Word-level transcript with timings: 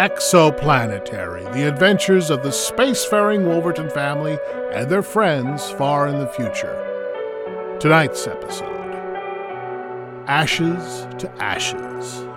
Exoplanetary 0.00 1.52
The 1.52 1.68
Adventures 1.68 2.30
of 2.30 2.42
the 2.42 2.48
Spacefaring 2.48 3.44
Wolverton 3.44 3.90
Family 3.90 4.38
and 4.72 4.90
Their 4.90 5.02
Friends 5.02 5.68
Far 5.72 6.08
in 6.08 6.18
the 6.18 6.26
Future. 6.26 7.76
Tonight's 7.78 8.26
episode 8.26 8.64
Ashes 10.26 11.06
to 11.18 11.30
Ashes. 11.32 12.29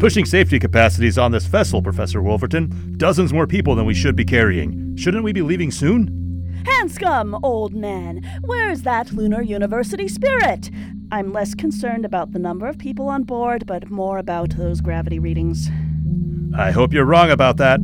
Pushing 0.00 0.24
safety 0.24 0.58
capacities 0.58 1.18
on 1.18 1.30
this 1.30 1.44
vessel, 1.44 1.82
Professor 1.82 2.22
Wolverton. 2.22 2.94
Dozens 2.96 3.34
more 3.34 3.46
people 3.46 3.74
than 3.74 3.84
we 3.84 3.92
should 3.92 4.16
be 4.16 4.24
carrying. 4.24 4.96
Shouldn't 4.96 5.22
we 5.22 5.34
be 5.34 5.42
leaving 5.42 5.70
soon? 5.70 6.64
Hanscomb, 6.64 7.38
old 7.42 7.74
man, 7.74 8.22
where's 8.46 8.80
that 8.82 9.12
Lunar 9.12 9.42
University 9.42 10.08
spirit? 10.08 10.70
I'm 11.12 11.34
less 11.34 11.54
concerned 11.54 12.06
about 12.06 12.32
the 12.32 12.38
number 12.38 12.66
of 12.66 12.78
people 12.78 13.10
on 13.10 13.24
board, 13.24 13.66
but 13.66 13.90
more 13.90 14.16
about 14.16 14.56
those 14.56 14.80
gravity 14.80 15.18
readings. 15.18 15.68
I 16.56 16.70
hope 16.70 16.94
you're 16.94 17.04
wrong 17.04 17.30
about 17.30 17.58
that. 17.58 17.80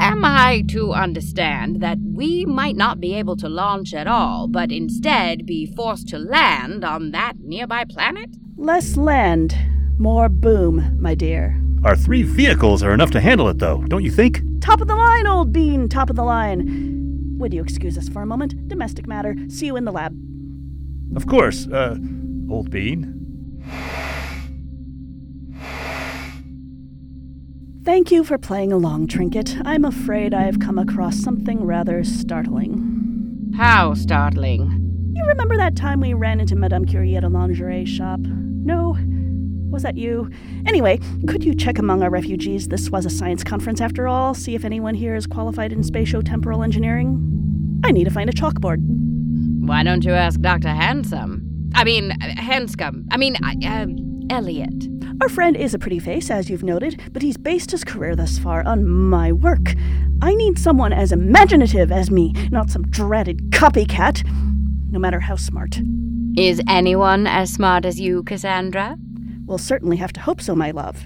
Am 0.00 0.24
I 0.24 0.64
to 0.70 0.92
understand 0.92 1.80
that 1.80 1.98
we 2.00 2.44
might 2.44 2.74
not 2.74 2.98
be 2.98 3.14
able 3.14 3.36
to 3.36 3.48
launch 3.48 3.94
at 3.94 4.08
all, 4.08 4.48
but 4.48 4.72
instead 4.72 5.46
be 5.46 5.66
forced 5.66 6.08
to 6.08 6.18
land 6.18 6.84
on 6.84 7.12
that 7.12 7.34
nearby 7.38 7.84
planet? 7.84 8.30
Less 8.56 8.96
land, 8.96 9.56
more 9.98 10.28
boom, 10.28 10.96
my 11.00 11.14
dear. 11.14 11.60
Our 11.84 11.96
three 11.96 12.22
vehicles 12.22 12.82
are 12.82 12.94
enough 12.94 13.10
to 13.12 13.20
handle 13.20 13.48
it, 13.48 13.58
though, 13.58 13.82
don't 13.88 14.02
you 14.02 14.10
think? 14.10 14.40
Top 14.60 14.80
of 14.80 14.88
the 14.88 14.96
line, 14.96 15.26
old 15.26 15.52
bean, 15.52 15.88
top 15.88 16.08
of 16.08 16.16
the 16.16 16.24
line. 16.24 17.36
Would 17.38 17.52
you 17.52 17.62
excuse 17.62 17.98
us 17.98 18.08
for 18.08 18.22
a 18.22 18.26
moment? 18.26 18.68
Domestic 18.68 19.06
matter. 19.06 19.36
See 19.48 19.66
you 19.66 19.76
in 19.76 19.84
the 19.84 19.92
lab. 19.92 20.16
Of 21.14 21.26
course, 21.26 21.66
uh, 21.68 21.96
old 22.48 22.70
bean. 22.70 23.10
Thank 27.84 28.10
you 28.10 28.24
for 28.24 28.38
playing 28.38 28.72
along, 28.72 29.08
Trinket. 29.08 29.56
I'm 29.66 29.84
afraid 29.84 30.32
I 30.32 30.44
have 30.44 30.58
come 30.58 30.78
across 30.78 31.16
something 31.16 31.64
rather 31.64 32.02
startling. 32.02 33.52
How 33.56 33.92
startling. 33.92 35.12
You 35.14 35.24
remember 35.26 35.56
that 35.58 35.76
time 35.76 36.00
we 36.00 36.14
ran 36.14 36.40
into 36.40 36.56
Madame 36.56 36.86
Curie 36.86 37.14
at 37.14 37.24
a 37.24 37.28
lingerie 37.28 37.84
shop? 37.84 38.20
No? 38.20 38.96
Was 39.74 39.82
that 39.82 39.96
you? 39.96 40.30
Anyway, 40.68 41.00
could 41.26 41.42
you 41.42 41.52
check 41.52 41.80
among 41.80 42.00
our 42.04 42.08
refugees? 42.08 42.68
This 42.68 42.90
was 42.90 43.04
a 43.04 43.10
science 43.10 43.42
conference 43.42 43.80
after 43.80 44.06
all. 44.06 44.32
See 44.32 44.54
if 44.54 44.64
anyone 44.64 44.94
here 44.94 45.16
is 45.16 45.26
qualified 45.26 45.72
in 45.72 45.82
spatio-temporal 45.82 46.62
engineering. 46.62 47.80
I 47.84 47.90
need 47.90 48.04
to 48.04 48.10
find 48.12 48.30
a 48.30 48.32
chalkboard. 48.32 48.78
Why 49.66 49.82
don't 49.82 50.04
you 50.04 50.12
ask 50.12 50.40
Dr. 50.40 50.68
Handsome? 50.68 51.70
I 51.74 51.82
mean, 51.82 52.12
uh, 52.12 52.16
Hanscomb. 52.36 53.04
I 53.10 53.16
mean, 53.16 53.34
uh, 53.42 53.86
Elliot. 54.32 54.86
Our 55.20 55.28
friend 55.28 55.56
is 55.56 55.74
a 55.74 55.78
pretty 55.80 55.98
face, 55.98 56.30
as 56.30 56.48
you've 56.48 56.62
noted, 56.62 57.00
but 57.12 57.22
he's 57.22 57.36
based 57.36 57.72
his 57.72 57.82
career 57.82 58.14
thus 58.14 58.38
far 58.38 58.64
on 58.64 58.88
my 58.88 59.32
work. 59.32 59.74
I 60.22 60.36
need 60.36 60.56
someone 60.56 60.92
as 60.92 61.10
imaginative 61.10 61.90
as 61.90 62.12
me, 62.12 62.32
not 62.52 62.70
some 62.70 62.84
dreaded 62.90 63.50
copycat, 63.50 64.24
no 64.92 65.00
matter 65.00 65.18
how 65.18 65.34
smart. 65.34 65.80
Is 66.36 66.60
anyone 66.68 67.26
as 67.26 67.52
smart 67.52 67.84
as 67.84 67.98
you, 67.98 68.22
Cassandra? 68.22 68.96
We'll 69.46 69.58
certainly 69.58 69.98
have 69.98 70.12
to 70.14 70.20
hope 70.20 70.40
so, 70.40 70.54
my 70.54 70.70
love. 70.70 71.04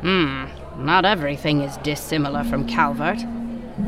Hmm, 0.00 0.46
not 0.78 1.04
everything 1.04 1.60
is 1.60 1.76
dissimilar 1.78 2.42
from 2.44 2.66
Calvert. 2.66 3.18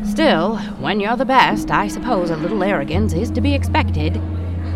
Still, 0.04 0.58
when 0.78 1.00
you're 1.00 1.16
the 1.16 1.24
best, 1.24 1.70
I 1.70 1.88
suppose 1.88 2.30
a 2.30 2.36
little 2.36 2.62
arrogance 2.62 3.14
is 3.14 3.30
to 3.30 3.40
be 3.40 3.54
expected. 3.54 4.20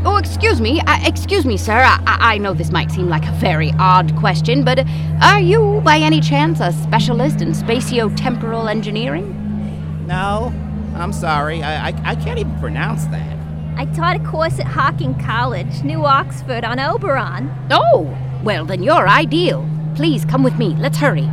Oh, 0.05 0.17
excuse 0.17 0.61
me, 0.61 0.81
uh, 0.81 0.99
excuse 1.05 1.45
me, 1.45 1.57
sir. 1.57 1.75
I-, 1.75 2.01
I 2.07 2.39
know 2.39 2.55
this 2.55 2.71
might 2.71 2.91
seem 2.91 3.09
like 3.09 3.27
a 3.27 3.33
very 3.33 3.73
odd 3.79 4.17
question, 4.17 4.65
but 4.65 4.87
are 5.21 5.41
you, 5.41 5.83
by 5.85 5.99
any 5.99 6.21
chance, 6.21 6.61
a 6.61 6.73
specialist 6.73 7.43
in 7.43 7.53
spatio-temporal 7.53 8.69
engineering? 8.69 10.07
No, 10.07 10.55
I'm 10.95 11.13
sorry. 11.13 11.63
I, 11.63 11.89
I, 11.89 12.03
I 12.05 12.15
can't 12.15 12.39
even 12.39 12.59
pronounce 12.61 13.05
that. 13.07 13.36
I 13.79 13.85
taught 13.95 14.17
a 14.17 14.21
course 14.21 14.59
at 14.59 14.67
Hawking 14.67 15.15
College, 15.21 15.83
New 15.83 16.07
Oxford, 16.07 16.65
on 16.65 16.81
Oberon. 16.81 17.53
Oh, 17.71 18.17
well, 18.43 18.65
then 18.65 18.83
you're 18.83 19.07
ideal. 19.07 19.69
Please 19.95 20.25
come 20.25 20.43
with 20.43 20.57
me. 20.59 20.75
Let's 20.77 20.97
hurry. 20.97 21.29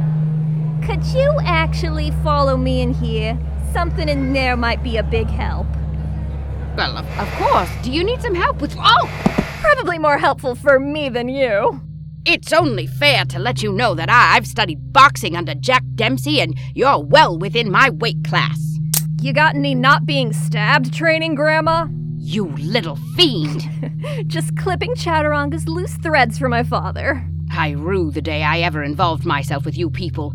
Could 0.86 1.06
you 1.06 1.40
actually 1.46 2.12
follow 2.22 2.58
me 2.58 2.82
in 2.82 2.94
here? 2.94 3.40
Something 3.72 4.10
in 4.10 4.34
there 4.34 4.58
might 4.58 4.84
be 4.84 4.98
a 4.98 5.04
big 5.04 5.28
help. 5.28 5.68
Well, 6.76 6.98
of, 6.98 7.06
of 7.18 7.32
course. 7.36 7.70
Do 7.82 7.90
you 7.90 8.04
need 8.04 8.22
some 8.22 8.36
help 8.36 8.62
with. 8.62 8.76
Oh! 8.78 9.10
Probably 9.62 9.98
more 9.98 10.18
helpful 10.18 10.54
for 10.54 10.82
me 10.82 11.08
than 11.08 11.30
you. 11.30 11.80
It's 12.26 12.52
only 12.52 12.88
fair 12.88 13.24
to 13.26 13.40
let 13.40 13.64
you 13.64 13.72
know 13.72 13.96
that 13.96 14.10
I've 14.10 14.48
studied 14.48 14.92
boxing 14.92 15.38
under 15.38 15.56
Jack 15.56 15.84
Dempsey, 15.96 16.42
and 16.42 16.60
you're 16.76 17.00
well 17.00 17.38
within 17.38 17.72
my 17.72 17.90
weight 17.90 18.26
class. 18.26 18.60
You 19.22 19.32
got 19.32 19.56
any 19.56 19.76
not 19.76 20.06
being 20.06 20.34
stabbed 20.34 20.94
training, 20.94 21.36
Grandma? 21.36 21.88
You 22.26 22.46
little 22.56 22.96
fiend! 23.18 23.70
Just 24.28 24.56
clipping 24.58 24.96
Chaturanga's 24.96 25.68
loose 25.68 25.96
threads 25.98 26.38
for 26.38 26.48
my 26.48 26.64
father. 26.64 27.28
I 27.52 27.72
rue 27.72 28.12
the 28.12 28.22
day 28.22 28.44
I 28.44 28.60
ever 28.62 28.82
involved 28.82 29.26
myself 29.26 29.66
with 29.66 29.78
you 29.78 29.90
people. 29.90 30.34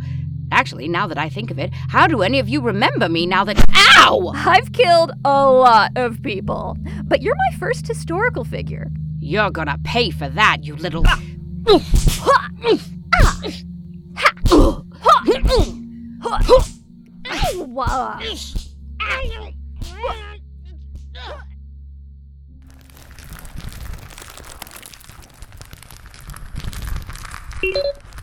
Actually, 0.53 0.87
now 0.87 1.07
that 1.07 1.17
I 1.17 1.31
think 1.31 1.51
of 1.51 1.59
it, 1.59 1.73
how 1.89 2.07
do 2.07 2.21
any 2.21 2.41
of 2.41 2.49
you 2.49 2.61
remember 2.61 3.09
me 3.09 3.25
now 3.25 3.43
that. 3.45 3.59
Ow! 3.97 4.33
I've 4.35 4.71
killed 4.73 5.13
a 5.25 5.51
lot 5.51 5.93
of 5.97 6.23
people, 6.23 6.77
but 7.05 7.23
you're 7.23 7.35
my 7.35 7.59
first 7.59 7.89
historical 7.89 8.45
figure. 8.45 8.91
You're 9.19 9.51
gonna 9.51 9.79
pay 9.83 10.11
for 10.11 10.29
that, 10.29 10.65
you 10.65 10.77
little. 10.77 11.07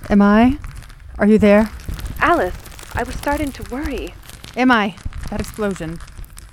Am 0.10 0.22
I? 0.22 0.60
Are 1.18 1.26
you 1.26 1.40
there? 1.40 1.70
Alice, 2.20 2.56
I 2.94 3.04
was 3.04 3.16
starting 3.16 3.52
to 3.54 3.64
worry. 3.72 4.14
Am 4.56 4.72
I? 4.72 4.96
That 5.30 5.42
explosion. 5.42 6.00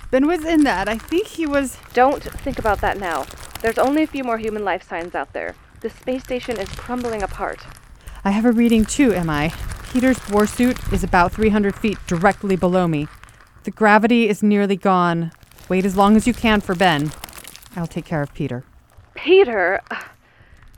Ben 0.09 0.25
was 0.27 0.43
in 0.43 0.63
that. 0.63 0.89
I 0.89 0.97
think 0.97 1.27
he 1.27 1.45
was. 1.45 1.77
Don't 1.93 2.23
think 2.23 2.57
about 2.57 2.81
that 2.81 2.97
now. 2.97 3.25
There's 3.61 3.77
only 3.77 4.03
a 4.03 4.07
few 4.07 4.23
more 4.23 4.37
human 4.39 4.65
life 4.65 4.87
signs 4.87 5.13
out 5.13 5.33
there. 5.33 5.55
The 5.81 5.89
space 5.89 6.23
station 6.23 6.57
is 6.57 6.69
crumbling 6.69 7.21
apart. 7.21 7.61
I 8.25 8.31
have 8.31 8.45
a 8.45 8.51
reading 8.51 8.85
too, 8.85 9.13
am 9.13 9.29
I? 9.29 9.53
Peter's 9.91 10.27
war 10.29 10.47
suit 10.47 10.77
is 10.91 11.03
about 11.03 11.31
300 11.31 11.75
feet 11.75 11.99
directly 12.07 12.55
below 12.55 12.87
me. 12.87 13.07
The 13.63 13.71
gravity 13.71 14.27
is 14.27 14.41
nearly 14.41 14.75
gone. 14.75 15.31
Wait 15.69 15.85
as 15.85 15.95
long 15.95 16.15
as 16.15 16.25
you 16.25 16.33
can 16.33 16.59
for 16.59 16.73
Ben. 16.73 17.11
I'll 17.75 17.87
take 17.87 18.05
care 18.05 18.21
of 18.21 18.33
Peter. 18.33 18.63
Peter? 19.13 19.81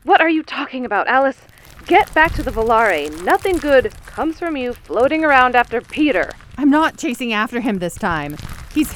What 0.03 0.21
are 0.21 0.29
you 0.29 0.43
talking 0.43 0.85
about, 0.85 1.07
Alice? 1.07 1.41
Get 1.87 2.11
back 2.15 2.33
to 2.33 2.41
the 2.41 2.49
Volare. 2.49 3.23
Nothing 3.23 3.57
good 3.57 3.93
comes 4.07 4.39
from 4.39 4.57
you 4.57 4.73
floating 4.73 5.23
around 5.23 5.55
after 5.55 5.81
Peter. 5.81 6.31
I'm 6.57 6.71
not 6.71 6.97
chasing 6.97 7.31
after 7.31 7.59
him 7.59 7.77
this 7.77 7.93
time. 7.93 8.37
He's. 8.73 8.91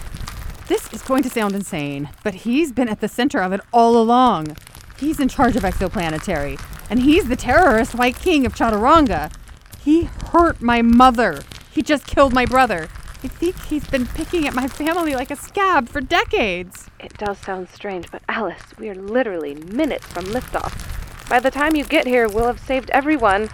This 0.68 0.92
is 0.92 1.04
going 1.04 1.22
to 1.24 1.30
sound 1.30 1.54
insane, 1.54 2.10
but 2.24 2.34
he's 2.34 2.72
been 2.72 2.90
at 2.90 3.00
the 3.00 3.08
center 3.08 3.42
of 3.42 3.54
it 3.54 3.62
all 3.72 3.96
along. 3.96 4.58
He's 5.00 5.20
in 5.20 5.28
charge 5.28 5.56
of 5.56 5.62
Exoplanetary, 5.62 6.60
and 6.90 7.02
he's 7.02 7.28
the 7.28 7.36
terrorist 7.36 7.94
White 7.94 8.18
King 8.18 8.48
of 8.48 8.56
Chaturanga. 8.56 9.32
He 9.80 10.06
hurt 10.32 10.60
my 10.60 10.82
mother. 10.82 11.42
He 11.72 11.84
just 11.84 12.08
killed 12.08 12.34
my 12.34 12.48
brother. 12.48 12.88
I 13.24 13.28
think 13.28 13.62
he's 13.66 13.88
been 13.88 14.08
picking 14.08 14.48
at 14.48 14.56
my 14.56 14.68
family 14.68 15.14
like 15.14 15.30
a 15.30 15.36
scab 15.36 15.90
for 15.90 16.02
decades. 16.02 16.88
It 17.00 17.16
does 17.20 17.38
sound 17.38 17.70
strange, 17.70 18.10
but 18.10 18.24
Alice, 18.28 18.64
we 18.80 18.90
are 18.90 18.96
literally 18.96 19.54
minutes 19.54 20.08
from 20.08 20.26
liftoff. 20.26 21.00
By 21.30 21.40
the 21.40 21.52
time 21.52 21.76
you 21.76 21.84
get 21.84 22.08
here, 22.08 22.28
we'll 22.28 22.48
have 22.48 22.60
saved 22.60 22.90
everyone. 22.90 23.50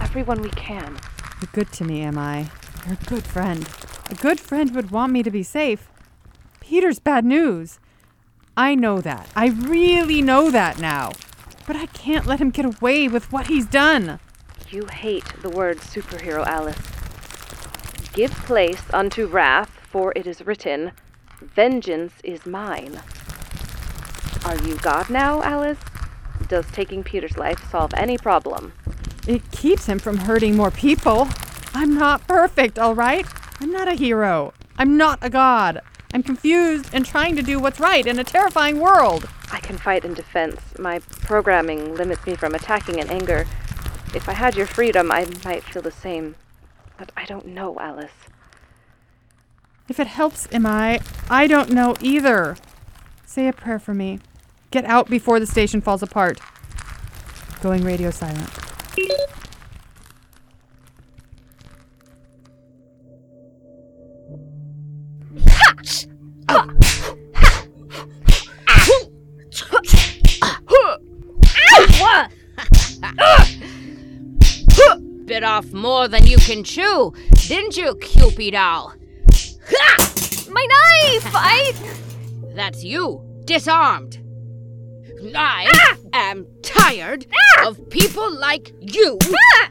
Everyone 0.00 0.40
we 0.40 0.48
can. 0.48 0.96
You're 1.42 1.50
good 1.52 1.70
to 1.72 1.84
me, 1.84 2.00
am 2.00 2.16
I? 2.16 2.48
You're 2.86 2.94
a 2.94 3.06
good 3.06 3.24
friend. 3.24 3.68
A 4.08 4.14
good 4.14 4.40
friend 4.40 4.74
would 4.74 4.90
want 4.90 5.12
me 5.12 5.22
to 5.22 5.30
be 5.30 5.42
safe. 5.42 5.90
Peter's 6.58 6.98
bad 6.98 7.26
news. 7.26 7.78
I 8.56 8.74
know 8.74 9.02
that. 9.02 9.28
I 9.36 9.48
really 9.48 10.22
know 10.22 10.50
that 10.50 10.78
now. 10.78 11.12
But 11.66 11.76
I 11.76 11.84
can't 11.84 12.24
let 12.24 12.40
him 12.40 12.50
get 12.50 12.64
away 12.64 13.08
with 13.08 13.30
what 13.30 13.48
he's 13.48 13.66
done. 13.66 14.18
You 14.70 14.86
hate 14.86 15.30
the 15.42 15.50
word 15.50 15.80
superhero, 15.80 16.46
Alice. 16.46 16.80
Give 18.14 18.30
place 18.30 18.82
unto 18.94 19.26
wrath, 19.26 19.70
for 19.90 20.14
it 20.16 20.26
is 20.26 20.46
written, 20.46 20.92
Vengeance 21.42 22.14
is 22.24 22.46
mine. 22.46 23.02
Are 24.46 24.56
you 24.66 24.76
God 24.76 25.10
now, 25.10 25.42
Alice? 25.42 25.78
Does 26.50 26.66
taking 26.72 27.04
Peter's 27.04 27.38
life 27.38 27.70
solve 27.70 27.94
any 27.94 28.18
problem? 28.18 28.72
It 29.28 29.48
keeps 29.52 29.86
him 29.86 30.00
from 30.00 30.16
hurting 30.16 30.56
more 30.56 30.72
people. 30.72 31.28
I'm 31.74 31.96
not 31.96 32.26
perfect, 32.26 32.76
all 32.76 32.96
right? 32.96 33.24
I'm 33.60 33.70
not 33.70 33.86
a 33.86 33.94
hero. 33.94 34.52
I'm 34.76 34.96
not 34.96 35.20
a 35.22 35.30
god. 35.30 35.80
I'm 36.12 36.24
confused 36.24 36.90
and 36.92 37.06
trying 37.06 37.36
to 37.36 37.42
do 37.42 37.60
what's 37.60 37.78
right 37.78 38.04
in 38.04 38.18
a 38.18 38.24
terrifying 38.24 38.80
world. 38.80 39.28
I 39.52 39.60
can 39.60 39.78
fight 39.78 40.04
in 40.04 40.12
defense. 40.12 40.60
My 40.76 40.98
programming 41.20 41.94
limits 41.94 42.26
me 42.26 42.34
from 42.34 42.56
attacking 42.56 42.98
in 42.98 43.08
anger. 43.08 43.46
If 44.12 44.28
I 44.28 44.32
had 44.32 44.56
your 44.56 44.66
freedom, 44.66 45.12
I 45.12 45.28
might 45.44 45.62
feel 45.62 45.82
the 45.82 45.92
same. 45.92 46.34
But 46.98 47.12
I 47.16 47.26
don't 47.26 47.46
know, 47.46 47.78
Alice. 47.78 48.26
If 49.88 50.00
it 50.00 50.08
helps, 50.08 50.48
am 50.52 50.66
I? 50.66 50.98
I 51.30 51.46
don't 51.46 51.70
know 51.70 51.94
either. 52.00 52.56
Say 53.24 53.46
a 53.46 53.52
prayer 53.52 53.78
for 53.78 53.94
me. 53.94 54.18
Get 54.70 54.84
out 54.84 55.10
before 55.10 55.40
the 55.40 55.46
station 55.46 55.80
falls 55.80 56.02
apart. 56.02 56.38
Going 57.60 57.82
radio 57.82 58.10
silent. 58.10 58.48
Bit 75.26 75.44
off 75.44 75.72
more 75.72 76.08
than 76.08 76.26
you 76.26 76.36
can 76.38 76.64
chew, 76.64 77.12
didn't 77.46 77.76
you, 77.76 77.94
Cupid 77.96 78.54
owl? 78.54 78.94
My 80.50 80.66
knife! 80.66 81.32
I. 81.34 81.72
That's 82.54 82.82
you, 82.82 83.24
disarmed. 83.44 84.18
I 85.34 85.96
am 86.12 86.46
tired 86.62 87.26
of 87.64 87.90
people 87.90 88.32
like 88.32 88.72
you 88.80 89.18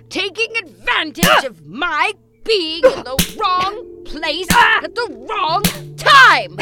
taking 0.10 0.56
advantage 0.57 1.44
of 1.46 1.66
my 1.66 2.13
being 2.44 2.84
in 2.84 3.04
the 3.04 3.36
wrong 3.40 4.04
place 4.06 4.48
at 4.51 4.94
the 4.96 5.25
wrong 5.30 5.63
time. 5.98 6.57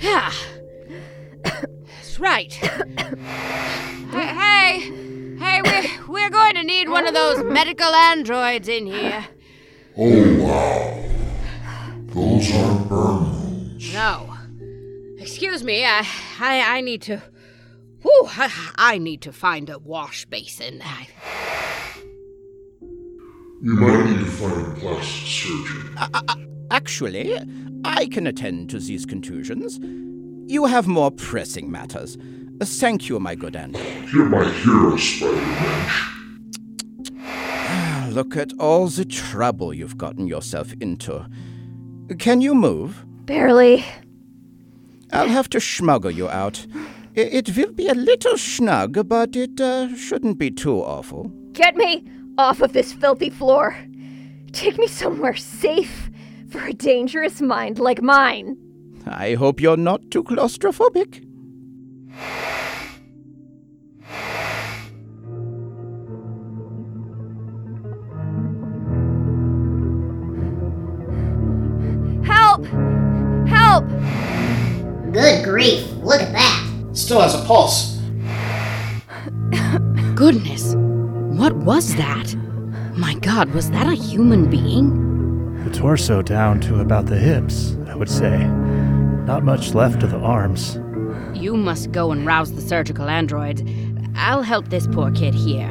Yeah. 0.00 0.32
That's 1.42 2.20
right. 2.20 2.52
Hey, 2.52 4.26
hey, 4.26 4.80
hey, 5.38 5.60
we're, 5.62 6.06
we're 6.06 6.30
going 6.30 6.54
to 6.54 6.62
need 6.62 6.88
one 6.88 7.06
of 7.06 7.14
those 7.14 7.42
medical 7.44 7.94
androids 7.94 8.68
in 8.68 8.86
here. 8.86 9.26
Oh 9.96 10.44
wow. 10.44 11.04
Those 12.08 12.52
aren't 12.54 12.88
burn 12.88 13.24
wounds. 13.24 13.92
No. 13.94 14.35
Excuse 15.26 15.64
me, 15.64 15.84
I, 15.84 16.06
I, 16.38 16.76
I 16.76 16.80
need 16.82 17.02
to. 17.02 17.20
Whew, 18.02 18.28
I, 18.28 18.70
I 18.76 18.98
need 18.98 19.22
to 19.22 19.32
find 19.32 19.68
a 19.68 19.76
wash 19.76 20.24
basin. 20.26 20.80
I, 20.84 21.08
You 23.60 23.74
might 23.74 24.04
need 24.04 24.20
to 24.20 24.24
find 24.26 24.66
a 24.68 24.70
plastic 24.78 25.26
surgeon. 25.26 25.96
Actually, 26.70 27.40
I 27.84 28.06
can 28.06 28.28
attend 28.28 28.70
to 28.70 28.78
these 28.78 29.04
contusions. 29.04 29.80
You 30.48 30.66
have 30.66 30.86
more 30.86 31.10
pressing 31.10 31.72
matters. 31.72 32.16
Uh, 32.60 32.64
Thank 32.64 33.08
you, 33.08 33.18
my 33.18 33.34
good 33.34 33.56
Andrew. 33.56 33.82
You're 34.12 34.26
my 34.26 34.48
hero, 34.48 34.96
Spider-Man. 34.96 35.90
Look 38.14 38.36
at 38.36 38.52
all 38.60 38.86
the 38.86 39.04
trouble 39.04 39.74
you've 39.74 39.98
gotten 39.98 40.28
yourself 40.28 40.72
into. 40.80 41.26
Can 42.20 42.40
you 42.40 42.54
move? 42.54 43.04
Barely. 43.26 43.84
I'll 45.12 45.28
have 45.28 45.48
to 45.50 45.60
smuggle 45.60 46.10
you 46.10 46.28
out. 46.28 46.66
It 47.14 47.56
will 47.56 47.72
be 47.72 47.88
a 47.88 47.94
little 47.94 48.36
snug, 48.36 49.08
but 49.08 49.36
it 49.36 49.60
uh, 49.60 49.94
shouldn't 49.96 50.38
be 50.38 50.50
too 50.50 50.80
awful. 50.82 51.30
Get 51.52 51.76
me 51.76 52.04
off 52.36 52.60
of 52.60 52.72
this 52.72 52.92
filthy 52.92 53.30
floor. 53.30 53.76
Take 54.52 54.78
me 54.78 54.86
somewhere 54.86 55.34
safe 55.34 56.10
for 56.50 56.62
a 56.62 56.72
dangerous 56.72 57.40
mind 57.40 57.78
like 57.78 58.02
mine. 58.02 58.56
I 59.06 59.34
hope 59.34 59.60
you're 59.60 59.76
not 59.76 60.10
too 60.10 60.24
claustrophobic. 60.24 61.22
Help! 72.26 72.66
Help! 73.46 73.84
Good 75.16 75.44
grief, 75.46 75.90
look 76.02 76.20
at 76.20 76.30
that. 76.32 76.90
Still 76.92 77.22
has 77.22 77.34
a 77.34 77.42
pulse. 77.46 77.96
goodness, 80.14 80.74
what 80.76 81.54
was 81.54 81.96
that? 81.96 82.34
My 82.98 83.14
god, 83.14 83.48
was 83.54 83.70
that 83.70 83.86
a 83.86 83.94
human 83.94 84.50
being? 84.50 85.64
The 85.64 85.70
torso 85.70 86.20
down 86.20 86.60
to 86.60 86.80
about 86.80 87.06
the 87.06 87.16
hips, 87.16 87.78
I 87.86 87.94
would 87.94 88.10
say. 88.10 88.44
Not 89.24 89.42
much 89.42 89.72
left 89.72 90.02
of 90.02 90.10
the 90.10 90.18
arms. 90.18 90.78
You 91.32 91.56
must 91.56 91.92
go 91.92 92.12
and 92.12 92.26
rouse 92.26 92.52
the 92.52 92.60
surgical 92.60 93.08
androids. 93.08 93.62
I'll 94.16 94.42
help 94.42 94.68
this 94.68 94.86
poor 94.86 95.10
kid 95.12 95.32
here. 95.32 95.70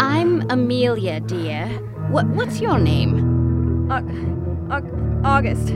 I'm 0.00 0.50
Amelia, 0.50 1.20
dear. 1.20 1.68
What, 2.10 2.26
what's 2.30 2.60
your 2.60 2.80
name? 2.80 3.88
Uh, 3.88 4.02
uh, 4.74 4.80
August. 5.24 5.72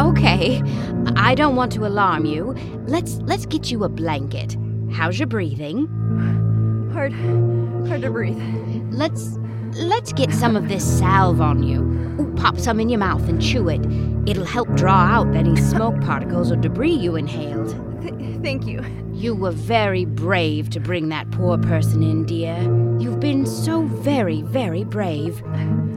Okay. 0.00 0.62
I 1.14 1.34
don't 1.34 1.56
want 1.56 1.72
to 1.72 1.86
alarm 1.86 2.24
you. 2.24 2.54
Let's 2.86 3.16
let's 3.22 3.44
get 3.44 3.70
you 3.70 3.84
a 3.84 3.88
blanket. 3.90 4.56
How's 4.92 5.18
your 5.18 5.26
breathing? 5.26 5.86
Hard. 6.94 7.12
hard 7.86 8.00
to 8.00 8.10
breathe. 8.10 8.40
Let's 8.90 9.38
let's 9.74 10.14
get 10.14 10.32
some 10.32 10.56
of 10.56 10.68
this 10.68 10.84
salve 10.98 11.42
on 11.42 11.62
you. 11.62 11.82
Ooh, 12.18 12.34
pop 12.34 12.58
some 12.58 12.80
in 12.80 12.88
your 12.88 12.98
mouth 12.98 13.28
and 13.28 13.42
chew 13.42 13.68
it. 13.68 13.84
It'll 14.26 14.46
help 14.46 14.68
draw 14.74 15.04
out 15.04 15.34
any 15.36 15.54
smoke 15.56 16.00
particles 16.00 16.50
or 16.50 16.56
debris 16.56 16.94
you 16.94 17.16
inhaled. 17.16 17.68
Th- 18.00 18.42
thank 18.42 18.66
you. 18.66 18.82
You 19.12 19.34
were 19.34 19.50
very 19.50 20.06
brave 20.06 20.70
to 20.70 20.80
bring 20.80 21.10
that 21.10 21.30
poor 21.30 21.58
person 21.58 22.02
in, 22.02 22.24
dear. 22.24 22.56
You've 22.98 23.20
been 23.20 23.44
so 23.44 23.82
very, 23.82 24.40
very 24.42 24.84
brave. 24.84 25.42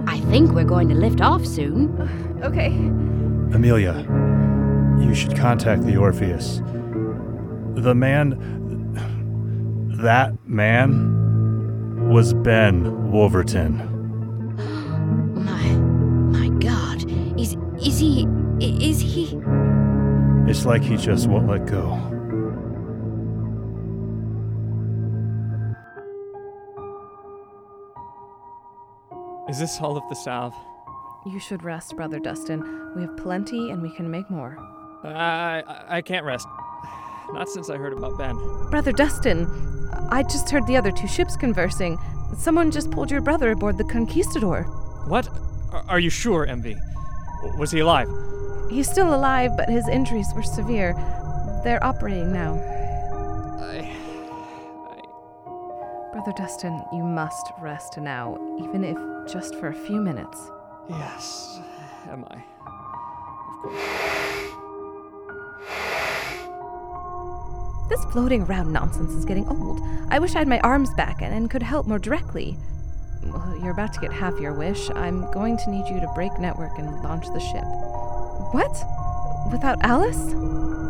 I 0.08 0.20
think 0.30 0.52
we're 0.52 0.66
going 0.66 0.90
to 0.90 0.96
lift 0.96 1.22
off 1.22 1.46
soon. 1.46 1.90
Okay. 2.44 2.74
Amelia, 3.54 3.94
you 5.00 5.14
should 5.14 5.36
contact 5.38 5.84
the 5.84 5.96
Orpheus. 5.96 6.62
The 7.76 7.94
man. 7.94 8.40
That 10.02 10.34
man 10.48 12.10
was 12.10 12.34
Ben 12.34 13.12
Wolverton. 13.12 13.78
My 15.36 15.64
my 16.38 16.50
god. 16.60 17.04
Is 17.40 17.56
is 17.80 18.00
he 18.00 18.28
is 18.60 19.00
he 19.00 19.38
It's 20.50 20.66
like 20.66 20.84
he 20.84 20.98
just 20.98 21.28
won't 21.28 21.48
let 21.48 21.68
go. 21.68 21.94
Is 29.48 29.60
this 29.60 29.80
all 29.80 29.96
of 29.96 30.04
the 30.10 30.16
salve? 30.16 30.56
You 31.26 31.40
should 31.40 31.64
rest, 31.64 31.96
Brother 31.96 32.20
Dustin. 32.20 32.92
We 32.96 33.04
have 33.04 33.16
plenty 33.16 33.72
and 33.72 33.82
we 33.82 33.90
can 33.90 34.12
make 34.12 34.30
more. 34.30 34.58
I, 35.04 35.64
I 35.66 35.98
I 35.98 36.02
can't 36.02 36.26
rest. 36.26 36.48
Not 37.32 37.50
since 37.50 37.70
I 37.70 37.78
heard 37.78 37.94
about 37.94 38.18
Ben. 38.18 38.36
Brother 38.70 38.92
Dustin, 38.92 39.48
I 40.10 40.24
just 40.24 40.50
heard 40.50 40.68
the 40.68 40.76
other 40.76 40.92
two 40.92 41.08
ships 41.08 41.38
conversing. 41.38 41.98
Someone 42.38 42.72
just 42.72 42.92
pulled 42.92 43.10
your 43.10 43.22
brother 43.22 43.52
aboard 43.52 43.78
the 43.78 43.86
Conquistador. 43.86 44.64
What? 45.08 45.30
Are, 45.72 45.86
are 45.88 46.00
you 46.00 46.10
sure, 46.10 46.46
MV? 46.46 46.78
Was 47.58 47.72
he 47.72 47.80
alive? 47.80 48.10
He's 48.70 48.90
still 48.90 49.14
alive, 49.14 49.52
but 49.56 49.70
his 49.70 49.88
injuries 49.88 50.28
were 50.36 50.44
severe. 50.44 50.94
They're 51.64 51.84
operating 51.84 52.34
now. 52.34 52.56
I. 53.62 53.96
I. 54.90 56.12
Brother 56.12 56.34
Dustin, 56.36 56.84
you 56.92 57.04
must 57.04 57.52
rest 57.62 57.98
now, 57.98 58.38
even 58.60 58.84
if 58.84 58.98
just 59.32 59.56
for 59.56 59.70
a 59.70 59.74
few 59.74 60.02
minutes. 60.02 60.38
Yes. 60.90 61.60
Am 62.10 62.26
I? 62.30 62.44
Of 63.48 63.62
course. 63.62 64.04
This 67.90 68.06
floating 68.12 68.44
around 68.44 68.72
nonsense 68.74 69.12
is 69.12 69.26
getting 69.26 69.48
old. 69.48 69.82
I 70.10 70.20
wish 70.20 70.36
I 70.36 70.40
had 70.40 70.48
my 70.48 70.60
arms 70.62 70.94
back 70.96 71.22
and, 71.22 71.34
and 71.34 71.50
could 71.50 71.64
help 71.64 71.86
more 71.88 72.00
directly. 72.00 72.58
Well, 73.24 73.58
you're 73.62 73.72
about 73.72 73.94
to 73.94 74.00
get 74.00 74.12
half 74.12 74.40
your 74.40 74.54
wish. 74.54 74.90
I'm 74.92 75.32
going 75.32 75.58
to 75.58 75.70
need 75.70 75.88
you 75.88 76.00
to 76.02 76.12
break 76.14 76.38
network 76.40 76.78
and 76.78 77.02
launch 77.04 77.28
the 77.28 77.40
ship. 77.40 77.64
What? 78.54 78.72
Without 79.52 79.78
Alice? 79.82 80.34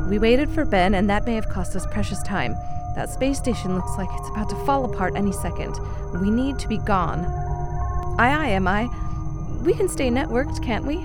We 0.09 0.19
waited 0.19 0.49
for 0.49 0.65
Ben, 0.65 0.95
and 0.95 1.09
that 1.09 1.25
may 1.25 1.35
have 1.35 1.49
cost 1.49 1.75
us 1.75 1.85
precious 1.87 2.21
time. 2.23 2.55
That 2.95 3.09
space 3.09 3.37
station 3.37 3.75
looks 3.75 3.97
like 3.97 4.09
it's 4.13 4.29
about 4.29 4.49
to 4.49 4.65
fall 4.65 4.85
apart 4.85 5.15
any 5.15 5.31
second. 5.31 5.75
We 6.21 6.29
need 6.29 6.59
to 6.59 6.67
be 6.67 6.77
gone. 6.77 7.25
Aye, 8.19 8.33
aye, 8.33 8.49
am 8.49 8.67
I? 8.67 8.87
We 9.63 9.73
can 9.73 9.87
stay 9.87 10.09
networked, 10.09 10.61
can't 10.61 10.85
we? 10.85 10.97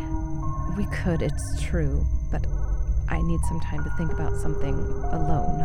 We 0.76 0.90
could, 0.92 1.22
it's 1.22 1.62
true, 1.62 2.04
but 2.32 2.44
I 3.08 3.22
need 3.22 3.38
some 3.48 3.60
time 3.60 3.84
to 3.84 3.90
think 3.90 4.12
about 4.12 4.34
something 4.34 4.74
alone. 4.74 5.60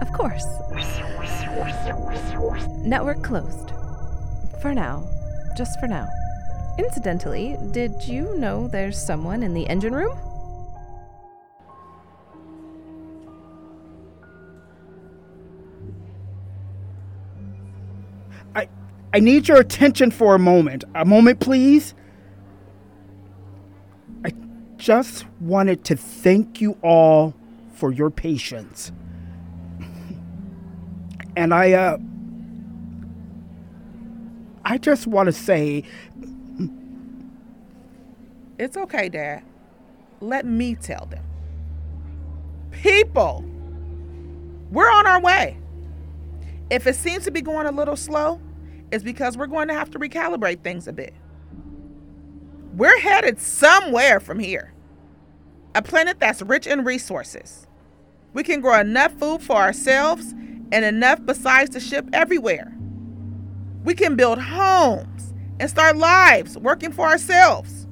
Of 0.00 0.12
course. 0.12 0.46
Network 2.84 3.24
closed. 3.24 3.72
For 4.62 4.72
now. 4.72 5.02
Just 5.56 5.80
for 5.80 5.88
now. 5.88 6.06
Incidentally, 6.78 7.56
did 7.72 8.06
you 8.06 8.36
know 8.38 8.68
there's 8.68 8.96
someone 8.96 9.42
in 9.42 9.52
the 9.52 9.66
engine 9.66 9.94
room? 9.94 10.16
I 19.16 19.18
need 19.18 19.48
your 19.48 19.56
attention 19.56 20.10
for 20.10 20.34
a 20.34 20.38
moment. 20.38 20.84
A 20.94 21.06
moment, 21.06 21.40
please. 21.40 21.94
I 24.26 24.32
just 24.76 25.24
wanted 25.40 25.84
to 25.84 25.96
thank 25.96 26.60
you 26.60 26.76
all 26.82 27.34
for 27.72 27.92
your 27.92 28.10
patience. 28.10 28.92
And 31.34 31.54
I 31.54 31.72
uh 31.72 31.96
I 34.66 34.76
just 34.76 35.06
want 35.06 35.28
to 35.28 35.32
say 35.32 35.84
It's 38.58 38.76
okay, 38.76 39.08
Dad. 39.08 39.42
Let 40.20 40.44
me 40.44 40.74
tell 40.74 41.06
them. 41.06 41.24
People, 42.70 43.46
we're 44.70 44.90
on 44.90 45.06
our 45.06 45.22
way. 45.22 45.56
If 46.68 46.86
it 46.86 46.96
seems 46.96 47.24
to 47.24 47.30
be 47.30 47.40
going 47.40 47.66
a 47.66 47.72
little 47.72 47.96
slow, 47.96 48.40
it's 48.90 49.04
because 49.04 49.36
we're 49.36 49.46
going 49.46 49.68
to 49.68 49.74
have 49.74 49.90
to 49.90 49.98
recalibrate 49.98 50.62
things 50.62 50.86
a 50.86 50.92
bit. 50.92 51.14
We're 52.74 52.98
headed 53.00 53.40
somewhere 53.40 54.20
from 54.20 54.38
here. 54.38 54.72
A 55.74 55.82
planet 55.82 56.20
that's 56.20 56.42
rich 56.42 56.66
in 56.66 56.84
resources. 56.84 57.66
We 58.32 58.42
can 58.42 58.60
grow 58.60 58.78
enough 58.78 59.12
food 59.12 59.42
for 59.42 59.56
ourselves 59.56 60.32
and 60.72 60.84
enough 60.84 61.24
besides 61.24 61.70
the 61.70 61.80
ship 61.80 62.06
everywhere. 62.12 62.76
We 63.84 63.94
can 63.94 64.16
build 64.16 64.38
homes 64.38 65.32
and 65.58 65.70
start 65.70 65.96
lives 65.96 66.58
working 66.58 66.92
for 66.92 67.06
ourselves. 67.06 67.86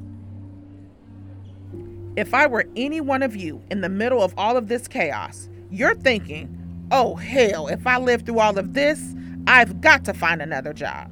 If 2.16 2.34
I 2.34 2.46
were 2.46 2.66
any 2.76 3.00
one 3.00 3.22
of 3.22 3.34
you 3.34 3.62
in 3.70 3.80
the 3.80 3.88
middle 3.88 4.22
of 4.22 4.34
all 4.36 4.56
of 4.56 4.68
this 4.68 4.86
chaos, 4.86 5.48
you're 5.70 5.94
thinking, 5.94 6.86
oh 6.90 7.16
hell, 7.16 7.68
if 7.68 7.86
I 7.86 7.98
live 7.98 8.22
through 8.22 8.38
all 8.38 8.58
of 8.58 8.74
this, 8.74 9.14
I've 9.46 9.80
got 9.80 10.04
to 10.06 10.14
find 10.14 10.40
another 10.40 10.72
job. 10.72 11.10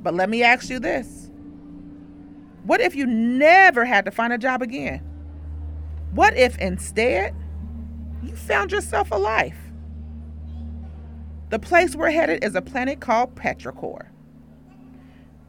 But 0.00 0.14
let 0.14 0.28
me 0.28 0.42
ask 0.42 0.70
you 0.70 0.78
this 0.78 1.30
What 2.64 2.80
if 2.80 2.94
you 2.94 3.06
never 3.06 3.84
had 3.84 4.04
to 4.04 4.10
find 4.10 4.32
a 4.32 4.38
job 4.38 4.62
again? 4.62 5.02
What 6.12 6.36
if 6.36 6.56
instead 6.58 7.34
you 8.22 8.34
found 8.34 8.72
yourself 8.72 9.10
a 9.10 9.16
life? 9.16 9.58
The 11.50 11.58
place 11.58 11.94
we're 11.94 12.10
headed 12.10 12.44
is 12.44 12.54
a 12.54 12.62
planet 12.62 13.00
called 13.00 13.34
Petrichor. 13.34 14.08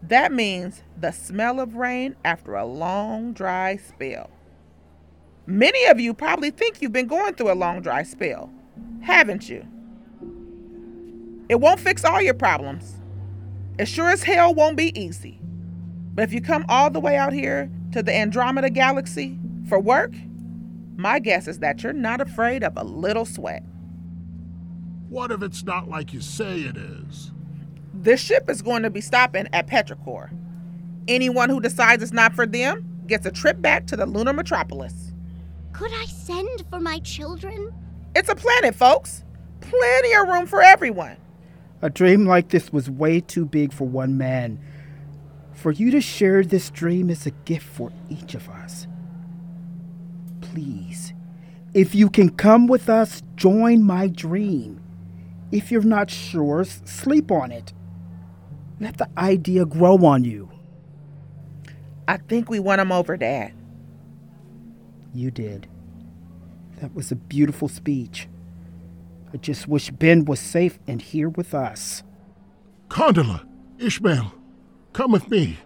That 0.04 0.32
means 0.32 0.84
the 0.98 1.12
smell 1.12 1.60
of 1.60 1.76
rain 1.76 2.16
after 2.24 2.56
a 2.56 2.66
long 2.66 3.34
dry 3.34 3.76
spell. 3.78 4.30
Many 5.46 5.86
of 5.86 6.00
you 6.00 6.14
probably 6.14 6.52
think 6.52 6.82
you've 6.82 6.94
been 6.94 7.08
going 7.08 7.34
through 7.36 7.52
a 7.52 7.54
long 7.54 7.82
dry 7.82 8.04
spell, 8.04 8.50
haven't 9.02 9.50
you? 9.50 9.68
It 11.50 11.60
won't 11.60 11.80
fix 11.80 12.06
all 12.06 12.22
your 12.22 12.36
problems. 12.36 13.00
It 13.80 13.88
sure 13.88 14.10
as 14.10 14.24
hell 14.24 14.54
won't 14.54 14.78
be 14.78 14.98
easy. 15.00 15.40
But 16.14 16.24
if 16.24 16.34
you 16.34 16.42
come 16.42 16.64
all 16.70 16.90
the 16.92 17.00
way 17.00 17.18
out 17.18 17.34
here 17.34 17.72
to 17.92 18.04
the 18.04 18.16
Andromeda 18.16 18.70
Galaxy 18.70 19.40
for 19.68 19.80
work, 19.80 20.14
my 20.96 21.18
guess 21.18 21.48
is 21.48 21.60
that 21.60 21.82
you're 21.82 21.94
not 21.94 22.22
afraid 22.22 22.64
of 22.64 22.78
a 22.78 22.84
little 22.84 23.26
sweat. 23.26 23.64
What 25.10 25.32
if 25.32 25.42
it's 25.42 25.64
not 25.64 25.90
like 25.90 26.14
you 26.14 26.22
say 26.22 26.60
it 26.60 26.78
is? 26.78 27.32
This 27.94 28.22
ship 28.22 28.50
is 28.50 28.62
going 28.62 28.84
to 28.84 28.90
be 28.90 29.02
stopping 29.02 29.48
at 29.52 29.66
Petrichor. 29.66 30.30
Anyone 31.08 31.50
who 31.50 31.60
decides 31.60 32.04
it's 32.04 32.12
not 32.12 32.36
for 32.36 32.46
them 32.46 32.86
gets 33.08 33.26
a 33.26 33.32
trip 33.32 33.60
back 33.60 33.88
to 33.88 33.96
the 33.96 34.06
lunar 34.06 34.34
metropolis. 34.34 35.14
Could 35.72 35.92
I 35.94 36.06
send 36.06 36.64
for 36.70 36.80
my 36.80 37.00
children? 37.00 37.74
It's 38.16 38.30
a 38.30 38.36
planet, 38.36 38.76
folks. 38.76 39.24
Plenty 39.62 40.14
of 40.14 40.28
room 40.28 40.46
for 40.46 40.62
everyone. 40.62 41.18
A 41.82 41.90
dream 41.90 42.26
like 42.26 42.50
this 42.50 42.72
was 42.74 42.90
way 42.90 43.22
too 43.22 43.46
big 43.46 43.72
for 43.74 43.88
one 43.88 44.18
man. 44.18 44.60
For 45.54 45.72
you 45.72 45.92
to 45.92 46.02
share 46.02 46.44
this 46.44 46.70
dream 46.70 47.10
is 47.10 47.26
a 47.26 47.32
gift 47.32 47.66
for 47.66 47.92
each 48.10 48.36
of 48.36 48.50
us. 48.50 48.88
Please, 50.42 51.14
if 51.74 51.94
you 51.94 52.10
can 52.10 52.30
come 52.30 52.68
with 52.68 52.90
us, 52.90 53.22
join 53.36 53.84
my 53.84 54.08
dream. 54.08 54.82
If 55.52 55.72
you're 55.72 55.82
not 55.82 56.10
sure, 56.10 56.64
sleep 56.64 57.32
on 57.32 57.52
it. 57.52 57.74
Let 58.80 58.98
the 58.98 59.10
idea 59.18 59.66
grow 59.66 59.98
on 60.06 60.24
you. 60.24 60.50
I 62.08 62.18
think 62.18 62.50
we 62.50 62.60
won 62.60 62.80
him 62.80 62.92
over, 62.92 63.18
Dad. 63.18 63.54
You 65.14 65.32
did. 65.32 65.68
That 66.82 66.96
was 66.96 67.12
a 67.12 67.16
beautiful 67.16 67.68
speech. 67.68 68.28
I 69.34 69.38
just 69.38 69.68
wish 69.68 69.92
Ben 69.92 70.26
was 70.26 70.40
safe 70.40 70.80
and 70.88 71.02
here 71.02 71.30
with 71.30 71.54
us. 71.54 72.04
Condola, 72.88 73.46
Ishmael, 73.78 74.34
come 74.94 75.12
with 75.12 75.30
me. 75.30 75.58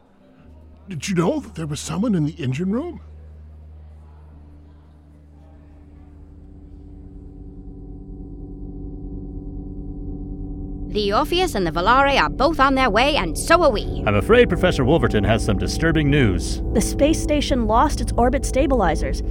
Did 0.90 1.08
you 1.08 1.16
know 1.16 1.40
that 1.40 1.56
there 1.56 1.68
was 1.68 1.80
someone 1.80 2.14
in 2.14 2.26
the 2.26 2.34
engine 2.34 2.72
room? 2.72 3.00
The 10.90 11.12
Orpheus 11.12 11.56
and 11.56 11.66
the 11.66 11.72
Valare 11.72 12.22
are 12.22 12.30
both 12.30 12.60
on 12.60 12.76
their 12.76 12.90
way, 12.90 13.16
and 13.16 13.36
so 13.36 13.64
are 13.64 13.72
we. 13.72 14.04
I'm 14.06 14.14
afraid 14.14 14.48
Professor 14.48 14.86
Wolverton 14.86 15.24
has 15.24 15.44
some 15.44 15.58
disturbing 15.58 16.12
news. 16.12 16.62
The 16.74 16.82
space 16.82 17.20
station 17.20 17.66
lost 17.66 18.00
its 18.00 18.12
orbit 18.16 18.46
stabilizers. 18.46 19.24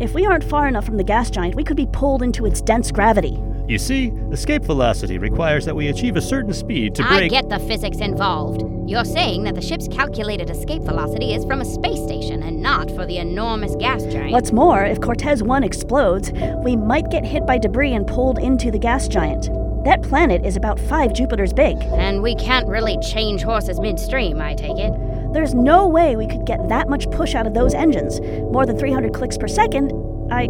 If 0.00 0.14
we 0.14 0.24
aren't 0.24 0.42
far 0.44 0.68
enough 0.68 0.86
from 0.86 0.96
the 0.96 1.04
gas 1.04 1.30
giant, 1.30 1.54
we 1.54 1.64
could 1.64 1.76
be 1.76 1.86
pulled 1.92 2.22
into 2.22 2.46
its 2.46 2.62
dense 2.62 2.90
gravity. 2.90 3.38
You 3.72 3.78
see, 3.78 4.08
escape 4.30 4.64
velocity 4.64 5.16
requires 5.16 5.64
that 5.64 5.74
we 5.74 5.88
achieve 5.88 6.16
a 6.16 6.20
certain 6.20 6.52
speed 6.52 6.94
to 6.96 7.02
break. 7.04 7.12
I 7.12 7.18
break. 7.20 7.30
get 7.30 7.48
the 7.48 7.58
physics 7.58 8.00
involved. 8.00 8.64
You're 8.86 9.06
saying 9.06 9.44
that 9.44 9.54
the 9.54 9.62
ship's 9.62 9.88
calculated 9.88 10.50
escape 10.50 10.82
velocity 10.82 11.32
is 11.32 11.46
from 11.46 11.62
a 11.62 11.64
space 11.64 12.02
station 12.02 12.42
and 12.42 12.60
not 12.60 12.90
for 12.90 13.06
the 13.06 13.16
enormous 13.16 13.74
gas 13.76 14.04
giant. 14.04 14.32
What's 14.32 14.52
more, 14.52 14.84
if 14.84 15.00
Cortez 15.00 15.42
1 15.42 15.64
explodes, 15.64 16.32
we 16.62 16.76
might 16.76 17.10
get 17.10 17.24
hit 17.24 17.46
by 17.46 17.56
debris 17.56 17.94
and 17.94 18.06
pulled 18.06 18.38
into 18.38 18.70
the 18.70 18.78
gas 18.78 19.08
giant. 19.08 19.48
That 19.86 20.02
planet 20.02 20.44
is 20.44 20.54
about 20.54 20.78
five 20.78 21.14
Jupiters 21.14 21.54
big. 21.54 21.78
And 21.94 22.20
we 22.20 22.34
can't 22.34 22.68
really 22.68 22.98
change 23.00 23.40
horses 23.40 23.80
midstream, 23.80 24.38
I 24.38 24.52
take 24.52 24.76
it. 24.76 24.92
There's 25.32 25.54
no 25.54 25.88
way 25.88 26.14
we 26.14 26.26
could 26.26 26.44
get 26.44 26.68
that 26.68 26.90
much 26.90 27.10
push 27.10 27.34
out 27.34 27.46
of 27.46 27.54
those 27.54 27.72
engines. 27.72 28.20
More 28.52 28.66
than 28.66 28.78
300 28.78 29.14
clicks 29.14 29.38
per 29.38 29.48
second. 29.48 29.92
I. 30.30 30.48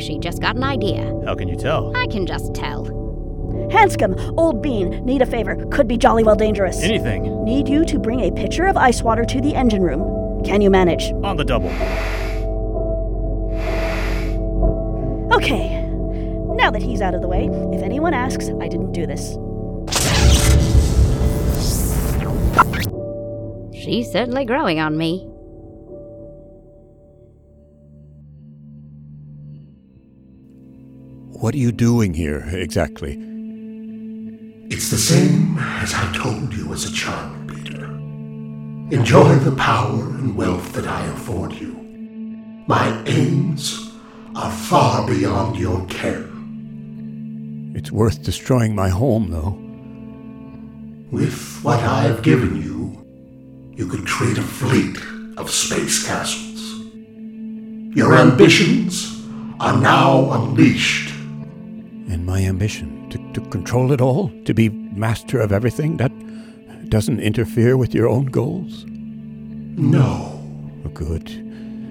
I 0.00 0.02
think 0.02 0.12
she 0.14 0.18
just 0.18 0.40
got 0.40 0.56
an 0.56 0.64
idea. 0.64 1.02
How 1.26 1.34
can 1.34 1.46
you 1.46 1.56
tell? 1.56 1.94
I 1.94 2.06
can 2.06 2.24
just 2.24 2.54
tell. 2.54 2.84
Hanscomb, 3.70 4.34
Old 4.38 4.62
Bean, 4.62 5.04
need 5.04 5.20
a 5.20 5.26
favor. 5.26 5.62
Could 5.70 5.86
be 5.88 5.98
jolly 5.98 6.24
well 6.24 6.36
dangerous. 6.36 6.82
Anything. 6.82 7.44
Need 7.44 7.68
you 7.68 7.84
to 7.84 7.98
bring 7.98 8.20
a 8.20 8.32
pitcher 8.32 8.64
of 8.64 8.78
ice 8.78 9.02
water 9.02 9.26
to 9.26 9.42
the 9.42 9.54
engine 9.54 9.82
room. 9.82 10.42
Can 10.42 10.62
you 10.62 10.70
manage? 10.70 11.12
On 11.22 11.36
the 11.36 11.44
double. 11.44 11.68
Okay. 15.36 15.82
Now 16.54 16.70
that 16.70 16.80
he's 16.80 17.02
out 17.02 17.12
of 17.12 17.20
the 17.20 17.28
way, 17.28 17.50
if 17.74 17.82
anyone 17.82 18.14
asks, 18.14 18.48
I 18.58 18.68
didn't 18.68 18.92
do 18.92 19.06
this. 19.06 19.36
She's 23.74 24.10
certainly 24.10 24.46
growing 24.46 24.80
on 24.80 24.96
me. 24.96 25.29
What 31.40 31.54
are 31.54 31.58
you 31.58 31.72
doing 31.72 32.12
here, 32.12 32.44
exactly? 32.52 33.12
It's 34.68 34.90
the 34.90 34.98
same 34.98 35.56
as 35.58 35.94
I 35.94 36.12
told 36.12 36.52
you 36.52 36.70
as 36.74 36.84
a 36.84 36.92
child, 36.92 37.48
Peter. 37.48 37.86
Enjoy 38.94 39.36
the 39.36 39.56
power 39.56 40.02
and 40.02 40.36
wealth 40.36 40.74
that 40.74 40.86
I 40.86 41.06
afford 41.06 41.54
you. 41.54 41.72
My 42.68 43.02
aims 43.06 43.90
are 44.36 44.50
far 44.50 45.06
beyond 45.06 45.56
your 45.56 45.86
ken. 45.86 47.72
It's 47.74 47.90
worth 47.90 48.22
destroying 48.22 48.74
my 48.74 48.90
home, 48.90 49.30
though. 49.30 49.56
With 51.10 51.60
what 51.62 51.80
I've 51.80 52.22
given 52.22 52.60
you, 52.60 53.02
you 53.74 53.86
could 53.86 54.06
create 54.06 54.36
a 54.36 54.42
fleet 54.42 54.98
of 55.38 55.48
space 55.48 56.06
castles. 56.06 56.84
Your 57.96 58.14
ambitions 58.14 59.24
are 59.58 59.80
now 59.80 60.32
unleashed. 60.32 61.09
And 62.10 62.26
my 62.26 62.40
ambition 62.42 63.08
to, 63.10 63.18
to 63.34 63.48
control 63.50 63.92
it 63.92 64.00
all, 64.00 64.32
to 64.44 64.52
be 64.52 64.68
master 64.68 65.40
of 65.40 65.52
everything, 65.52 65.96
that 65.98 66.10
doesn't 66.90 67.20
interfere 67.20 67.76
with 67.76 67.94
your 67.94 68.08
own 68.08 68.26
goals? 68.26 68.84
No. 68.88 70.42
Oh, 70.84 70.88
good. 70.88 71.30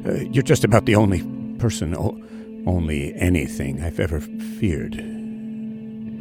Uh, 0.05 0.15
you're 0.31 0.43
just 0.43 0.65
about 0.65 0.85
the 0.85 0.95
only 0.95 1.23
person, 1.57 1.95
o- 1.95 2.21
only 2.67 3.13
anything 3.15 3.81
I've 3.81 3.99
ever 3.99 4.19
feared. 4.59 4.95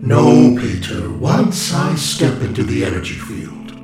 No, 0.00 0.56
Peter. 0.60 1.10
Once 1.10 1.74
I 1.74 1.96
step 1.96 2.40
into 2.40 2.62
the 2.62 2.84
energy 2.84 3.14
field, 3.14 3.74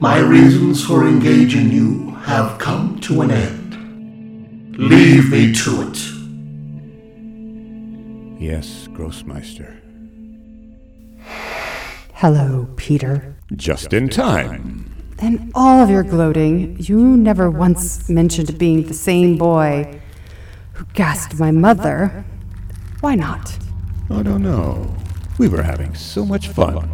my 0.00 0.18
reasons 0.20 0.84
for 0.84 1.08
engaging 1.08 1.72
you 1.72 2.10
have 2.22 2.58
come 2.60 3.00
to 3.00 3.22
an 3.22 3.32
end. 3.32 4.78
Leave 4.78 5.30
me 5.32 5.52
to 5.54 5.90
it. 5.90 6.13
Yes, 8.44 8.88
Grossmeister. 8.92 9.80
Hello, 12.12 12.68
Peter. 12.76 13.34
Just 13.56 13.94
in 13.94 14.10
time. 14.10 14.94
In 15.22 15.50
all 15.54 15.82
of 15.82 15.88
your 15.88 16.02
gloating, 16.02 16.76
you 16.78 17.16
never 17.16 17.50
once 17.50 18.06
mentioned 18.10 18.58
being 18.58 18.82
the 18.82 18.92
same 18.92 19.38
boy 19.38 19.98
who 20.74 20.84
gassed 20.92 21.40
my 21.40 21.52
mother. 21.52 22.22
Why 23.00 23.14
not? 23.14 23.58
I 24.10 24.22
don't 24.22 24.42
know. 24.42 24.94
We 25.38 25.48
were 25.48 25.62
having 25.62 25.94
so 25.94 26.26
much 26.26 26.48
fun. 26.48 26.90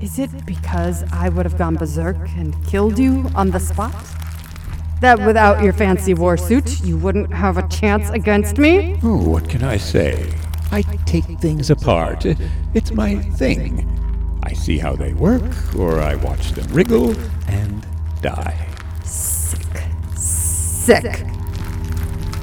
Is 0.00 0.18
it 0.18 0.30
because 0.46 1.04
I 1.12 1.28
would 1.28 1.44
have 1.44 1.58
gone 1.58 1.74
berserk 1.74 2.16
and 2.38 2.56
killed 2.66 2.98
you 2.98 3.26
on 3.34 3.50
the 3.50 3.60
spot? 3.60 3.94
That 5.02 5.18
without 5.26 5.62
your 5.62 5.74
fancy 5.74 6.14
war 6.14 6.38
suit, 6.38 6.80
you 6.80 6.96
wouldn't 6.96 7.34
have 7.34 7.58
a 7.58 7.68
chance 7.68 8.08
against 8.08 8.56
me? 8.56 8.98
Oh, 9.02 9.28
what 9.28 9.50
can 9.50 9.62
I 9.62 9.76
say? 9.76 10.32
I 10.70 10.82
take 11.06 11.24
things 11.40 11.70
apart. 11.70 12.24
It's 12.74 12.90
my 12.92 13.16
thing. 13.16 13.88
I 14.42 14.52
see 14.52 14.78
how 14.78 14.94
they 14.94 15.14
work, 15.14 15.74
or 15.74 16.00
I 16.00 16.14
watch 16.16 16.52
them 16.52 16.66
wriggle 16.72 17.14
and 17.48 17.86
die. 18.20 18.68
Sick. 19.04 19.60
Sick. 20.14 21.04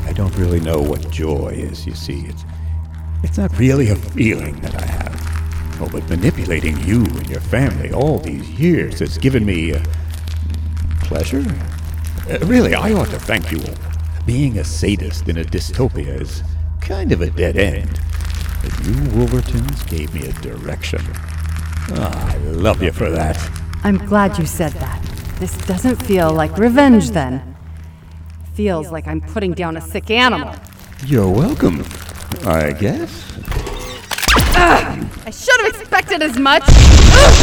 I 0.03 0.13
don't 0.13 0.36
really 0.38 0.60
know 0.60 0.82
what 0.82 1.10
joy 1.10 1.50
is, 1.50 1.86
you 1.86 1.94
see. 1.94 2.25
It's, 2.25 2.46
it's 3.24 3.38
not 3.38 3.58
really 3.58 3.89
a 3.89 3.96
feeling 3.96 4.60
that 4.62 4.75
I 4.75 4.86
have. 4.86 5.82
Oh, 5.82 5.89
but 5.91 6.08
manipulating 6.10 6.77
you 6.86 7.03
and 7.03 7.29
your 7.29 7.41
family 7.41 7.91
all 7.91 8.20
these 8.20 8.50
years 8.51 9.00
has 9.00 9.17
given 9.17 9.46
me 9.46 9.74
uh, 9.74 9.84
pleasure. 11.01 11.44
Uh, 12.29 12.39
really, 12.46 12.74
I 12.74 12.94
ought 12.94 13.10
to 13.10 13.20
thank 13.20 13.51
you 13.51 13.60
all. 13.60 13.75
Being 14.25 14.58
a 14.58 14.63
sadist 14.63 15.27
in 15.27 15.38
a 15.38 15.44
dystopia 15.44 16.22
is 16.22 16.44
kind 16.82 17.12
of 17.12 17.22
a 17.22 17.29
dead 17.29 17.58
end. 17.58 18.00
You 18.84 18.93
Wolvertons 19.12 19.88
gave 19.88 20.13
me 20.13 20.27
a 20.27 20.34
direction. 20.34 21.01
Ah, 21.91 22.34
I 22.34 22.38
love 22.38 22.81
you 22.81 22.91
for 22.91 23.10
that. 23.10 23.38
I'm 23.84 23.98
glad 23.98 24.38
you 24.38 24.45
said 24.45 24.74
that. 24.74 25.01
This 25.39 25.55
doesn't 25.67 26.01
feel 26.03 26.34
like 26.34 26.57
revenge 26.57 27.12
then. 27.12 27.55
Feels 28.53 28.91
like 28.91 29.07
I'm 29.07 29.22
putting 29.22 29.53
down 29.53 29.77
a 29.77 29.81
sick 29.81 30.10
animal. 30.10 30.55
You're 31.05 31.29
welcome, 31.29 31.86
I 32.45 32.72
guess. 32.72 33.38
Ugh, 34.57 35.07
I 35.25 35.29
should 35.29 35.62
have 35.62 35.75
expected 35.75 36.22
as 36.24 36.39
much. 36.39 36.63
Ugh, 36.63 37.34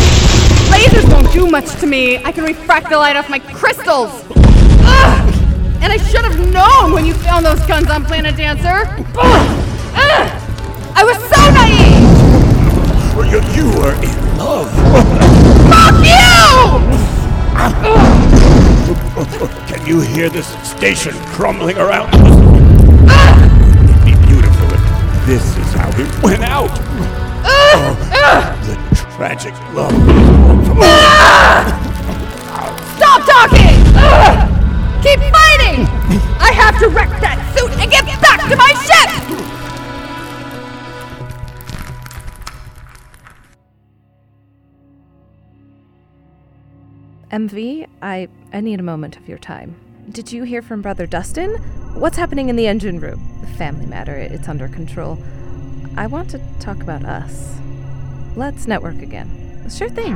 lasers 0.72 1.12
won't 1.12 1.32
do 1.32 1.48
much 1.48 1.70
to 1.80 1.86
me. 1.86 2.16
I 2.24 2.32
can 2.32 2.44
refract 2.44 2.90
the 2.90 2.96
light 2.96 3.16
off 3.16 3.28
my 3.28 3.38
crystals. 3.38 4.24
Ugh, 4.30 5.34
and 5.82 5.92
I 5.92 5.98
should 5.98 6.24
have 6.24 6.38
known 6.52 6.92
when 6.92 7.06
you 7.06 7.14
found 7.14 7.44
those 7.44 7.60
guns 7.66 7.90
on 7.90 8.04
Planet 8.04 8.36
Dancer. 8.36 8.86
Ugh, 9.16 10.51
I 11.02 11.04
was 11.04 11.18
so 11.18 11.42
naive. 11.58 12.06
You, 13.26 13.42
you 13.58 13.66
were 13.80 13.96
in 13.98 14.14
love. 14.38 14.70
Fuck 15.66 15.98
you! 16.06 16.22
Can 19.66 19.82
you 19.84 19.98
hear 20.00 20.28
this 20.28 20.46
station 20.62 21.12
crumbling 21.34 21.76
around 21.76 22.14
us? 22.14 22.20
It'd 23.82 24.04
be 24.04 24.14
beautiful 24.28 24.68
if 24.70 25.26
this 25.26 25.42
is 25.58 25.72
how 25.74 25.90
it 25.98 26.22
went 26.22 26.44
out. 26.44 26.70
Oh, 27.44 27.96
the 28.62 28.76
tragic 29.16 29.54
love. 29.74 29.90
Stop 32.94 33.26
talking! 33.26 33.74
Keep 35.02 35.18
fighting! 35.34 35.82
I 36.38 36.52
have 36.54 36.78
to 36.78 36.86
wreck 36.90 37.10
that 37.20 37.42
suit 37.58 37.72
and 37.80 37.90
get 37.90 38.06
back 38.20 38.48
to 38.48 38.54
my 38.54 38.72
ship! 38.86 39.51
MV, 47.32 47.88
I 48.02 48.28
I 48.52 48.60
need 48.60 48.78
a 48.78 48.82
moment 48.82 49.16
of 49.16 49.26
your 49.26 49.38
time. 49.38 49.74
Did 50.10 50.30
you 50.30 50.42
hear 50.42 50.60
from 50.60 50.82
Brother 50.82 51.06
Dustin? 51.06 51.52
What's 51.94 52.18
happening 52.18 52.50
in 52.50 52.56
the 52.56 52.66
engine 52.66 53.00
room? 53.00 53.26
Family 53.56 53.86
matter, 53.86 54.14
it's 54.14 54.48
under 54.48 54.68
control. 54.68 55.16
I 55.96 56.08
want 56.08 56.28
to 56.30 56.40
talk 56.60 56.82
about 56.82 57.06
us. 57.06 57.58
Let's 58.36 58.66
network 58.66 59.00
again. 59.00 59.66
Sure 59.70 59.88
thing. 59.88 60.12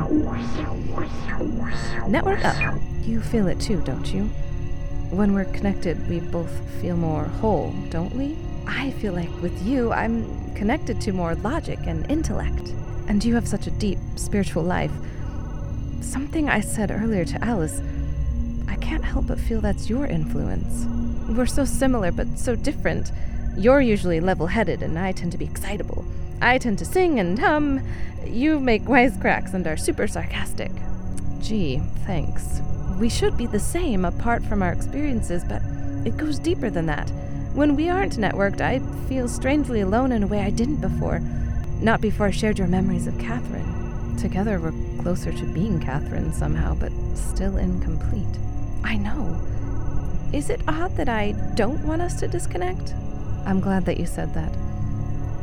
Network 2.07 2.45
up. 2.45 2.79
You 3.01 3.21
feel 3.21 3.47
it 3.47 3.59
too, 3.59 3.81
don't 3.81 4.13
you? 4.13 4.25
When 5.09 5.33
we're 5.33 5.45
connected, 5.45 6.07
we 6.07 6.19
both 6.19 6.51
feel 6.81 6.97
more 6.97 7.23
whole, 7.23 7.73
don't 7.89 8.13
we? 8.13 8.37
I 8.67 8.91
feel 8.91 9.13
like 9.13 9.31
with 9.41 9.59
you, 9.65 9.91
I'm 9.91 10.53
connected 10.53 11.01
to 11.01 11.13
more 11.13 11.33
logic 11.33 11.79
and 11.87 12.09
intellect. 12.11 12.75
And 13.07 13.25
you 13.25 13.33
have 13.33 13.47
such 13.47 13.65
a 13.65 13.71
deep 13.71 13.97
spiritual 14.17 14.61
life. 14.61 14.91
Something 16.01 16.49
I 16.49 16.61
said 16.61 16.91
earlier 16.91 17.25
to 17.25 17.43
Alice, 17.43 17.81
I 18.67 18.75
can't 18.75 19.03
help 19.03 19.27
but 19.27 19.39
feel 19.39 19.61
that's 19.61 19.89
your 19.89 20.05
influence. 20.05 20.85
We're 21.29 21.45
so 21.45 21.65
similar, 21.65 22.11
but 22.11 22.39
so 22.39 22.55
different. 22.55 23.11
You're 23.57 23.81
usually 23.81 24.19
level 24.19 24.47
headed, 24.47 24.81
and 24.81 24.97
I 24.97 25.11
tend 25.11 25.31
to 25.33 25.37
be 25.37 25.45
excitable. 25.45 26.05
I 26.41 26.57
tend 26.57 26.79
to 26.79 26.85
sing 26.85 27.19
and 27.19 27.39
hum. 27.39 27.81
You 28.25 28.59
make 28.59 28.83
wisecracks 28.83 29.53
and 29.53 29.65
are 29.65 29.77
super 29.77 30.07
sarcastic. 30.07 30.71
Gee, 31.41 31.81
thanks. 32.05 32.61
We 32.99 33.09
should 33.09 33.37
be 33.37 33.47
the 33.47 33.59
same 33.59 34.05
apart 34.05 34.43
from 34.43 34.61
our 34.61 34.71
experiences, 34.71 35.43
but 35.43 35.61
it 36.05 36.17
goes 36.17 36.39
deeper 36.39 36.69
than 36.69 36.85
that. 36.87 37.09
When 37.53 37.75
we 37.75 37.89
aren't 37.89 38.17
networked, 38.17 38.61
I 38.61 38.79
feel 39.07 39.27
strangely 39.27 39.81
alone 39.81 40.11
in 40.11 40.23
a 40.23 40.27
way 40.27 40.41
I 40.41 40.51
didn't 40.51 40.81
before. 40.81 41.19
Not 41.81 42.01
before 42.01 42.27
I 42.27 42.31
shared 42.31 42.59
your 42.59 42.67
memories 42.67 43.07
of 43.07 43.17
Catherine. 43.17 44.15
Together, 44.17 44.59
we're 44.59 44.71
closer 44.97 45.31
to 45.31 45.45
being 45.45 45.79
Catherine 45.79 46.33
somehow, 46.33 46.75
but 46.75 46.91
still 47.15 47.57
incomplete. 47.57 48.39
I 48.83 48.97
know. 48.97 49.39
Is 50.33 50.49
it 50.49 50.61
odd 50.67 50.95
that 50.97 51.09
I 51.09 51.31
don't 51.55 51.85
want 51.85 52.01
us 52.01 52.19
to 52.19 52.27
disconnect? 52.27 52.93
I'm 53.45 53.59
glad 53.59 53.85
that 53.85 53.97
you 53.99 54.05
said 54.05 54.33
that. 54.33 54.51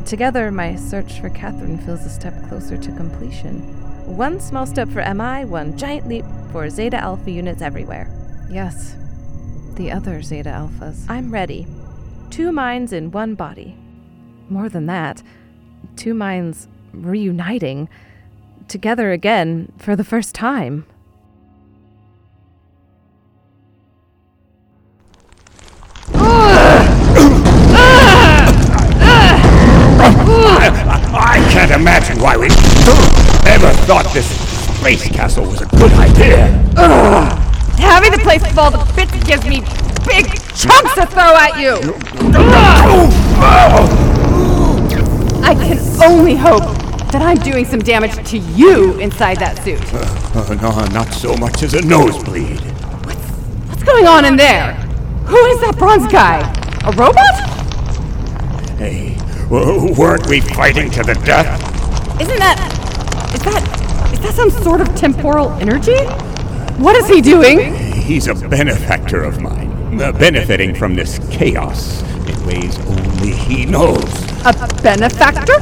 Together, 0.06 0.50
my 0.50 0.76
search 0.76 1.20
for 1.20 1.30
Catherine 1.30 1.78
feels 1.78 2.04
a 2.04 2.10
step 2.10 2.34
closer 2.48 2.76
to 2.76 2.92
completion. 2.92 3.60
One 4.16 4.38
small 4.38 4.66
step 4.66 4.90
for 4.90 5.02
MI, 5.14 5.46
one 5.46 5.78
giant 5.78 6.06
leap 6.06 6.26
for 6.52 6.68
Zeta 6.68 6.98
Alpha 6.98 7.30
units 7.30 7.62
everywhere. 7.62 8.10
Yes, 8.50 8.96
the 9.76 9.90
other 9.90 10.20
Zeta 10.20 10.50
Alphas. 10.50 11.06
I'm 11.08 11.32
ready. 11.32 11.66
Two 12.30 12.52
minds 12.52 12.92
in 12.92 13.10
one 13.10 13.34
body. 13.34 13.78
More 14.50 14.68
than 14.68 14.84
that, 14.86 15.22
two 15.96 16.12
minds 16.12 16.68
reuniting 16.92 17.88
together 18.68 19.12
again 19.12 19.72
for 19.78 19.96
the 19.96 20.04
first 20.04 20.34
time. 20.34 20.86
I, 30.56 31.38
I 31.38 31.52
can't 31.52 31.70
imagine 31.70 32.20
why 32.20 32.36
we 32.36 32.46
ever 33.50 33.72
thought 33.86 34.10
this 34.12 34.28
space 34.78 35.08
castle 35.08 35.44
was 35.46 35.62
a 35.62 35.66
good 35.66 35.92
idea. 35.92 36.46
Ugh. 36.76 37.40
Having 37.78 38.12
the 38.12 38.18
place 38.18 38.42
with 38.42 38.58
all 38.58 38.70
the 38.70 38.78
bits 38.94 39.12
gives 39.24 39.46
me 39.46 39.60
big 40.06 40.26
chunks 40.54 40.94
to 40.94 41.06
throw 41.06 41.34
at 41.36 41.58
you. 41.58 41.94
I 45.42 45.54
can 45.54 45.78
only 46.02 46.36
hope 46.36 46.83
that 47.14 47.22
I'm 47.22 47.36
doing 47.38 47.64
some 47.64 47.78
damage 47.78 48.28
to 48.30 48.38
you 48.38 48.98
inside 48.98 49.36
that 49.38 49.62
suit. 49.62 49.80
Uh, 49.94 50.54
no, 50.60 50.84
not 50.92 51.14
so 51.14 51.36
much 51.36 51.62
as 51.62 51.74
a 51.74 51.80
nosebleed. 51.82 52.58
What's 53.68 53.84
going 53.84 54.08
on 54.08 54.24
in 54.24 54.34
there? 54.34 54.72
Who 55.26 55.36
is 55.36 55.60
that 55.60 55.76
bronze 55.78 56.10
guy? 56.10 56.40
A 56.82 56.90
robot? 56.96 57.24
Hey, 58.78 59.14
w- 59.44 59.94
weren't 59.96 60.26
we 60.26 60.40
fighting 60.40 60.90
to 60.90 61.04
the 61.04 61.14
death? 61.24 61.62
Isn't 62.20 62.36
that. 62.38 62.58
Is 63.32 63.42
that. 63.42 64.12
Is 64.12 64.18
that 64.18 64.34
some 64.34 64.50
sort 64.50 64.80
of 64.80 64.92
temporal 64.96 65.50
energy? 65.60 65.96
What 66.82 66.96
is 66.96 67.06
he 67.06 67.20
doing? 67.20 67.76
He's 67.94 68.26
a 68.26 68.34
benefactor 68.34 69.22
of 69.22 69.40
mine, 69.40 70.02
uh, 70.02 70.10
benefiting 70.10 70.74
from 70.74 70.96
this 70.96 71.20
chaos 71.30 72.02
in 72.28 72.44
ways 72.44 72.76
only 72.88 73.30
he 73.30 73.66
knows. 73.66 74.02
A 74.44 74.68
benefactor? 74.82 75.60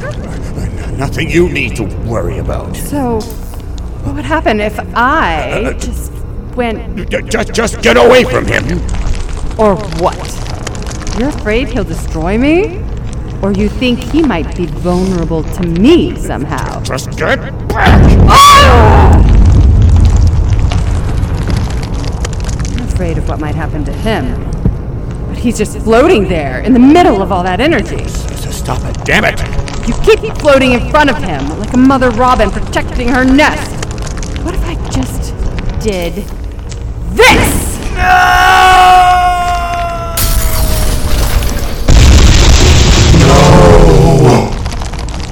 Nothing 0.97 1.29
you 1.29 1.49
need 1.49 1.75
to 1.77 1.83
worry 2.07 2.37
about. 2.37 2.75
So, 2.75 3.19
what 4.03 4.15
would 4.15 4.25
happen 4.25 4.59
if 4.59 4.77
I 4.95 5.63
uh, 5.63 5.69
uh, 5.69 5.73
just 5.73 6.13
went. 6.55 7.09
Just, 7.09 7.53
just 7.53 7.81
get 7.81 7.97
away 7.97 8.23
from 8.23 8.45
him. 8.45 8.79
Or 9.59 9.75
what? 9.99 10.17
You're 11.19 11.29
afraid 11.29 11.69
he'll 11.69 11.83
destroy 11.83 12.37
me? 12.37 12.79
Or 13.41 13.51
you 13.51 13.67
think 13.67 13.99
he 13.99 14.21
might 14.21 14.55
be 14.55 14.65
vulnerable 14.65 15.43
to 15.43 15.63
me 15.63 16.15
somehow? 16.15 16.81
Just 16.83 17.11
get 17.17 17.39
back! 17.67 18.01
I'm 22.79 22.87
afraid 22.87 23.17
of 23.17 23.27
what 23.27 23.39
might 23.39 23.55
happen 23.55 23.83
to 23.85 23.91
him. 23.91 24.49
But 25.27 25.37
he's 25.37 25.57
just 25.57 25.77
floating 25.79 26.29
there 26.29 26.61
in 26.61 26.73
the 26.73 26.79
middle 26.79 27.21
of 27.21 27.31
all 27.31 27.43
that 27.43 27.59
energy. 27.59 28.07
So 28.07 28.51
stop 28.51 28.83
it, 28.85 29.03
damn 29.05 29.25
it! 29.25 29.52
You 29.85 29.93
keep 29.95 30.37
floating 30.37 30.71
in 30.71 30.89
front 30.89 31.09
of 31.09 31.17
him 31.17 31.59
like 31.59 31.73
a 31.73 31.77
mother 31.77 32.09
robin 32.11 32.49
protecting 32.49 33.09
her 33.09 33.25
nest. 33.25 33.69
What 34.45 34.55
if 34.55 34.63
I 34.63 34.75
just 34.89 35.33
did 35.83 36.13
this? 37.13 37.79
No! 37.93 39.03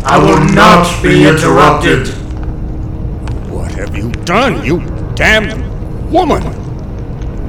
I 0.04 0.18
will 0.18 0.54
not 0.54 1.02
be 1.02 1.26
interrupted. 1.26 2.10
What 3.50 3.72
have 3.76 3.96
you 3.96 4.12
done, 4.26 4.66
you 4.66 4.82
damned 5.16 6.12
woman? 6.12 6.44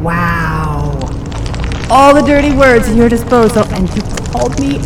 Wow. 0.05 1.01
All 1.91 2.15
the 2.15 2.23
dirty 2.23 2.53
words 2.53 2.88
at 2.88 2.95
your 2.95 3.09
disposal, 3.09 3.65
and 3.75 3.88
you 3.93 4.03
called 4.31 4.61
me 4.61 4.79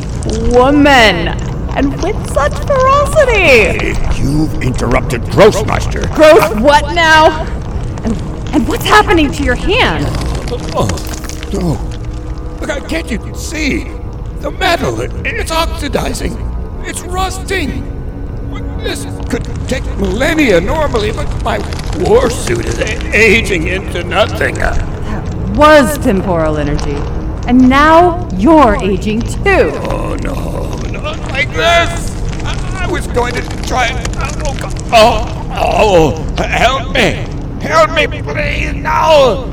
woman. 0.56 1.55
And 1.76 1.92
with 2.02 2.16
such 2.32 2.52
ferocity. 2.66 3.94
You've 4.20 4.62
interrupted 4.62 5.20
Grossmeister. 5.22 6.12
Growth, 6.14 6.58
what 6.60 6.94
now? 6.94 7.44
And, 8.02 8.16
and 8.54 8.66
what's 8.66 8.84
happening 8.84 9.30
to 9.32 9.44
your 9.44 9.54
hand? 9.54 10.06
Oh, 10.74 10.88
no. 11.52 12.58
Look, 12.60 12.70
I 12.70 12.80
can't 12.88 13.10
you 13.10 13.34
see? 13.34 13.84
The 14.40 14.50
metal, 14.50 15.00
it, 15.02 15.12
it's 15.26 15.50
oxidizing. 15.50 16.32
It's 16.84 17.02
rusting. 17.02 17.92
This 18.78 19.04
could 19.28 19.44
take 19.68 19.84
millennia 19.98 20.60
normally, 20.60 21.12
but 21.12 21.26
my 21.42 21.58
war 22.08 22.30
suit 22.30 22.64
is 22.64 22.78
a- 22.78 23.14
aging 23.16 23.66
into 23.68 24.02
nothing. 24.04 24.56
Was 25.56 25.98
temporal 25.98 26.56
energy. 26.58 26.94
And 27.48 27.68
now 27.68 28.28
you're 28.36 28.76
aging 28.82 29.20
too. 29.22 29.70
Oh, 29.74 30.16
no, 30.22 30.34
not 30.34 30.65
like 31.36 31.50
this. 31.50 32.16
I, 32.44 32.86
I 32.86 32.90
was 32.90 33.06
going 33.08 33.34
to 33.34 33.42
try. 33.68 33.90
Oh, 34.46 34.56
God. 34.58 34.74
Oh, 34.90 36.34
oh, 36.38 36.42
help 36.42 36.94
me. 36.94 37.10
Help 37.60 37.90
me, 37.92 38.06
please. 38.22 38.72
No. 38.72 39.50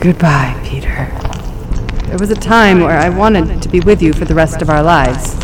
Goodbye, 0.00 0.58
Peter. 0.64 1.04
There 2.06 2.18
was 2.18 2.30
a 2.30 2.34
time 2.34 2.80
where 2.80 2.98
I 2.98 3.10
wanted 3.10 3.60
to 3.60 3.68
be 3.68 3.80
with 3.80 4.00
you 4.00 4.14
for 4.14 4.24
the 4.24 4.34
rest 4.34 4.62
of 4.62 4.70
our 4.70 4.82
lives. 4.82 5.34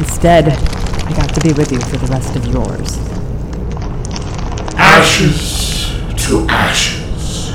Instead, 0.00 0.48
I 0.48 1.12
got 1.14 1.34
to 1.34 1.40
be 1.40 1.54
with 1.54 1.72
you 1.72 1.80
for 1.80 1.96
the 1.96 2.08
rest 2.08 2.36
of 2.36 2.46
yours. 2.46 3.05
Ashes 5.08 6.26
to 6.26 6.46
ashes. 6.48 7.50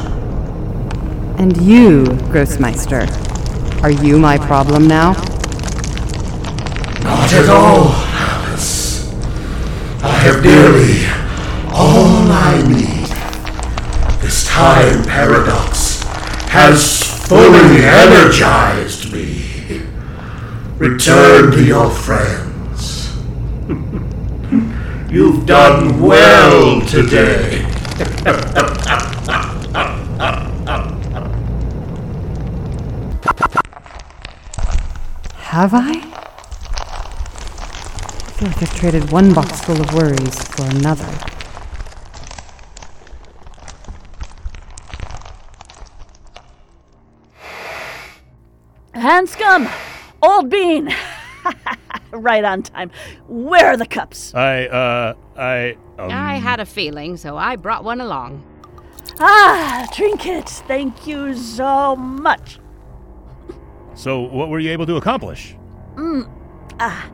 And 1.38 1.62
you, 1.62 2.06
Grossmeister, 2.32 3.04
are 3.84 3.92
you 3.92 4.18
my 4.18 4.38
problem 4.38 4.88
now? 4.88 5.12
Not 7.04 7.34
at 7.34 7.50
all, 7.50 7.92
Alice. 8.16 9.14
I 10.02 10.16
have 10.24 10.42
nearly 10.42 11.04
all 11.76 12.32
I 12.32 12.64
need. 12.70 13.10
This 14.22 14.48
time 14.48 15.04
paradox 15.04 16.04
has 16.48 17.04
fully 17.28 17.84
energized 17.84 19.12
me. 19.12 19.82
Return 20.78 21.52
to 21.52 21.62
your 21.62 21.90
friends. 21.92 22.41
You've 25.12 25.46
done 25.46 26.00
well 26.00 26.80
today. 26.88 27.64
Have 35.36 35.74
I? 35.74 35.92
I 38.22 38.32
feel 38.38 38.48
like 38.48 38.64
I've 38.64 38.74
traded 38.78 39.12
one 39.12 39.34
box 39.34 39.60
full 39.60 39.82
of 39.82 39.94
worries 39.94 40.42
for 40.48 40.64
another. 40.64 41.04
Hanscomb! 48.94 49.70
Old 50.22 50.50
Bean! 50.50 50.96
right 52.12 52.44
on 52.44 52.64
time. 52.64 52.92
Where 53.28 53.68
are 53.68 53.78
the 53.78 53.86
cups? 53.86 54.34
I, 54.34 54.66
uh, 54.68 55.14
I. 55.38 55.78
Um, 55.98 56.12
I 56.12 56.36
had 56.36 56.60
a 56.60 56.66
feeling, 56.66 57.18
so 57.18 57.38
I 57.38 57.56
brought 57.56 57.84
one 57.84 58.02
along. 58.02 58.44
Ah, 59.20 59.88
Trinket, 59.94 60.50
thank 60.50 61.06
you 61.06 61.36
so 61.36 61.96
much. 61.96 62.60
So, 63.94 64.22
what 64.22 64.50
were 64.50 64.60
you 64.60 64.72
able 64.72 64.86
to 64.88 64.96
accomplish? 64.96 65.56
Mm. 65.96 66.30
Ah. 66.80 67.12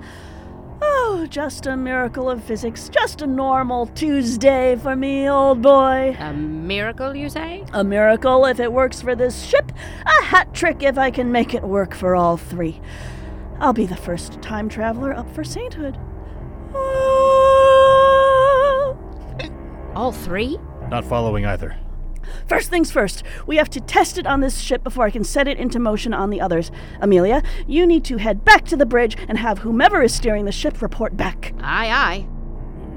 Oh, 0.82 1.26
just 1.30 1.66
a 1.66 1.76
miracle 1.76 2.30
of 2.30 2.44
physics. 2.44 2.90
Just 2.90 3.22
a 3.22 3.28
normal 3.28 3.88
Tuesday 3.88 4.76
for 4.76 4.96
me, 4.96 5.28
old 5.28 5.62
boy. 5.62 6.16
A 6.20 6.34
miracle, 6.34 7.16
you 7.16 7.30
say? 7.30 7.66
A 7.74 7.84
miracle 7.84 8.46
if 8.46 8.60
it 8.60 8.72
works 8.72 9.02
for 9.02 9.16
this 9.16 9.44
ship, 9.44 9.72
a 10.06 10.24
hat 10.24 10.54
trick 10.54 10.84
if 10.84 10.98
I 10.98 11.10
can 11.10 11.32
make 11.32 11.54
it 11.54 11.64
work 11.64 11.96
for 11.96 12.16
all 12.16 12.38
three. 12.38 12.80
I'll 13.60 13.74
be 13.74 13.86
the 13.86 13.96
first 13.96 14.42
time 14.42 14.70
traveler 14.70 15.14
up 15.14 15.30
for 15.34 15.44
sainthood. 15.44 15.98
All 19.96 20.12
three? 20.12 20.58
Not 20.90 21.04
following 21.06 21.46
either. 21.46 21.76
First 22.48 22.70
things 22.70 22.92
first, 22.92 23.24
we 23.46 23.56
have 23.58 23.70
to 23.72 23.82
test 23.82 24.18
it 24.18 24.28
on 24.28 24.42
this 24.42 24.60
ship 24.60 24.84
before 24.84 25.06
I 25.06 25.12
can 25.12 25.24
set 25.24 25.48
it 25.48 25.58
into 25.58 25.80
motion 25.80 26.14
on 26.14 26.30
the 26.30 26.42
others. 26.42 26.72
Amelia, 27.02 27.42
you 27.68 27.86
need 27.88 28.04
to 28.06 28.18
head 28.18 28.46
back 28.46 28.66
to 28.66 28.76
the 28.78 28.86
bridge 28.86 29.18
and 29.28 29.38
have 29.38 29.60
whomever 29.60 30.02
is 30.02 30.14
steering 30.14 30.46
the 30.46 30.52
ship 30.52 30.82
report 30.82 31.18
back. 31.18 31.54
Aye, 31.60 31.90
aye. 31.90 32.20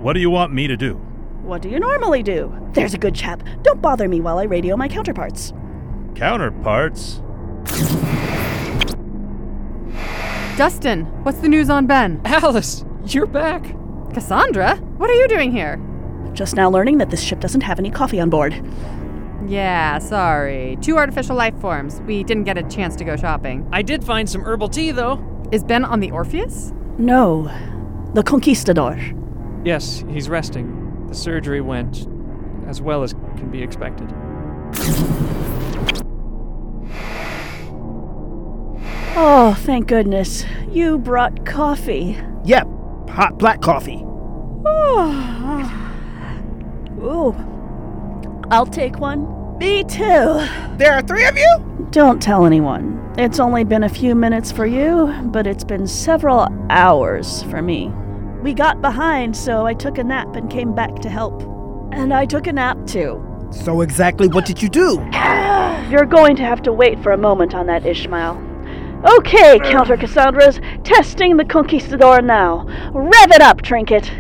What 0.01 0.13
do 0.15 0.21
you 0.21 0.31
want 0.31 0.53
me 0.53 0.67
to 0.67 0.77
do? 0.77 0.95
What 1.43 1.63
do 1.63 1.69
you 1.69 1.81
normally 1.81 2.23
do? 2.23 2.55
There's 2.73 2.95
a 2.95 2.99
good 2.99 3.15
chap. 3.15 3.43
Don't 3.63 3.81
bother 3.81 4.09
me 4.09 4.21
while 4.21 4.39
I 4.39 4.45
radio 4.45 4.77
my 4.77 4.89
counterparts. 4.89 5.53
Counterparts? 6.15 7.23
Dustin, 10.57 11.05
what's 11.25 11.39
the 11.39 11.49
news 11.49 11.71
on 11.71 11.87
Ben? 11.87 12.21
Alice, 12.25 12.85
you're 13.07 13.27
back. 13.27 13.63
Cassandra, 14.13 14.77
what 14.99 15.09
are 15.09 15.15
you 15.15 15.27
doing 15.29 15.53
here? 15.53 15.81
Just 16.35 16.55
now 16.55 16.69
learning 16.69 16.99
that 16.99 17.11
this 17.11 17.23
ship 17.23 17.41
doesn't 17.41 17.63
have 17.63 17.79
any 17.79 17.91
coffee 17.91 18.21
on 18.21 18.29
board. 18.29 18.55
Yeah, 19.47 19.99
sorry. 19.99 20.77
Two 20.83 20.99
artificial 20.99 21.35
life 21.35 21.59
forms. 21.61 22.01
We 22.03 22.23
didn't 22.25 22.45
get 22.45 22.59
a 22.59 22.63
chance 22.65 22.95
to 22.97 23.05
go 23.05 23.17
shopping. 23.17 23.67
I 23.73 23.81
did 23.83 24.05
find 24.05 24.29
some 24.29 24.43
herbal 24.45 24.69
tea, 24.69 24.91
though. 24.91 25.19
Is 25.51 25.65
Ben 25.65 25.85
on 25.85 26.01
the 26.01 26.11
Orpheus? 26.11 26.73
No, 26.99 27.45
the 28.15 28.23
Conquistador. 28.23 28.99
Yes, 29.65 30.05
he's 30.11 30.29
resting. 30.29 31.07
The 31.09 31.15
surgery 31.15 31.61
went 31.63 32.07
as 32.67 32.83
well 32.83 33.03
as 33.03 33.15
can 33.15 33.51
be 33.51 33.63
expected. 33.63 34.09
Oh, 39.17 39.57
thank 39.61 39.89
goodness. 39.89 40.45
You 40.71 40.99
brought 40.99 41.45
coffee. 41.45 42.17
Yep, 42.45 42.69
hot 43.09 43.39
black 43.39 43.61
coffee. 43.61 44.03
Oh, 44.65 45.77
oh. 47.01 47.07
Ooh. 47.07 48.47
I'll 48.51 48.67
take 48.67 48.99
one. 48.99 49.59
Me 49.59 49.85
too. 49.85 50.47
There 50.77 50.93
are 50.93 51.03
three 51.03 51.25
of 51.27 51.37
you? 51.37 51.87
Don't 51.91 52.23
tell 52.23 52.47
anyone. 52.47 52.99
It's 53.19 53.41
only 53.41 53.65
been 53.65 53.83
a 53.83 53.89
few 53.89 54.15
minutes 54.15 54.53
for 54.53 54.65
you, 54.65 55.13
but 55.25 55.47
it's 55.47 55.65
been 55.65 55.87
several 55.87 56.47
hours 56.71 57.43
for 57.45 57.61
me. 57.61 57.89
We 58.43 58.55
got 58.55 58.81
behind, 58.81 59.37
so 59.37 59.67
I 59.67 59.75
took 59.75 59.99
a 59.99 60.05
nap 60.05 60.35
and 60.37 60.51
came 60.51 60.75
back 60.75 60.97
to 61.01 61.11
help. 61.11 61.43
And 61.93 62.15
I 62.15 62.25
took 62.27 62.47
a 62.47 62.53
nap 62.53 62.87
too. 62.87 63.23
So, 63.51 63.81
exactly 63.81 64.29
what 64.29 64.47
did 64.47 64.63
you 64.63 64.69
do? 64.69 64.95
You're 65.91 66.07
going 66.07 66.37
to 66.37 66.45
have 66.45 66.63
to 66.63 66.73
wait 66.73 67.03
for 67.03 67.11
a 67.13 67.19
moment 67.19 67.55
on 67.55 67.67
that, 67.67 67.85
Ishmael. 67.85 68.50
Okay, 69.05 69.59
Counter 69.61 69.97
Cassandras, 69.97 70.61
testing 70.85 71.39
the 71.39 71.45
Conquistador 71.45 72.21
now. 72.21 72.67
Rev 72.93 73.31
it 73.33 73.41
up, 73.41 73.63
Trinket. 73.63 74.11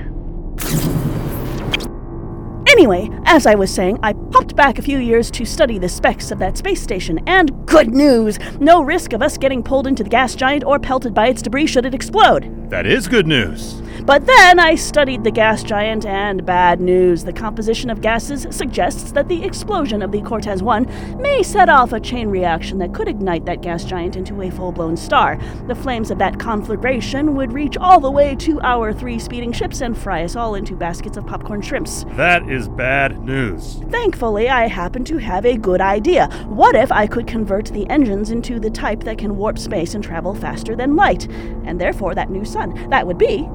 Anyway, 2.66 3.10
as 3.26 3.46
I 3.46 3.56
was 3.56 3.70
saying, 3.70 3.98
I 4.02 4.14
popped 4.14 4.56
back 4.56 4.78
a 4.78 4.82
few 4.82 4.96
years 4.96 5.30
to 5.32 5.44
study 5.44 5.78
the 5.78 5.88
specs 5.88 6.30
of 6.30 6.38
that 6.38 6.56
space 6.56 6.80
station, 6.80 7.18
and 7.26 7.66
good 7.66 7.90
news! 7.90 8.38
No 8.58 8.80
risk 8.80 9.12
of 9.12 9.20
us 9.20 9.36
getting 9.36 9.62
pulled 9.62 9.86
into 9.86 10.02
the 10.02 10.08
gas 10.08 10.34
giant 10.34 10.64
or 10.64 10.78
pelted 10.78 11.12
by 11.12 11.28
its 11.28 11.42
debris 11.42 11.66
should 11.66 11.84
it 11.84 11.94
explode. 11.94 12.70
That 12.70 12.86
is 12.86 13.06
good 13.06 13.26
news. 13.26 13.79
But 14.04 14.26
then 14.26 14.58
I 14.58 14.74
studied 14.74 15.24
the 15.24 15.30
gas 15.30 15.62
giant, 15.62 16.06
and 16.06 16.44
bad 16.44 16.80
news. 16.80 17.24
The 17.24 17.32
composition 17.32 17.90
of 17.90 18.00
gases 18.00 18.46
suggests 18.50 19.12
that 19.12 19.28
the 19.28 19.44
explosion 19.44 20.02
of 20.02 20.12
the 20.12 20.22
Cortez 20.22 20.62
1 20.62 21.20
may 21.20 21.42
set 21.42 21.68
off 21.68 21.92
a 21.92 22.00
chain 22.00 22.28
reaction 22.28 22.78
that 22.78 22.94
could 22.94 23.08
ignite 23.08 23.44
that 23.44 23.62
gas 23.62 23.84
giant 23.84 24.16
into 24.16 24.40
a 24.42 24.50
full 24.50 24.72
blown 24.72 24.96
star. 24.96 25.38
The 25.66 25.74
flames 25.74 26.10
of 26.10 26.18
that 26.18 26.38
conflagration 26.38 27.34
would 27.34 27.52
reach 27.52 27.76
all 27.76 28.00
the 28.00 28.10
way 28.10 28.34
to 28.36 28.60
our 28.62 28.92
three 28.92 29.18
speeding 29.18 29.52
ships 29.52 29.80
and 29.80 29.96
fry 29.96 30.24
us 30.24 30.36
all 30.36 30.54
into 30.54 30.74
baskets 30.76 31.16
of 31.16 31.26
popcorn 31.26 31.62
shrimps. 31.62 32.04
That 32.10 32.48
is 32.48 32.68
bad 32.68 33.20
news. 33.20 33.80
Thankfully, 33.90 34.48
I 34.48 34.66
happen 34.66 35.04
to 35.04 35.18
have 35.18 35.44
a 35.44 35.56
good 35.56 35.80
idea. 35.80 36.28
What 36.48 36.74
if 36.74 36.90
I 36.90 37.06
could 37.06 37.26
convert 37.26 37.66
the 37.66 37.88
engines 37.88 38.30
into 38.30 38.58
the 38.58 38.70
type 38.70 39.04
that 39.04 39.18
can 39.18 39.36
warp 39.36 39.58
space 39.58 39.94
and 39.94 40.02
travel 40.02 40.34
faster 40.34 40.74
than 40.74 40.96
light, 40.96 41.26
and 41.64 41.80
therefore 41.80 42.14
that 42.14 42.30
new 42.30 42.44
sun? 42.44 42.88
That 42.90 43.06
would 43.06 43.18
be. 43.18 43.48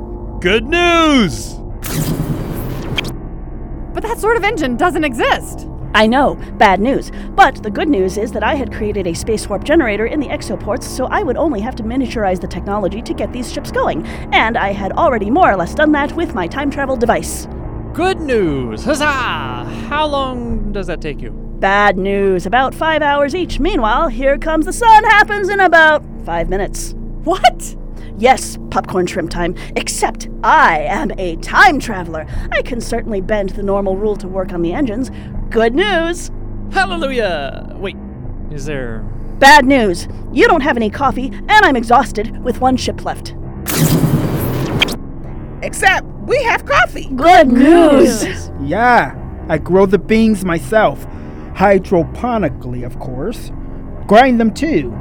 Good 0.46 0.66
news! 0.66 1.56
But 3.96 4.04
that 4.04 4.20
sort 4.20 4.38
of 4.38 4.44
engine 4.44 4.78
doesn't 4.78 5.04
exist. 5.04 5.68
I 5.96 6.06
know, 6.06 6.36
bad 6.60 6.80
news. 6.80 7.12
But 7.32 7.64
the 7.64 7.72
good 7.72 7.90
news 7.90 8.16
is 8.20 8.32
that 8.34 8.44
I 8.44 8.54
had 8.54 8.72
created 8.72 9.08
a 9.08 9.16
space 9.16 9.50
warp 9.50 9.64
generator 9.64 10.06
in 10.06 10.20
the 10.20 10.30
exoports, 10.30 10.86
so 10.88 11.08
I 11.08 11.24
would 11.24 11.36
only 11.36 11.62
have 11.62 11.76
to 11.78 11.84
miniaturize 11.84 12.40
the 12.40 12.48
technology 12.48 13.02
to 13.02 13.14
get 13.16 13.34
these 13.34 13.52
ships 13.52 13.72
going. 13.72 14.06
And 14.34 14.56
I 14.56 14.72
had 14.72 14.92
already 14.92 15.32
more 15.32 15.52
or 15.52 15.56
less 15.56 15.74
done 15.74 15.92
that 15.94 16.16
with 16.16 16.36
my 16.36 16.46
time 16.46 16.70
travel 16.70 16.96
device. 16.96 17.48
Good 17.94 18.20
news! 18.20 18.84
Huzzah! 18.84 19.66
How 19.90 20.06
long 20.06 20.72
does 20.72 20.86
that 20.86 21.02
take 21.02 21.24
you? 21.24 21.32
Bad 21.60 21.98
news. 21.98 22.46
About 22.46 22.76
five 22.76 23.02
hours 23.02 23.34
each. 23.34 23.60
Meanwhile, 23.60 24.10
here 24.10 24.38
comes 24.38 24.68
the 24.68 24.74
sun 24.74 25.06
happens 25.06 25.50
in 25.50 25.60
about 25.60 26.04
five 26.24 26.50
minutes. 26.50 26.94
What? 27.24 27.76
Yes, 28.18 28.58
popcorn 28.70 29.08
shrimp 29.08 29.30
time. 29.30 29.56
Except 29.76 30.30
I 30.44 30.80
am 30.80 31.12
a 31.18 31.36
time 31.38 31.80
traveler. 31.80 32.26
I 32.52 32.62
can 32.62 32.80
certainly 32.82 33.22
bend 33.22 33.50
the 33.52 33.64
normal 33.64 33.98
rule 33.98 34.16
to 34.18 34.28
work 34.28 34.54
on 34.54 34.62
the 34.62 34.74
engines. 34.74 35.12
Good 35.50 35.76
news. 35.76 36.32
Hallelujah! 36.72 37.76
Wait, 37.78 37.96
is 38.52 38.66
there. 38.66 39.00
Bad 39.40 39.66
news. 39.66 40.08
You 40.32 40.48
don't 40.48 40.62
have 40.62 40.78
any 40.78 40.90
coffee, 40.90 41.28
and 41.28 41.52
I'm 41.52 41.76
exhausted 41.76 42.44
with 42.44 42.62
one 42.62 42.78
ship 42.78 43.04
left. 43.06 43.36
Except 45.62 46.06
we 46.26 46.42
have 46.44 46.66
coffee. 46.66 47.10
Good 47.16 47.50
news. 47.50 48.50
Yeah, 48.62 49.16
I 49.50 49.58
grow 49.58 49.86
the 49.86 50.00
beans 50.00 50.46
myself. 50.46 51.06
Hydroponically, 51.54 52.86
of 52.86 53.00
course. 53.00 53.52
Grind 54.08 54.40
them 54.40 54.54
too. 54.54 54.92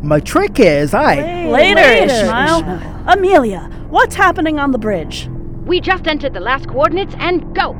My 0.00 0.20
trick 0.20 0.60
is 0.60 0.94
I. 0.94 1.46
Later, 1.46 1.80
Ishmael. 1.80 2.80
Amelia, 3.06 3.70
what's 3.88 4.14
happening 4.14 4.58
on 4.58 4.70
the 4.72 4.78
bridge? 4.78 5.28
We 5.64 5.80
just 5.80 6.06
entered 6.06 6.34
the 6.34 6.40
last 6.40 6.68
coordinates 6.68 7.14
and 7.18 7.54
go. 7.54 7.78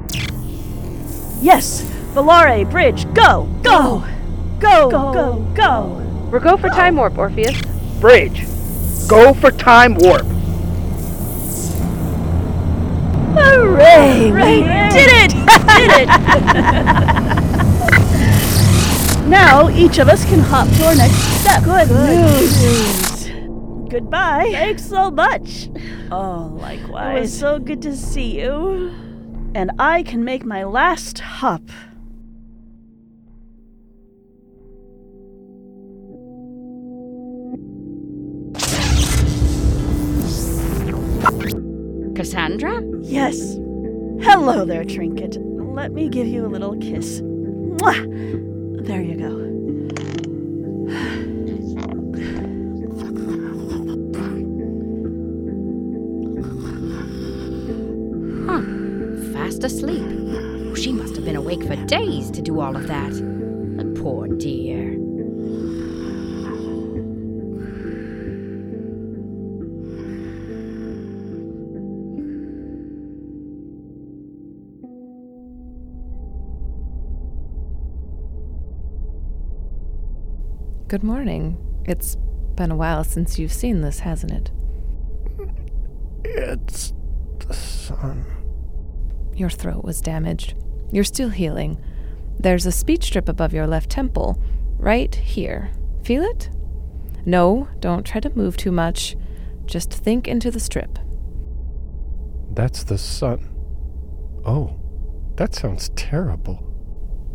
Yes, 1.40 1.82
Valare 2.14 2.70
Bridge, 2.70 3.04
go, 3.12 3.48
go, 3.62 4.04
go, 4.58 4.90
go, 4.90 5.12
go, 5.12 5.52
go. 5.54 6.28
We're 6.30 6.40
go 6.40 6.56
for 6.56 6.68
time 6.68 6.96
warp, 6.96 7.18
Orpheus. 7.18 7.60
Bridge. 8.00 8.46
Go 9.08 9.34
for 9.34 9.50
time 9.50 9.94
warp. 9.96 10.26
Hooray! 13.36 14.30
We 14.30 14.62
did 14.94 15.10
it! 15.10 15.30
did 15.76 16.08
it! 16.08 17.80
now 19.28 19.68
each 19.70 19.98
of 19.98 20.08
us 20.08 20.24
can 20.24 20.40
hop 20.40 20.68
to 20.76 20.86
our 20.86 20.94
next 20.94 21.16
step. 21.40 21.64
Good, 21.64 21.90
news. 21.90 23.28
Goodbye. 23.90 24.50
Thanks 24.52 24.84
so 24.84 25.10
much. 25.10 25.68
Oh, 26.10 26.56
likewise. 26.60 27.16
It 27.16 27.20
was 27.20 27.38
so 27.38 27.58
good 27.58 27.82
to 27.82 27.96
see 27.96 28.40
you. 28.40 28.92
And 29.54 29.70
I 29.78 30.02
can 30.02 30.24
make 30.24 30.44
my 30.44 30.64
last 30.64 31.20
hop. 31.20 31.62
Cassandra? 42.16 42.82
Yes. 43.00 43.54
Hello 44.22 44.64
there, 44.64 44.84
Trinket. 44.84 45.36
Let 45.40 45.92
me 45.92 46.08
give 46.08 46.26
you 46.26 46.46
a 46.46 46.48
little 46.48 46.76
kiss. 46.78 47.20
Mwah! 47.20 48.53
There 48.86 49.00
you 49.00 49.16
go. 49.16 49.30
Huh. 58.46 58.62
Fast 59.32 59.64
asleep. 59.64 60.76
She 60.76 60.92
must 60.92 61.16
have 61.16 61.24
been 61.24 61.36
awake 61.36 61.64
for 61.64 61.76
days 61.86 62.30
to 62.32 62.42
do 62.42 62.60
all 62.60 62.76
of 62.76 62.86
that. 62.88 63.12
The 63.12 64.00
poor 64.02 64.28
dear. 64.28 65.03
Good 80.94 81.02
morning. 81.02 81.58
It's 81.86 82.14
been 82.54 82.70
a 82.70 82.76
while 82.76 83.02
since 83.02 83.36
you've 83.36 83.52
seen 83.52 83.80
this, 83.80 83.98
hasn't 83.98 84.30
it? 84.30 84.52
It's 86.24 86.92
the 87.40 87.52
sun. 87.52 88.24
Your 89.34 89.50
throat 89.50 89.82
was 89.82 90.00
damaged. 90.00 90.54
You're 90.92 91.02
still 91.02 91.30
healing. 91.30 91.82
There's 92.38 92.64
a 92.64 92.70
speech 92.70 93.06
strip 93.06 93.28
above 93.28 93.52
your 93.52 93.66
left 93.66 93.90
temple, 93.90 94.40
right 94.78 95.12
here. 95.12 95.72
Feel 96.04 96.22
it? 96.22 96.48
No, 97.26 97.66
don't 97.80 98.06
try 98.06 98.20
to 98.20 98.30
move 98.36 98.56
too 98.56 98.70
much. 98.70 99.16
Just 99.66 99.92
think 99.92 100.28
into 100.28 100.52
the 100.52 100.60
strip. 100.60 101.00
That's 102.52 102.84
the 102.84 102.98
sun. 102.98 103.48
Oh, 104.46 104.78
that 105.34 105.56
sounds 105.56 105.88
terrible. 105.96 106.62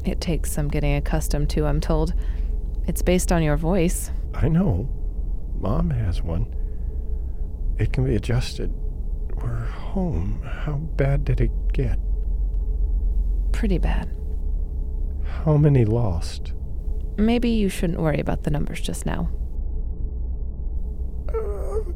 It 0.05 0.21
takes 0.21 0.49
some 0.49 0.69
getting 0.69 0.95
accustomed 0.95 1.49
to, 1.49 1.65
I'm 1.65 1.81
told. 1.81 2.13
It's 2.89 3.03
based 3.03 3.31
on 3.31 3.43
your 3.43 3.55
voice. 3.55 4.09
I 4.33 4.49
know. 4.49 4.89
Mom 5.59 5.91
has 5.91 6.23
one. 6.23 6.47
It 7.77 7.93
can 7.93 8.03
be 8.03 8.15
adjusted. 8.15 8.73
We're 9.35 9.63
home. 9.63 10.41
How 10.43 10.73
bad 10.73 11.23
did 11.23 11.39
it 11.39 11.51
get? 11.71 11.99
Pretty 13.51 13.77
bad. 13.77 14.11
How 15.23 15.55
many 15.55 15.85
lost? 15.85 16.53
Maybe 17.15 17.51
you 17.51 17.69
shouldn't 17.69 17.99
worry 17.99 18.19
about 18.19 18.41
the 18.41 18.49
numbers 18.49 18.81
just 18.81 19.05
now. 19.05 19.29
Uh, 21.29 21.91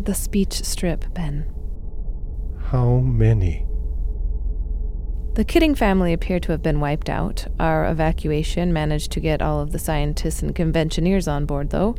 the 0.00 0.14
speech 0.14 0.64
strip, 0.64 1.12
Ben. 1.12 1.44
How 2.58 3.00
many? 3.00 3.66
The 5.34 5.44
Kidding 5.44 5.76
family 5.76 6.12
appear 6.12 6.40
to 6.40 6.52
have 6.52 6.62
been 6.62 6.80
wiped 6.80 7.08
out. 7.08 7.46
Our 7.60 7.88
evacuation 7.88 8.72
managed 8.72 9.12
to 9.12 9.20
get 9.20 9.40
all 9.40 9.60
of 9.60 9.70
the 9.70 9.78
scientists 9.78 10.42
and 10.42 10.54
conventioneers 10.54 11.28
on 11.28 11.46
board, 11.46 11.70
though. 11.70 11.94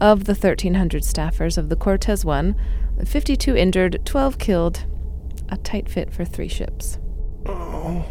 Of 0.00 0.24
the 0.24 0.32
1,300 0.32 1.02
staffers 1.02 1.58
of 1.58 1.68
the 1.68 1.76
Cortez 1.76 2.24
1, 2.24 2.56
52 3.04 3.54
injured, 3.54 4.00
12 4.04 4.38
killed. 4.38 4.86
A 5.50 5.58
tight 5.58 5.90
fit 5.90 6.10
for 6.10 6.24
three 6.24 6.48
ships. 6.48 6.98
Oh. 7.46 8.06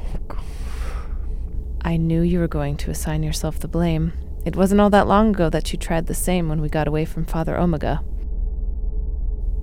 I 1.82 1.98
knew 1.98 2.22
you 2.22 2.40
were 2.40 2.48
going 2.48 2.78
to 2.78 2.92
assign 2.92 3.24
yourself 3.24 3.60
the 3.60 3.68
blame. 3.68 4.14
It 4.46 4.56
wasn't 4.56 4.82
all 4.82 4.92
that 4.92 5.08
long 5.08 5.32
ago 5.32 5.50
that 5.50 5.74
you 5.74 5.80
tried 5.80 6.06
the 6.06 6.14
same 6.14 6.48
when 6.48 6.62
we 6.62 6.70
got 6.70 6.88
away 6.88 7.06
from 7.06 7.26
Father 7.26 7.58
Omega. 7.58 8.04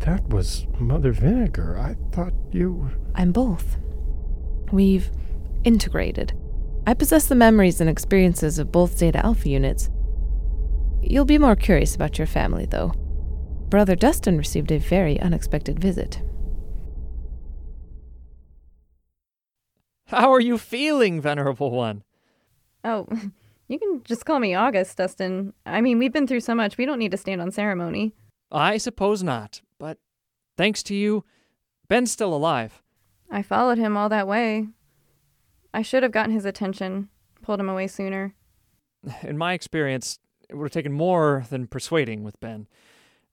That 0.00 0.28
was 0.28 0.66
Mother 0.78 1.12
Vinegar. 1.12 1.78
I 1.78 1.94
thought 2.12 2.34
you. 2.50 2.90
I'm 3.14 3.30
both. 3.30 3.76
We've 4.72 5.10
integrated. 5.64 6.32
I 6.86 6.94
possess 6.94 7.26
the 7.26 7.34
memories 7.34 7.80
and 7.80 7.90
experiences 7.90 8.58
of 8.58 8.72
both 8.72 8.96
Zeta 8.96 9.24
Alpha 9.24 9.48
units. 9.48 9.90
You'll 11.02 11.24
be 11.24 11.38
more 11.38 11.56
curious 11.56 11.94
about 11.94 12.18
your 12.18 12.26
family, 12.26 12.66
though. 12.66 12.92
Brother 13.68 13.94
Dustin 13.94 14.36
received 14.36 14.72
a 14.72 14.78
very 14.78 15.20
unexpected 15.20 15.78
visit. 15.78 16.22
How 20.06 20.32
are 20.32 20.40
you 20.40 20.58
feeling, 20.58 21.20
Venerable 21.20 21.70
One? 21.70 22.02
Oh, 22.82 23.06
you 23.68 23.78
can 23.78 24.02
just 24.04 24.24
call 24.24 24.40
me 24.40 24.54
August, 24.54 24.96
Dustin. 24.96 25.52
I 25.64 25.80
mean, 25.80 25.98
we've 25.98 26.12
been 26.12 26.26
through 26.26 26.40
so 26.40 26.54
much, 26.54 26.76
we 26.76 26.86
don't 26.86 26.98
need 26.98 27.12
to 27.12 27.16
stand 27.16 27.40
on 27.40 27.52
ceremony. 27.52 28.12
I 28.50 28.76
suppose 28.78 29.22
not, 29.22 29.62
but 29.78 29.98
thanks 30.56 30.82
to 30.84 30.94
you, 30.96 31.24
Ben's 31.86 32.10
still 32.10 32.34
alive. 32.34 32.82
I 33.30 33.42
followed 33.42 33.78
him 33.78 33.96
all 33.96 34.08
that 34.08 34.26
way. 34.28 34.68
I 35.72 35.82
should 35.82 36.02
have 36.02 36.12
gotten 36.12 36.32
his 36.34 36.44
attention, 36.44 37.08
pulled 37.42 37.60
him 37.60 37.68
away 37.68 37.86
sooner. 37.86 38.34
In 39.22 39.38
my 39.38 39.52
experience, 39.52 40.18
it 40.48 40.56
would 40.56 40.64
have 40.66 40.72
taken 40.72 40.92
more 40.92 41.44
than 41.48 41.66
persuading 41.66 42.24
with 42.24 42.40
Ben. 42.40 42.66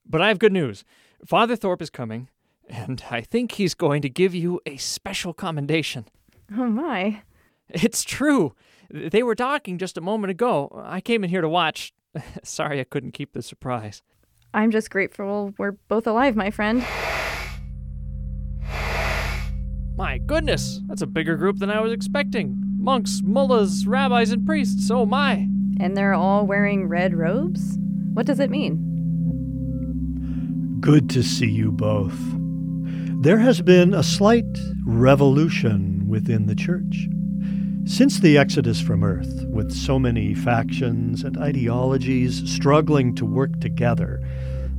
But 0.06 0.22
I 0.22 0.28
have 0.28 0.38
good 0.38 0.52
news. 0.52 0.84
Father 1.26 1.56
Thorpe 1.56 1.82
is 1.82 1.90
coming, 1.90 2.28
and 2.68 3.02
I 3.10 3.20
think 3.20 3.52
he's 3.52 3.74
going 3.74 4.02
to 4.02 4.08
give 4.08 4.34
you 4.34 4.60
a 4.64 4.76
special 4.76 5.34
commendation. 5.34 6.06
Oh 6.56 6.68
my. 6.68 7.22
It's 7.68 8.02
true. 8.02 8.54
They 8.90 9.22
were 9.22 9.34
talking 9.34 9.76
just 9.76 9.98
a 9.98 10.00
moment 10.00 10.30
ago. 10.30 10.82
I 10.84 11.00
came 11.00 11.24
in 11.24 11.30
here 11.30 11.42
to 11.42 11.48
watch. 11.48 11.92
Sorry 12.42 12.80
I 12.80 12.84
couldn't 12.84 13.12
keep 13.12 13.32
the 13.32 13.42
surprise. 13.42 14.02
I'm 14.54 14.70
just 14.70 14.90
grateful 14.90 15.52
we're 15.58 15.72
both 15.72 16.06
alive, 16.06 16.34
my 16.34 16.50
friend. 16.50 16.82
My 19.98 20.18
goodness, 20.18 20.80
that's 20.86 21.02
a 21.02 21.08
bigger 21.08 21.36
group 21.36 21.58
than 21.58 21.72
I 21.72 21.80
was 21.80 21.90
expecting. 21.90 22.56
Monks, 22.78 23.20
mullahs, 23.24 23.84
rabbis, 23.84 24.30
and 24.30 24.46
priests. 24.46 24.92
Oh 24.92 25.04
my. 25.04 25.48
And 25.80 25.96
they're 25.96 26.14
all 26.14 26.46
wearing 26.46 26.86
red 26.86 27.16
robes? 27.16 27.76
What 28.14 28.24
does 28.24 28.38
it 28.38 28.48
mean? 28.48 28.78
Good 30.78 31.10
to 31.10 31.24
see 31.24 31.50
you 31.50 31.72
both. 31.72 32.16
There 33.22 33.38
has 33.38 33.60
been 33.60 33.92
a 33.92 34.04
slight 34.04 34.46
revolution 34.86 36.08
within 36.08 36.46
the 36.46 36.54
church. 36.54 37.08
Since 37.84 38.20
the 38.20 38.38
exodus 38.38 38.80
from 38.80 39.02
Earth, 39.02 39.46
with 39.48 39.72
so 39.72 39.98
many 39.98 40.32
factions 40.32 41.24
and 41.24 41.36
ideologies 41.36 42.48
struggling 42.48 43.16
to 43.16 43.26
work 43.26 43.58
together, 43.58 44.22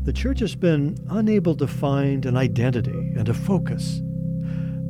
the 0.06 0.14
church 0.14 0.40
has 0.40 0.56
been 0.56 0.98
unable 1.10 1.56
to 1.56 1.68
find 1.68 2.26
an 2.26 2.38
identity 2.38 3.12
and 3.18 3.28
a 3.28 3.34
focus. 3.34 4.02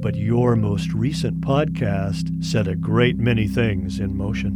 But 0.02 0.16
your 0.16 0.56
most 0.56 0.94
recent 0.94 1.42
podcast 1.42 2.44
set 2.44 2.68
a 2.68 2.76
great 2.76 3.18
many 3.18 3.48
things 3.48 4.00
in 4.00 4.16
motion. 4.16 4.54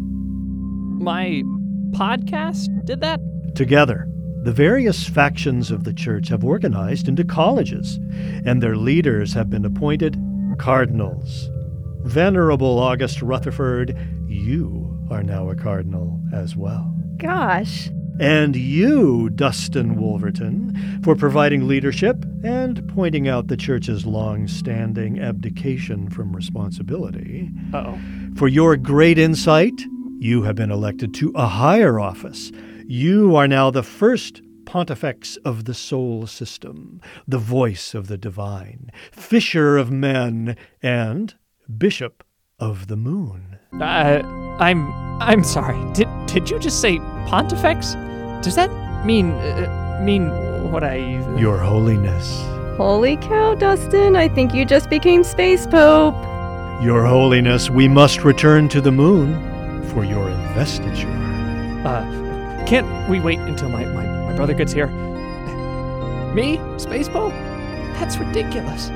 My 1.01 1.43
podcast 1.91 2.85
did 2.85 3.01
that? 3.01 3.19
Together, 3.55 4.07
the 4.43 4.53
various 4.53 5.07
factions 5.07 5.69
of 5.69 5.83
the 5.83 5.93
church 5.93 6.29
have 6.29 6.43
organized 6.43 7.07
into 7.07 7.23
colleges, 7.23 7.99
and 8.45 8.61
their 8.61 8.75
leaders 8.75 9.33
have 9.33 9.49
been 9.49 9.65
appointed 9.65 10.17
cardinals. 10.57 11.49
Venerable 12.03 12.79
August 12.79 13.21
Rutherford, 13.21 13.97
you 14.27 14.97
are 15.09 15.23
now 15.23 15.49
a 15.49 15.55
cardinal 15.55 16.21
as 16.33 16.55
well. 16.55 16.93
Gosh. 17.17 17.89
And 18.19 18.55
you, 18.55 19.29
Dustin 19.31 19.95
Wolverton, 19.95 21.01
for 21.03 21.15
providing 21.15 21.67
leadership 21.67 22.23
and 22.43 22.87
pointing 22.89 23.27
out 23.27 23.47
the 23.47 23.57
church's 23.57 24.05
long 24.05 24.47
standing 24.47 25.19
abdication 25.19 26.09
from 26.09 26.35
responsibility. 26.35 27.49
oh. 27.73 27.99
For 28.35 28.47
your 28.47 28.77
great 28.77 29.17
insight, 29.17 29.81
you 30.19 30.43
have 30.43 30.55
been 30.55 30.71
elected 30.71 31.13
to 31.15 31.31
a 31.35 31.47
higher 31.47 31.99
office. 31.99 32.51
You 32.85 33.35
are 33.35 33.47
now 33.47 33.71
the 33.71 33.83
first 33.83 34.41
pontifex 34.65 35.37
of 35.37 35.65
the 35.65 35.73
Sol 35.73 36.27
system, 36.27 37.01
the 37.27 37.37
voice 37.37 37.93
of 37.93 38.07
the 38.07 38.17
divine, 38.17 38.89
fisher 39.11 39.77
of 39.77 39.91
men, 39.91 40.55
and 40.81 41.35
bishop 41.77 42.23
of 42.59 42.87
the 42.87 42.95
moon. 42.95 43.57
Uh, 43.79 44.21
I'm 44.59 44.91
I'm 45.21 45.43
sorry. 45.43 45.77
Did 45.93 46.07
did 46.33 46.49
you 46.49 46.57
just 46.57 46.81
say 46.81 46.97
pontifex? 47.27 47.93
Does 48.43 48.55
that 48.55 48.71
mean 49.05 49.31
uh, 49.33 49.99
mean 50.01 50.29
what 50.71 50.83
I? 50.83 50.95
Your 51.37 51.59
Holiness. 51.59 52.41
Holy 52.77 53.17
cow, 53.17 53.53
Dustin! 53.53 54.15
I 54.15 54.27
think 54.27 54.51
you 54.51 54.65
just 54.65 54.89
became 54.89 55.23
space 55.23 55.67
pope. 55.67 56.15
Your 56.81 57.05
Holiness, 57.05 57.69
we 57.69 57.87
must 57.87 58.23
return 58.23 58.67
to 58.69 58.81
the 58.81 58.91
moon 58.91 59.83
for 59.89 60.03
your 60.03 60.27
investiture. 60.29 61.07
Uh, 61.85 62.03
can't 62.65 62.87
we 63.07 63.19
wait 63.19 63.37
until 63.39 63.69
my, 63.69 63.85
my, 63.85 64.07
my 64.07 64.33
brother 64.33 64.55
gets 64.55 64.73
here? 64.73 64.87
Me? 66.33 66.59
Space 66.79 67.07
Pope? 67.07 67.33
That's 67.99 68.17
ridiculous. 68.17 68.89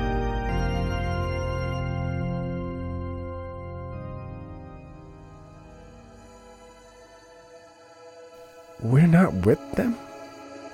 We're 8.80 9.06
not 9.06 9.34
with 9.46 9.72
them? 9.72 9.96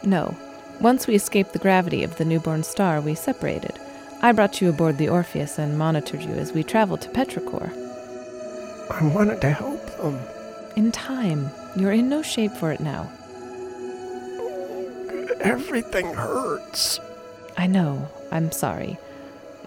No. 0.02 0.36
Once 0.80 1.06
we 1.06 1.14
escaped 1.14 1.52
the 1.52 1.58
gravity 1.58 2.04
of 2.04 2.16
the 2.16 2.24
newborn 2.24 2.62
star, 2.62 3.00
we 3.00 3.14
separated. 3.14 3.78
I 4.20 4.32
brought 4.32 4.60
you 4.60 4.68
aboard 4.68 4.98
the 4.98 5.08
Orpheus 5.08 5.58
and 5.58 5.78
monitored 5.78 6.22
you 6.22 6.32
as 6.32 6.52
we 6.52 6.62
traveled 6.62 7.00
to 7.02 7.08
Petrichor. 7.10 7.72
I 8.90 9.06
wanted 9.06 9.40
to 9.40 9.50
help 9.50 9.84
them. 9.98 10.18
In 10.76 10.92
time. 10.92 11.50
You're 11.76 11.92
in 11.92 12.08
no 12.08 12.22
shape 12.22 12.52
for 12.52 12.72
it 12.72 12.80
now. 12.80 13.10
Everything 15.40 16.12
hurts. 16.14 17.00
I 17.56 17.66
know. 17.66 18.08
I'm 18.30 18.52
sorry. 18.52 18.98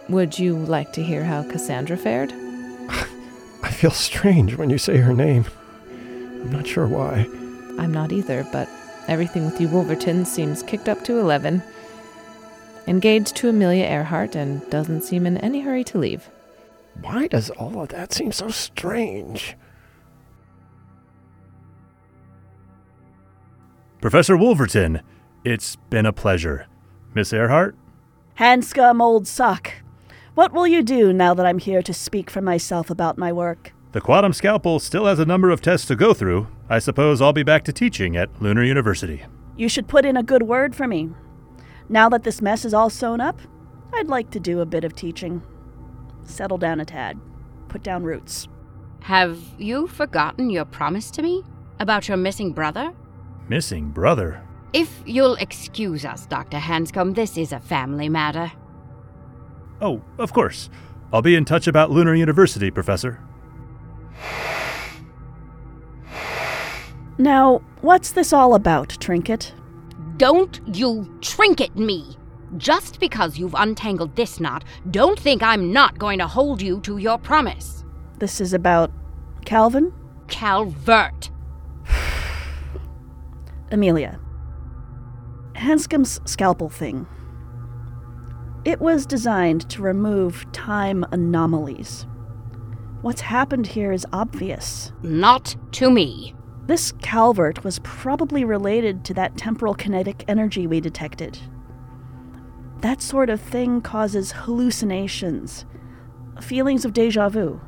Would 0.10 0.38
you 0.38 0.56
like 0.56 0.94
to 0.94 1.04
hear 1.04 1.24
how 1.24 1.44
Cassandra 1.44 1.98
fared? 1.98 2.32
I 3.64 3.72
feel 3.72 3.92
strange 3.92 4.56
when 4.56 4.70
you 4.70 4.78
say 4.78 4.98
her 4.98 5.14
name. 5.14 5.46
I'm 5.90 6.52
not 6.52 6.68
sure 6.68 6.88
why. 6.88 7.28
I'm 7.78 7.94
not 7.94 8.12
either, 8.12 8.48
but 8.52 8.70
everything 9.08 9.46
with 9.46 9.62
you 9.62 9.68
Wolverton 9.68 10.26
seems 10.26 10.64
kicked 10.64 10.90
up 10.90 11.04
to 11.06 11.20
11. 11.20 11.62
Engaged 12.88 13.36
to 13.36 13.50
Amelia 13.50 13.86
Earhart 13.86 14.36
and 14.36 14.68
doesn't 14.70 15.02
seem 15.02 15.26
in 15.26 15.38
any 15.38 15.62
hurry 15.62 15.84
to 15.86 15.98
leave. 15.98 16.30
Why 17.02 17.28
does 17.28 17.50
all 17.52 17.82
of 17.82 17.90
that 17.90 18.14
seem 18.14 18.32
so 18.32 18.50
strange? 18.50 19.56
Professor 24.02 24.38
Wolverton, 24.38 25.02
it's 25.44 25.76
been 25.76 26.06
a 26.06 26.14
pleasure. 26.14 26.68
Miss 27.14 27.34
Earhart? 27.34 27.76
Hanscomb, 28.40 29.02
old 29.02 29.28
sock. 29.28 29.74
What 30.36 30.54
will 30.54 30.68
you 30.68 30.84
do 30.84 31.12
now 31.12 31.34
that 31.34 31.46
I'm 31.46 31.58
here 31.58 31.82
to 31.82 31.94
speak 31.94 32.30
for 32.30 32.42
myself 32.42 32.90
about 32.90 33.18
my 33.18 33.32
work? 33.32 33.74
The 33.98 34.02
Quantum 34.02 34.32
Scalpel 34.32 34.80
still 34.80 35.08
has 35.08 35.18
a 35.18 35.26
number 35.26 35.50
of 35.50 35.60
tests 35.60 35.88
to 35.88 35.96
go 35.96 36.14
through. 36.14 36.46
I 36.70 36.78
suppose 36.78 37.20
I'll 37.20 37.34
be 37.34 37.42
back 37.42 37.64
to 37.64 37.74
teaching 37.74 38.16
at 38.16 38.30
Lunar 38.40 38.64
University. 38.64 39.24
You 39.56 39.68
should 39.68 39.88
put 39.88 40.06
in 40.06 40.16
a 40.16 40.22
good 40.22 40.44
word 40.44 40.76
for 40.76 40.88
me. 40.88 41.10
Now 41.90 42.08
that 42.10 42.24
this 42.24 42.40
mess 42.40 42.64
is 42.64 42.76
all 42.76 42.92
sewn 42.92 43.20
up, 43.20 43.42
I'd 43.96 44.06
like 44.06 44.30
to 44.30 44.40
do 44.40 44.60
a 44.60 44.68
bit 44.68 44.84
of 44.84 44.96
teaching. 44.96 45.42
Settle 46.26 46.60
down 46.60 46.80
a 46.80 46.86
tad. 46.86 47.20
Put 47.70 47.82
down 47.82 48.04
roots. 48.04 48.48
Have 49.00 49.40
you 49.58 49.88
forgotten 49.88 50.52
your 50.52 50.66
promise 50.66 51.10
to 51.10 51.24
me 51.24 51.44
about 51.80 52.08
your 52.08 52.18
missing 52.18 52.54
brother? 52.54 52.94
Missing 53.50 53.90
brother? 53.90 54.44
If 54.74 55.02
you'll 55.08 55.38
excuse 55.38 56.06
us, 56.06 56.28
Dr. 56.28 56.58
Hanscomb, 56.58 57.16
this 57.16 57.36
is 57.36 57.52
a 57.52 57.60
family 57.60 58.10
matter. 58.10 58.52
Oh, 59.82 60.04
of 60.20 60.34
course. 60.34 60.70
I'll 61.12 61.24
be 61.24 61.34
in 61.34 61.46
touch 61.46 61.66
about 61.66 61.90
Lunar 61.90 62.14
University, 62.14 62.70
Professor. 62.70 63.24
Now, 67.18 67.62
what's 67.82 68.12
this 68.12 68.32
all 68.32 68.54
about, 68.54 68.90
Trinket? 69.00 69.54
Don't 70.18 70.62
you 70.74 71.12
trinket 71.22 71.76
me! 71.76 72.16
Just 72.58 73.00
because 73.00 73.38
you've 73.38 73.56
untangled 73.58 74.16
this 74.16 74.40
knot, 74.40 74.64
don't 74.92 75.20
think 75.20 75.44
I'm 75.44 75.74
not 75.74 75.98
going 75.98 76.20
to 76.20 76.28
hold 76.28 76.62
you 76.62 76.80
to 76.82 76.98
your 76.98 77.18
promise. 77.18 77.84
This 78.20 78.40
is 78.40 78.54
about 78.54 78.92
Calvin? 79.46 79.92
Calvert. 80.28 81.30
Amelia. 83.72 84.20
Hanscomb's 85.56 86.22
scalpel 86.26 86.70
thing. 86.70 87.08
It 88.64 88.80
was 88.80 89.06
designed 89.06 89.70
to 89.70 89.82
remove 89.82 90.46
time 90.52 91.06
anomalies. 91.12 92.06
What's 93.08 93.22
happened 93.22 93.68
here 93.68 93.94
is 93.94 94.06
obvious. 94.12 94.92
Not 95.02 95.56
to 95.72 95.90
me. 95.90 96.36
This 96.66 96.92
Calvert 97.02 97.64
was 97.64 97.80
probably 97.80 98.44
related 98.44 99.06
to 99.06 99.14
that 99.14 99.38
temporal 99.38 99.74
kinetic 99.76 100.26
energy 100.28 100.68
we 100.68 100.82
detected. 100.82 101.40
That 102.82 103.02
sort 103.02 103.30
of 103.30 103.40
thing 103.40 103.80
causes 103.80 104.34
hallucinations, 104.34 105.66
feelings 106.42 106.84
of 106.84 106.92
deja 106.92 107.30
vu, 107.30 107.62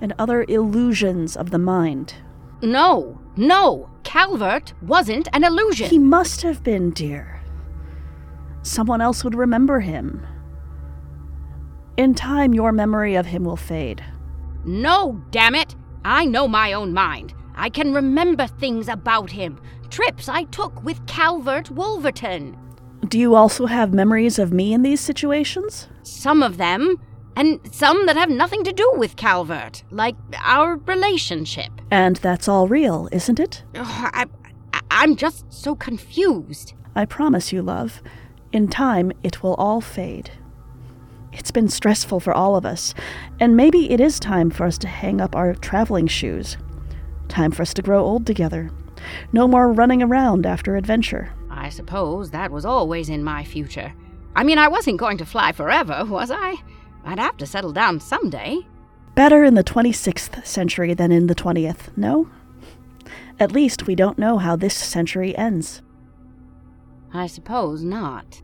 and 0.00 0.12
other 0.18 0.44
illusions 0.48 1.36
of 1.36 1.52
the 1.52 1.60
mind. 1.60 2.14
No, 2.60 3.20
no, 3.36 3.88
Calvert 4.02 4.72
wasn't 4.82 5.28
an 5.32 5.44
illusion. 5.44 5.88
He 5.88 6.00
must 6.00 6.42
have 6.42 6.64
been, 6.64 6.90
dear. 6.90 7.40
Someone 8.62 9.00
else 9.00 9.22
would 9.22 9.36
remember 9.36 9.78
him. 9.78 10.26
In 11.96 12.16
time, 12.16 12.52
your 12.52 12.72
memory 12.72 13.14
of 13.14 13.26
him 13.26 13.44
will 13.44 13.56
fade. 13.56 14.02
No, 14.66 15.22
damn 15.30 15.54
it! 15.54 15.74
I 16.04 16.24
know 16.24 16.46
my 16.48 16.72
own 16.72 16.92
mind. 16.92 17.32
I 17.54 17.70
can 17.70 17.94
remember 17.94 18.46
things 18.46 18.88
about 18.88 19.30
him. 19.30 19.60
Trips 19.88 20.28
I 20.28 20.44
took 20.44 20.82
with 20.84 21.06
Calvert 21.06 21.70
Wolverton. 21.70 22.58
Do 23.08 23.18
you 23.18 23.34
also 23.34 23.66
have 23.66 23.94
memories 23.94 24.38
of 24.38 24.52
me 24.52 24.72
in 24.72 24.82
these 24.82 25.00
situations? 25.00 25.88
Some 26.02 26.42
of 26.42 26.56
them, 26.56 27.00
and 27.36 27.60
some 27.72 28.06
that 28.06 28.16
have 28.16 28.30
nothing 28.30 28.64
to 28.64 28.72
do 28.72 28.92
with 28.96 29.16
Calvert, 29.16 29.84
like 29.90 30.16
our 30.42 30.76
relationship. 30.76 31.70
And 31.90 32.16
that's 32.16 32.48
all 32.48 32.66
real, 32.66 33.08
isn't 33.12 33.38
it? 33.38 33.62
I, 33.74 34.26
I, 34.72 34.80
I'm 34.90 35.14
just 35.16 35.52
so 35.52 35.74
confused. 35.76 36.74
I 36.94 37.04
promise 37.04 37.52
you, 37.52 37.62
love, 37.62 38.02
In 38.52 38.68
time, 38.68 39.12
it 39.22 39.42
will 39.42 39.54
all 39.54 39.80
fade. 39.80 40.30
It's 41.36 41.50
been 41.50 41.68
stressful 41.68 42.20
for 42.20 42.32
all 42.32 42.56
of 42.56 42.64
us, 42.64 42.94
and 43.38 43.56
maybe 43.56 43.90
it 43.92 44.00
is 44.00 44.18
time 44.18 44.50
for 44.50 44.64
us 44.64 44.78
to 44.78 44.88
hang 44.88 45.20
up 45.20 45.36
our 45.36 45.54
traveling 45.54 46.06
shoes. 46.06 46.56
Time 47.28 47.50
for 47.50 47.62
us 47.62 47.74
to 47.74 47.82
grow 47.82 48.02
old 48.02 48.26
together. 48.26 48.70
No 49.32 49.46
more 49.46 49.70
running 49.70 50.02
around 50.02 50.46
after 50.46 50.76
adventure. 50.76 51.32
I 51.50 51.68
suppose 51.68 52.30
that 52.30 52.50
was 52.50 52.64
always 52.64 53.10
in 53.10 53.22
my 53.22 53.44
future. 53.44 53.92
I 54.34 54.44
mean, 54.44 54.58
I 54.58 54.68
wasn't 54.68 54.98
going 54.98 55.18
to 55.18 55.26
fly 55.26 55.52
forever, 55.52 56.04
was 56.06 56.30
I? 56.30 56.56
I'd 57.04 57.18
have 57.18 57.36
to 57.36 57.46
settle 57.46 57.72
down 57.72 58.00
someday. 58.00 58.60
Better 59.14 59.44
in 59.44 59.54
the 59.54 59.64
26th 59.64 60.44
century 60.46 60.94
than 60.94 61.12
in 61.12 61.26
the 61.26 61.34
20th, 61.34 61.96
no? 61.96 62.30
At 63.38 63.52
least 63.52 63.86
we 63.86 63.94
don't 63.94 64.18
know 64.18 64.38
how 64.38 64.56
this 64.56 64.74
century 64.74 65.36
ends. 65.36 65.82
I 67.12 67.26
suppose 67.26 67.82
not. 67.82 68.42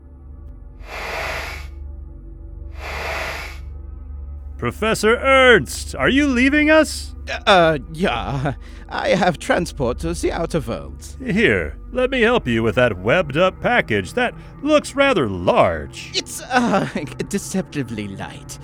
Professor 4.63 5.17
Ernst, 5.17 5.93
are 5.93 6.07
you 6.07 6.25
leaving 6.25 6.69
us? 6.69 7.13
Uh, 7.45 7.79
yeah. 7.91 8.53
I 8.87 9.09
have 9.09 9.37
transport 9.37 9.99
to 9.99 10.13
the 10.13 10.31
outer 10.31 10.61
worlds. 10.61 11.17
Here, 11.21 11.77
let 11.91 12.09
me 12.09 12.21
help 12.21 12.47
you 12.47 12.63
with 12.63 12.75
that 12.75 12.97
webbed 12.97 13.35
up 13.35 13.59
package. 13.59 14.13
That 14.13 14.33
looks 14.61 14.95
rather 14.95 15.27
large. 15.27 16.11
It's, 16.15 16.41
uh, 16.43 16.87
deceptively 17.27 18.07
light. 18.07 18.57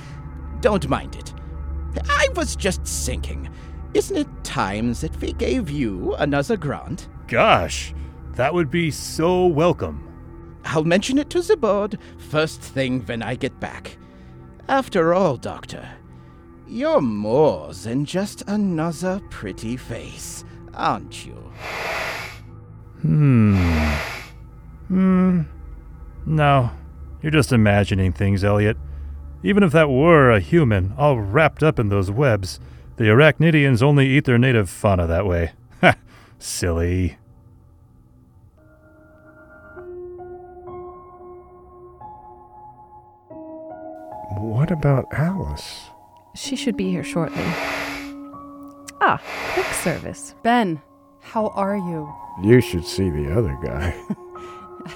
Don't 0.62 0.88
mind 0.88 1.18
it. 1.18 1.34
I 2.10 2.30
was 2.34 2.56
just 2.56 2.84
thinking, 2.86 3.50
isn't 3.94 4.16
it 4.16 4.44
time 4.46 4.94
that 4.94 5.20
we 5.20 5.34
gave 5.34 5.70
you 5.70 6.16
another 6.16 6.56
grant? 6.56 7.10
Gosh, 7.28 7.94
that 8.36 8.54
would 8.54 8.72
be 8.72 8.90
so 8.90 9.48
welcome. 9.48 10.08
I'll 10.64 10.86
mention 10.86 11.18
it 11.18 11.30
to 11.32 11.42
the 11.42 11.58
board 11.58 12.00
first 12.30 12.62
thing 12.62 13.02
when 13.02 13.22
I 13.22 13.36
get 13.36 13.60
back. 13.60 13.98
After 14.70 15.16
all, 15.16 15.36
Doctor, 15.36 15.90
you're 16.68 17.02
more 17.02 17.74
than 17.74 18.06
just 18.06 18.44
another 18.46 19.20
pretty 19.32 19.76
face, 19.76 20.46
aren't 20.76 21.26
you? 21.26 21.34
Hmm. 23.02 23.56
Hmm. 24.88 25.42
No, 26.28 26.70
you're 27.24 27.32
just 27.32 27.52
imagining 27.52 28.14
things, 28.14 28.44
Elliot. 28.44 28.78
Even 29.42 29.64
if 29.64 29.72
that 29.72 29.90
were 29.90 30.30
a 30.30 30.40
human, 30.40 30.94
all 31.00 31.20
wrapped 31.20 31.64
up 31.64 31.80
in 31.80 31.90
those 31.90 32.12
webs, 32.12 32.60
the 32.98 33.06
Arachnidians 33.06 33.82
only 33.82 34.08
eat 34.08 34.26
their 34.26 34.38
native 34.38 34.70
fauna 34.70 35.08
that 35.08 35.26
way. 35.26 35.54
Ha! 35.82 35.96
Silly. 36.38 37.18
What 44.40 44.72
about 44.72 45.06
Alice? 45.12 45.90
She 46.34 46.56
should 46.56 46.78
be 46.78 46.90
here 46.90 47.04
shortly. 47.04 47.44
Ah, 49.02 49.22
quick 49.54 49.68
service. 49.68 50.34
Ben, 50.44 50.82
how 51.20 51.48
are 51.50 51.76
you? 51.76 52.10
You 52.42 52.62
should 52.62 52.86
see 52.86 53.10
the 53.10 53.38
other 53.38 53.58
guy. 53.62 53.94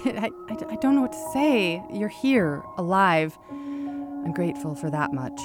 I, 0.06 0.32
I, 0.50 0.56
I 0.70 0.76
don't 0.78 0.96
know 0.96 1.02
what 1.02 1.12
to 1.12 1.30
say. 1.34 1.84
You're 1.92 2.08
here, 2.08 2.64
alive. 2.78 3.38
I'm 3.52 4.32
grateful 4.32 4.76
for 4.76 4.90
that 4.90 5.12
much. 5.12 5.40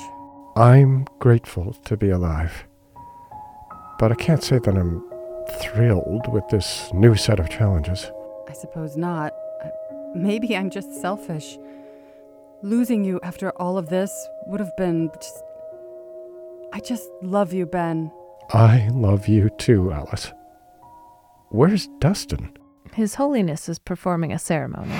I'm 0.55 1.05
grateful 1.19 1.73
to 1.85 1.97
be 1.97 2.11
alive. 2.11 2.67
But 3.99 4.13
I 4.13 4.15
can't 4.15 4.45
say 4.45 4.61
that 4.61 4.77
I'm 4.77 5.05
thrilled 5.61 6.33
with 6.33 6.47
this 6.51 6.89
new 6.95 7.17
set 7.17 7.41
of 7.41 7.51
challenges. 7.51 8.13
I 8.49 8.53
suppose 8.53 8.97
not. 8.97 9.33
Maybe 10.15 10.57
I'm 10.57 10.71
just 10.71 11.01
selfish. 11.01 11.59
Losing 12.63 13.05
you 13.05 13.21
after 13.23 13.51
all 13.51 13.79
of 13.79 13.89
this 13.89 14.11
would 14.47 14.59
have 14.59 14.77
been 14.77 15.11
just. 15.15 15.45
I 16.73 16.81
just 16.81 17.09
love 17.23 17.53
you, 17.53 17.67
Ben. 17.67 18.11
I 18.51 18.89
love 18.93 19.29
you 19.29 19.49
too, 19.59 19.93
Alice. 19.93 20.33
Where's 21.51 21.89
Dustin? 22.01 22.57
His 22.93 23.15
Holiness 23.15 23.69
is 23.69 23.79
performing 23.79 24.33
a 24.33 24.41
ceremony. 24.41 24.93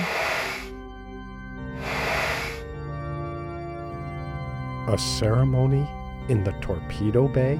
A 4.87 4.97
ceremony 4.97 5.85
in 6.29 6.45
the 6.45 6.53
torpedo 6.61 7.27
bay? 7.27 7.59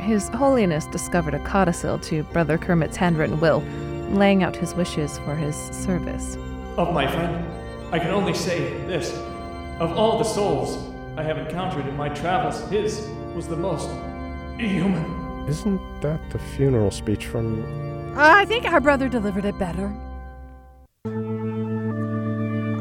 His 0.00 0.28
Holiness 0.30 0.86
discovered 0.86 1.34
a 1.34 1.44
codicil 1.44 1.98
to 1.98 2.22
Brother 2.24 2.56
Kermit's 2.56 2.96
handwritten 2.96 3.38
will, 3.38 3.60
laying 4.08 4.42
out 4.42 4.56
his 4.56 4.74
wishes 4.74 5.18
for 5.18 5.34
his 5.34 5.54
service. 5.54 6.36
Of 6.78 6.92
my 6.94 7.06
friend, 7.06 7.46
I 7.94 8.00
can 8.00 8.10
only 8.10 8.34
say 8.34 8.58
this. 8.88 9.12
Of 9.78 9.96
all 9.96 10.18
the 10.18 10.24
souls 10.24 10.92
I 11.16 11.22
have 11.22 11.38
encountered 11.38 11.86
in 11.86 11.96
my 11.96 12.08
travels, 12.08 12.68
his 12.68 13.08
was 13.36 13.46
the 13.46 13.56
most 13.56 13.88
human. 14.58 15.46
Isn't 15.48 15.80
that 16.00 16.18
the 16.30 16.40
funeral 16.40 16.90
speech 16.90 17.26
from. 17.26 17.62
I 18.16 18.46
think 18.46 18.64
our 18.64 18.80
brother 18.80 19.08
delivered 19.08 19.44
it 19.44 19.56
better. 19.60 19.94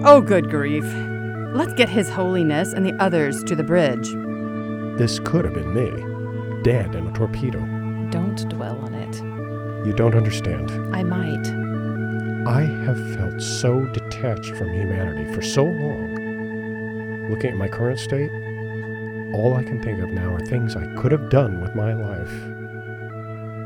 Oh, 0.04 0.20
good 0.26 0.50
grief. 0.50 0.86
Let's 1.54 1.76
get 1.76 1.90
His 1.90 2.10
Holiness 2.10 2.74
and 2.74 2.84
the 2.84 2.96
others 3.00 3.44
to 3.44 3.56
the 3.56 3.64
bridge. 3.64 4.10
This 4.98 5.20
could 5.20 5.46
have 5.46 5.54
been 5.54 5.76
me, 5.76 6.64
dead 6.64 6.96
in 6.96 7.06
a 7.06 7.14
torpedo. 7.14 7.60
Don't 8.10 8.50
dwell 8.50 8.80
on 8.80 8.96
it. 8.96 9.16
You 9.86 9.94
don't 9.94 10.16
understand. 10.16 10.72
I 10.92 11.04
might. 11.04 11.63
I 12.46 12.64
have 12.64 13.16
felt 13.16 13.42
so 13.42 13.86
detached 13.86 14.56
from 14.56 14.74
humanity 14.74 15.32
for 15.34 15.42
so 15.42 15.64
long. 15.64 17.30
Looking 17.30 17.52
at 17.52 17.58
my 17.58 17.70
current 17.70 18.00
state, 18.00 18.32
all 19.34 19.56
I 19.56 19.64
can 19.64 19.82
think 19.82 20.00
of 20.00 20.10
now 20.10 20.34
are 20.34 20.46
things 20.46 20.76
I 20.76 20.86
could 20.96 21.14
have 21.14 21.30
done 21.30 21.62
with 21.62 21.74
my 21.74 21.94
life. 21.94 22.34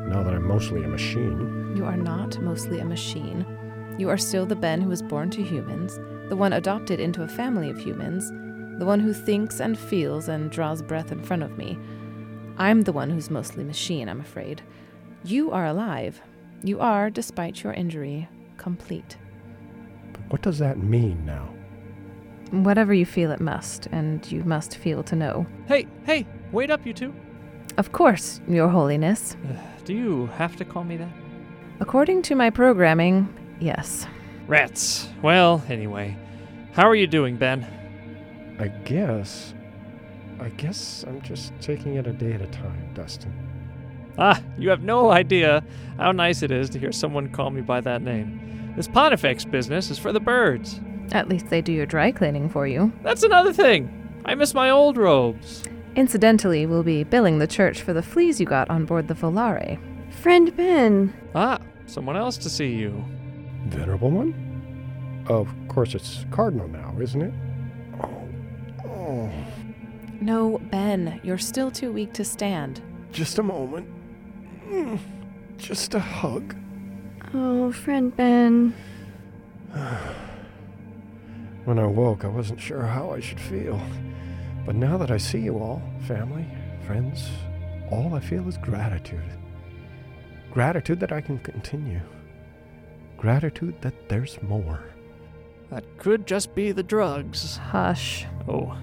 Now 0.08 0.22
that 0.22 0.34
I'm 0.34 0.48
mostly 0.48 0.84
a 0.84 0.88
machine, 0.88 1.74
You 1.76 1.86
are 1.86 1.98
not 1.98 2.40
mostly 2.40 2.80
a 2.80 2.86
machine. 2.86 3.46
You 3.98 4.10
are 4.10 4.18
still 4.18 4.46
the 4.46 4.56
Ben 4.56 4.80
who 4.82 4.90
was 4.90 5.02
born 5.02 5.32
to 5.32 5.44
humans, 5.44 6.00
the 6.30 6.36
one 6.38 6.54
adopted 6.54 7.00
into 7.00 7.24
a 7.24 7.28
family 7.28 7.72
of 7.72 7.80
humans, 7.80 8.30
the 8.80 8.86
one 8.86 9.00
who 9.00 9.12
thinks 9.12 9.60
and 9.60 9.78
feels 9.78 10.28
and 10.30 10.52
draws 10.52 10.84
breath 10.84 11.12
in 11.12 11.24
front 11.24 11.42
of 11.42 11.58
me. 11.58 11.80
I'm 12.60 12.84
the 12.84 12.94
one 12.94 13.10
who's 13.10 13.32
mostly 13.32 13.64
machine, 13.64 14.08
I'm 14.08 14.22
afraid. 14.22 14.62
You 15.24 15.50
are 15.52 15.66
alive. 15.66 16.22
You 16.64 16.80
are, 16.80 17.10
despite 17.10 17.64
your 17.64 17.74
injury, 17.74 18.30
complete. 18.68 19.16
But 20.12 20.30
what 20.30 20.42
does 20.42 20.60
that 20.60 20.78
mean 20.78 21.26
now? 21.26 21.48
Whatever 22.52 22.94
you 22.94 23.06
feel, 23.06 23.32
it 23.32 23.40
must, 23.40 23.88
and 23.94 24.30
you 24.30 24.44
must 24.44 24.76
feel 24.76 25.04
to 25.04 25.16
know. 25.16 25.46
Hey, 25.68 25.88
hey, 26.06 26.28
wait 26.52 26.70
up, 26.70 26.86
you 26.86 26.94
two. 26.94 27.14
Of 27.78 27.94
course, 27.94 28.42
Your 28.46 28.68
Holiness. 28.68 29.38
Uh, 29.46 29.54
do 29.86 29.94
you 29.94 30.26
have 30.38 30.58
to 30.58 30.66
call 30.66 30.84
me 30.84 30.98
that? 30.98 31.14
According 31.80 32.24
to 32.24 32.36
my 32.36 32.50
programming, 32.50 33.34
yes. 33.62 34.06
Rats. 34.48 35.08
Well, 35.22 35.64
anyway, 35.70 36.18
how 36.74 36.90
are 36.90 36.96
you 36.96 37.08
doing, 37.08 37.38
Ben? 37.38 37.66
I 38.60 38.68
guess. 38.68 39.54
I 40.42 40.50
guess 40.50 41.06
I'm 41.08 41.22
just 41.22 41.54
taking 41.62 41.96
it 41.96 42.06
a 42.06 42.12
day 42.12 42.34
at 42.34 42.42
a 42.42 42.48
time, 42.48 42.90
Dustin. 42.94 43.34
Ah, 44.18 44.42
you 44.58 44.70
have 44.70 44.84
no 44.84 45.12
idea 45.12 45.64
how 45.98 46.12
nice 46.12 46.42
it 46.42 46.52
is 46.52 46.70
to 46.72 46.80
hear 46.80 46.92
someone 46.92 47.30
call 47.30 47.52
me 47.52 47.62
by 47.62 47.82
that 47.82 48.02
name. 48.02 48.74
This 48.76 48.88
Pontifex 48.88 49.46
business 49.46 49.90
is 49.90 49.98
for 49.98 50.12
the 50.12 50.20
birds. 50.20 50.80
At 51.12 51.30
least 51.30 51.50
they 51.50 51.62
do 51.62 51.72
your 51.72 51.86
dry 51.86 52.12
cleaning 52.12 52.50
for 52.50 52.68
you. 52.68 52.92
That's 53.04 53.24
another 53.24 53.54
thing. 53.54 53.94
I 54.26 54.36
miss 54.36 54.54
my 54.54 54.70
old 54.70 54.98
robes. 54.98 55.64
Incidentally, 55.96 56.66
we'll 56.66 56.84
be 56.84 57.04
billing 57.04 57.40
the 57.40 57.48
church 57.48 57.82
for 57.82 57.94
the 57.94 58.04
fleas 58.04 58.40
you 58.40 58.46
got 58.46 58.70
on 58.70 58.86
board 58.86 59.08
the 59.08 59.14
Volare. 59.14 59.80
Friend 60.14 60.56
Ben. 60.56 61.14
Ah, 61.34 61.60
someone 61.86 62.18
else 62.18 62.38
to 62.38 62.50
see 62.50 62.70
you. 62.70 63.04
Venerable 63.68 64.12
one? 64.12 65.26
Of 65.28 65.54
course, 65.68 65.96
it's 65.96 66.26
Cardinal 66.32 66.68
now, 66.68 66.96
isn't 67.00 67.22
it? 67.22 67.34
Oh. 68.04 68.30
oh. 68.86 69.32
No, 70.22 70.60
Ben, 70.72 71.20
you're 71.24 71.38
still 71.38 71.72
too 71.72 71.92
weak 71.92 72.14
to 72.14 72.24
stand. 72.26 72.82
Just 73.12 73.40
a 73.40 73.44
moment. 73.44 73.88
Just 75.58 75.96
a 75.96 76.00
hug. 76.00 76.56
Oh, 77.34 77.72
friend 77.72 78.16
Ben. 78.16 78.74
When 81.66 81.80
I 81.80 81.86
woke, 81.86 82.24
I 82.24 82.30
wasn't 82.30 82.62
sure 82.62 82.84
how 82.84 83.12
I 83.12 83.20
should 83.20 83.42
feel. 83.42 83.82
But 84.66 84.76
now 84.76 84.98
that 84.98 85.12
I 85.12 85.18
see 85.18 85.40
you 85.40 85.58
all, 85.58 85.82
family, 86.08 86.46
friends, 86.86 87.30
all 87.92 88.16
I 88.16 88.22
feel 88.22 88.48
is 88.48 88.58
gratitude. 88.58 89.38
Gratitude 90.50 91.02
that 91.02 91.12
I 91.12 91.20
can 91.20 91.40
continue. 91.40 92.00
Gratitude 93.18 93.82
that 93.82 94.08
there's 94.08 94.42
more. 94.42 94.82
That 95.70 95.84
could 95.98 96.26
just 96.26 96.56
be 96.56 96.72
the 96.72 96.84
drugs. 96.84 97.58
Hush. 97.58 98.26
Oh. 98.48 98.78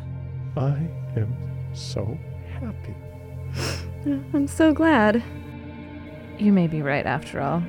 I 0.56 0.88
am 1.16 1.34
so 1.72 2.18
happy. 2.60 2.94
I'm 4.34 4.46
so 4.46 4.72
glad. 4.72 5.22
You 6.38 6.52
may 6.52 6.66
be 6.66 6.82
right 6.82 7.06
after 7.06 7.40
all, 7.40 7.62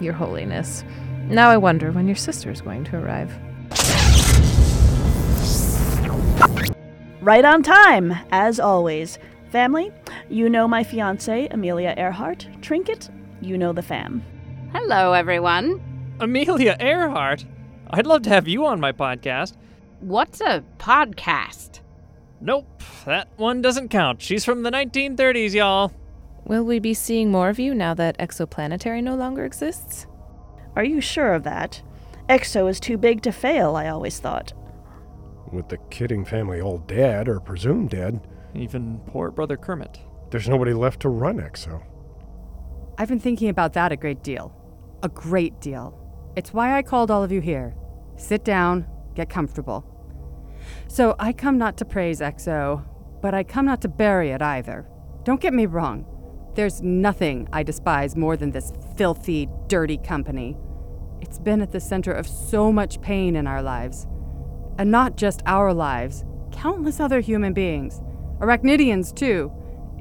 Your 0.00 0.12
Holiness. 0.12 0.84
Now 1.28 1.50
I 1.50 1.56
wonder 1.56 1.90
when 1.90 2.06
your 2.06 2.16
sister 2.16 2.50
is 2.50 2.60
going 2.60 2.84
to 2.84 2.96
arrive. 2.96 3.32
Right 7.20 7.44
on 7.44 7.62
time, 7.62 8.12
as 8.30 8.60
always. 8.60 9.18
Family, 9.50 9.92
you 10.28 10.48
know 10.48 10.66
my 10.66 10.84
fiance, 10.84 11.48
Amelia 11.48 11.94
Earhart. 11.96 12.48
Trinket, 12.62 13.10
you 13.40 13.58
know 13.58 13.72
the 13.72 13.82
fam. 13.82 14.24
Hello, 14.72 15.12
everyone. 15.12 15.82
Amelia 16.20 16.76
Earhart? 16.80 17.44
I'd 17.90 18.06
love 18.06 18.22
to 18.22 18.30
have 18.30 18.48
you 18.48 18.64
on 18.66 18.80
my 18.80 18.92
podcast. 18.92 19.56
What's 20.00 20.40
a 20.40 20.64
podcast? 20.78 21.80
Nope, 22.40 22.82
that 23.04 23.28
one 23.36 23.62
doesn't 23.62 23.88
count. 23.88 24.22
She's 24.22 24.44
from 24.44 24.62
the 24.62 24.70
1930s, 24.70 25.54
y'all. 25.54 25.92
Will 26.44 26.64
we 26.64 26.78
be 26.78 26.94
seeing 26.94 27.30
more 27.30 27.48
of 27.48 27.58
you 27.58 27.74
now 27.74 27.94
that 27.94 28.18
Exoplanetary 28.18 29.02
no 29.02 29.14
longer 29.14 29.44
exists? 29.44 30.06
Are 30.74 30.84
you 30.84 31.00
sure 31.00 31.34
of 31.34 31.44
that? 31.44 31.82
Exo 32.28 32.68
is 32.68 32.80
too 32.80 32.96
big 32.96 33.22
to 33.22 33.32
fail, 33.32 33.76
I 33.76 33.88
always 33.88 34.18
thought. 34.18 34.52
With 35.52 35.68
the 35.68 35.76
Kidding 35.90 36.24
family 36.24 36.60
all 36.60 36.78
dead, 36.78 37.28
or 37.28 37.40
presumed 37.40 37.90
dead, 37.90 38.20
Even 38.54 39.00
poor 39.06 39.30
brother 39.30 39.56
Kermit. 39.56 39.98
there's 40.30 40.48
nobody 40.48 40.72
left 40.72 41.00
to 41.00 41.08
run 41.08 41.38
EXO. 41.38 41.82
I've 42.98 43.08
been 43.08 43.20
thinking 43.20 43.48
about 43.48 43.72
that 43.74 43.92
a 43.92 43.96
great 43.96 44.22
deal. 44.22 44.54
A 45.02 45.08
great 45.08 45.60
deal. 45.60 45.98
It's 46.36 46.52
why 46.52 46.76
I 46.76 46.82
called 46.82 47.10
all 47.10 47.22
of 47.22 47.32
you 47.32 47.40
here. 47.40 47.74
Sit 48.16 48.44
down, 48.44 48.86
get 49.14 49.28
comfortable. 49.30 49.84
So, 50.86 51.16
I 51.18 51.32
come 51.32 51.58
not 51.58 51.76
to 51.78 51.84
praise 51.84 52.20
EXO, 52.20 52.84
but 53.20 53.34
I 53.34 53.42
come 53.42 53.66
not 53.66 53.80
to 53.82 53.88
bury 53.88 54.30
it 54.30 54.42
either. 54.42 54.86
Don't 55.24 55.40
get 55.40 55.54
me 55.54 55.66
wrong. 55.66 56.06
There's 56.54 56.82
nothing 56.82 57.48
I 57.52 57.62
despise 57.62 58.14
more 58.14 58.36
than 58.36 58.50
this 58.50 58.72
filthy, 58.96 59.48
dirty 59.68 59.96
company. 59.96 60.56
It's 61.22 61.38
been 61.38 61.62
at 61.62 61.72
the 61.72 61.80
center 61.80 62.12
of 62.12 62.28
so 62.28 62.70
much 62.70 63.00
pain 63.00 63.36
in 63.36 63.46
our 63.46 63.62
lives. 63.62 64.06
And 64.78 64.90
not 64.90 65.16
just 65.16 65.42
our 65.46 65.72
lives, 65.72 66.24
countless 66.50 67.00
other 67.00 67.20
human 67.20 67.54
beings. 67.54 68.02
Arachnidians, 68.40 69.14
too. 69.14 69.50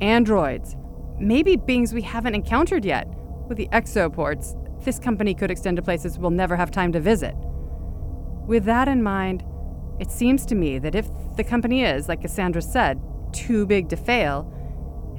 Androids. 0.02 0.76
Maybe 1.20 1.56
beings 1.56 1.94
we 1.94 2.02
haven't 2.02 2.36
encountered 2.36 2.84
yet. 2.84 3.08
With 3.48 3.58
the 3.58 3.70
exoports, 3.72 4.56
this 4.84 5.00
company 5.00 5.34
could 5.34 5.52
extend 5.52 5.78
to 5.78 5.84
places 5.84 6.18
we'll 6.18 6.32
never 6.32 6.56
have 6.56 6.72
time 6.72 6.92
to 6.94 7.00
visit. 7.00 7.36
With 8.46 8.66
that 8.66 8.88
in 8.88 9.04
mind, 9.04 9.44
it 10.00 10.12
seems 10.12 10.46
to 10.48 10.56
me 10.56 10.80
that 10.80 10.96
if 10.96 11.10
the 11.38 11.44
company 11.44 11.86
is, 11.86 12.10
like 12.10 12.22
Cassandra 12.22 12.62
said, 12.62 13.00
too 13.32 13.66
big 13.68 13.88
to 13.90 13.96
fail, 13.96 14.52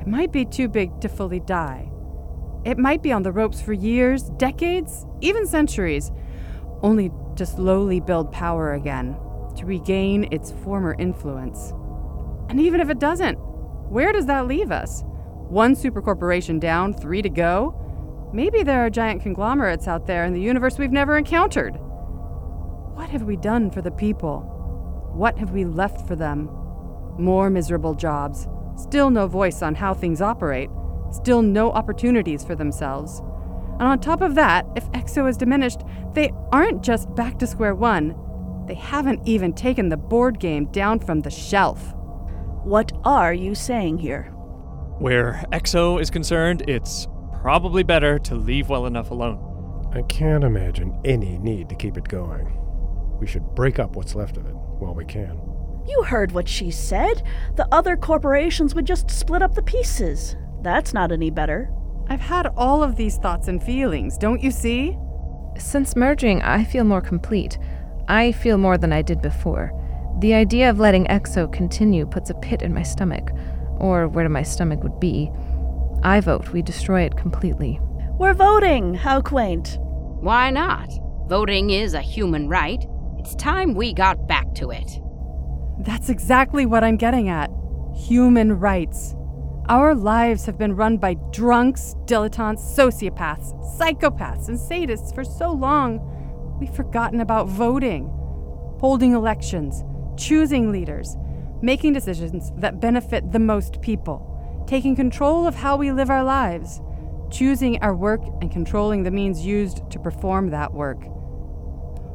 it 0.03 0.09
might 0.09 0.33
be 0.33 0.45
too 0.45 0.67
big 0.67 1.01
to 1.01 1.09
fully 1.09 1.39
die. 1.39 1.89
It 2.65 2.77
might 2.77 3.05
be 3.05 3.13
on 3.13 3.23
the 3.23 3.31
ropes 3.31 3.63
for 3.63 3.73
years, 3.73 4.31
decades, 4.31 5.07
even 5.21 5.47
centuries, 5.47 6.11
only 6.83 7.13
to 7.37 7.47
slowly 7.47 8.01
build 8.01 8.33
power 8.33 8.73
again, 8.73 9.17
to 9.55 9.65
regain 9.65 10.27
its 10.33 10.51
former 10.65 10.97
influence. 10.99 11.73
And 12.49 12.59
even 12.59 12.81
if 12.81 12.91
it 12.91 12.99
doesn't, 12.99 13.37
where 13.37 14.13
does 14.13 14.27
that 14.27 14.49
leave 14.49 14.73
us? 14.73 15.05
One 15.05 15.77
supercorporation 15.77 16.59
down, 16.59 16.95
three 16.95 17.23
to 17.23 17.31
go? 17.31 18.29
Maybe 18.35 18.65
there 18.65 18.85
are 18.85 18.91
giant 18.91 19.23
conglomerates 19.23 19.87
out 19.87 20.09
there 20.09 20.25
in 20.25 20.33
the 20.33 20.41
universe 20.41 20.81
we've 20.81 20.91
never 20.91 21.17
encountered. 21.17 21.75
What 21.77 23.09
have 23.11 23.23
we 23.23 23.37
done 23.37 23.71
for 23.71 23.83
the 23.83 23.93
people? 23.93 24.41
What 25.15 25.39
have 25.39 25.53
we 25.53 25.65
left 25.65 26.09
for 26.09 26.17
them? 26.17 26.51
More 27.21 27.51
miserable 27.51 27.95
jobs, 27.95 28.49
still 28.83 29.11
no 29.11 29.27
voice 29.27 29.63
on 29.63 29.75
how 29.75 29.95
things 29.95 30.21
operate, 30.21 30.71
still 31.11 31.43
no 31.43 31.71
opportunities 31.73 32.45
for 32.45 32.55
themselves. 32.55 33.21
And 33.79 33.83
on 33.83 34.01
top 34.01 34.21
of 34.21 34.35
that, 34.35 34.67
if 34.77 34.91
EXO 34.93 35.29
is 35.29 35.37
diminished, 35.37 35.81
they 36.15 36.31
aren't 36.53 36.83
just 36.83 37.13
back 37.15 37.39
to 37.39 37.47
square 37.47 37.75
one, 37.75 38.15
they 38.67 38.75
haven't 38.75 39.27
even 39.27 39.53
taken 39.53 39.89
the 39.89 39.97
board 39.97 40.39
game 40.39 40.67
down 40.67 41.01
from 41.01 41.21
the 41.21 41.31
shelf. 41.31 41.95
What 42.65 42.93
are 43.05 43.35
you 43.35 43.55
saying 43.55 43.99
here? 43.99 44.25
Where 44.99 45.45
EXO 45.53 46.01
is 46.01 46.11
concerned, 46.11 46.63
it's 46.69 47.09
probably 47.41 47.83
better 47.83 48.19
to 48.21 48.35
leave 48.35 48.69
well 48.69 48.87
enough 48.87 49.11
alone. 49.11 49.91
I 49.95 50.03
can't 50.03 50.45
imagine 50.45 50.99
any 51.05 51.39
need 51.39 51.69
to 51.71 51.75
keep 51.75 51.97
it 51.97 52.09
going. 52.09 52.59
We 53.19 53.27
should 53.27 53.55
break 53.55 53.79
up 53.79 53.97
what's 53.97 54.15
left 54.15 54.37
of 54.37 54.47
it 54.47 54.55
while 54.55 54.95
we 54.95 55.05
can. 55.05 55.52
You 55.87 56.03
heard 56.05 56.33
what 56.33 56.49
she 56.49 56.71
said. 56.71 57.23
The 57.57 57.69
other 57.73 57.97
corporations 57.97 58.75
would 58.75 58.87
just 58.87 59.11
split 59.11 59.43
up 59.43 59.55
the 59.55 59.63
pieces. 59.63 60.37
That's 60.63 60.95
not 60.95 61.13
any 61.13 61.31
better. 61.31 61.71
I've 62.09 62.21
had 62.21 62.49
all 62.57 62.83
of 62.83 62.97
these 62.97 63.17
thoughts 63.17 63.49
and 63.49 63.63
feelings, 63.63 64.19
don't 64.19 64.43
you 64.43 64.51
see? 64.51 64.97
Since 65.59 65.97
merging, 65.97 66.43
I 66.43 66.65
feel 66.65 66.85
more 66.85 67.01
complete. 67.01 67.59
I 68.09 68.33
feel 68.33 68.59
more 68.59 68.79
than 68.79 68.93
I 68.93 69.03
did 69.03 69.21
before. 69.23 69.73
The 70.21 70.35
idea 70.35 70.71
of 70.71 70.79
letting 70.79 71.07
EXO 71.07 71.53
continue 71.53 72.07
puts 72.07 72.31
a 72.31 72.35
pit 72.35 72.63
in 72.63 72.73
my 72.73 72.83
stomach, 72.83 73.31
or 73.79 74.09
where 74.09 74.29
my 74.29 74.43
stomach 74.43 74.83
would 74.83 75.01
be. 75.01 75.31
I 76.03 76.21
vote 76.21 76.51
we 76.51 76.63
destroy 76.63 77.03
it 77.03 77.17
completely. 77.17 77.81
We're 78.19 78.35
voting! 78.35 78.95
How 78.95 79.21
quaint. 79.21 79.79
Why 79.81 80.51
not? 80.51 80.91
Voting 81.29 81.71
is 81.71 81.95
a 81.95 82.01
human 82.01 82.49
right. 82.49 82.85
It's 83.19 83.35
time 83.37 83.75
we 83.75 83.95
got 83.95 84.29
back 84.29 84.55
to 84.57 84.71
it. 84.71 85.02
That's 85.85 86.09
exactly 86.09 86.65
what 86.65 86.85
I'm 86.85 86.97
getting 86.97 87.29
at. 87.29 87.51
Human 88.07 88.61
rights. 88.61 89.17
Our 89.69 89.97
lives 89.97 90.47
have 90.47 90.57
been 90.57 90.77
run 90.77 90.97
by 90.97 91.15
drunks, 91.33 91.97
dilettantes, 92.05 92.61
sociopaths, 92.77 93.79
psychopaths, 93.79 94.47
and 94.47 94.59
sadists 94.59 95.13
for 95.13 95.25
so 95.25 95.51
long, 95.51 96.01
we've 96.61 96.75
forgotten 96.75 97.21
about 97.21 97.49
voting, 97.49 98.07
holding 98.79 99.13
elections, 99.13 99.83
choosing 100.17 100.71
leaders, 100.71 101.17
making 101.63 101.95
decisions 101.95 102.53
that 102.59 102.81
benefit 102.81 103.33
the 103.33 103.41
most 103.41 103.81
people, 103.83 104.65
taking 104.69 104.95
control 104.95 105.49
of 105.49 105.57
how 105.57 105.77
we 105.77 105.91
live 105.91 106.11
our 106.11 106.23
lives, 106.23 106.81
choosing 107.31 107.83
our 107.83 107.95
work 107.95 108.21
and 108.41 108.53
controlling 108.53 109.03
the 109.03 109.11
means 109.11 109.45
used 109.45 109.83
to 109.91 109.99
perform 109.99 110.51
that 110.51 110.73
work. 110.73 111.03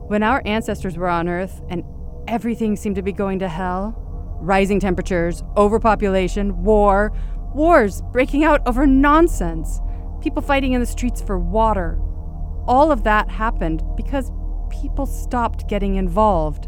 When 0.09 0.23
our 0.23 0.41
ancestors 0.45 0.95
were 0.95 1.09
on 1.09 1.27
Earth 1.27 1.61
and 1.69 1.83
everything 2.27 2.75
seemed 2.75 2.95
to 2.95 3.01
be 3.01 3.11
going 3.11 3.39
to 3.39 3.49
hell 3.49 4.03
rising 4.39 4.79
temperatures, 4.79 5.43
overpopulation, 5.55 6.63
war, 6.63 7.11
wars 7.53 8.01
breaking 8.11 8.43
out 8.43 8.61
over 8.67 8.85
nonsense, 8.85 9.79
people 10.21 10.41
fighting 10.41 10.73
in 10.73 10.79
the 10.79 10.85
streets 10.85 11.21
for 11.21 11.39
water. 11.39 11.97
All 12.67 12.91
of 12.91 13.03
that 13.03 13.29
happened 13.29 13.83
because 13.95 14.31
people 14.69 15.05
stopped 15.05 15.67
getting 15.67 15.95
involved, 15.95 16.67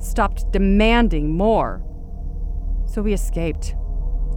stopped 0.00 0.50
demanding 0.52 1.36
more. 1.36 1.82
So 2.86 3.02
we 3.02 3.12
escaped 3.12 3.74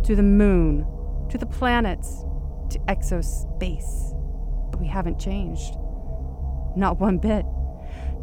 to 0.04 0.16
the 0.16 0.24
moon, 0.24 0.86
to 1.30 1.38
the 1.38 1.46
planets, 1.46 2.24
to 2.70 2.80
exospace. 2.88 4.18
But 4.72 4.80
we 4.80 4.88
haven't 4.88 5.20
changed. 5.20 5.76
Not 6.76 7.00
one 7.00 7.18
bit. 7.18 7.46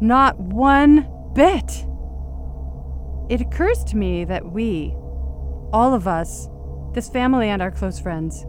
Not 0.01 0.39
one 0.39 1.07
bit. 1.33 1.85
It 3.29 3.41
occurs 3.41 3.83
to 3.85 3.95
me 3.95 4.25
that 4.25 4.51
we, 4.51 4.91
all 5.71 5.93
of 5.93 6.07
us, 6.07 6.49
this 6.93 7.09
family 7.09 7.49
and 7.49 7.61
our 7.61 7.69
close 7.69 7.99
friends, 7.99 8.43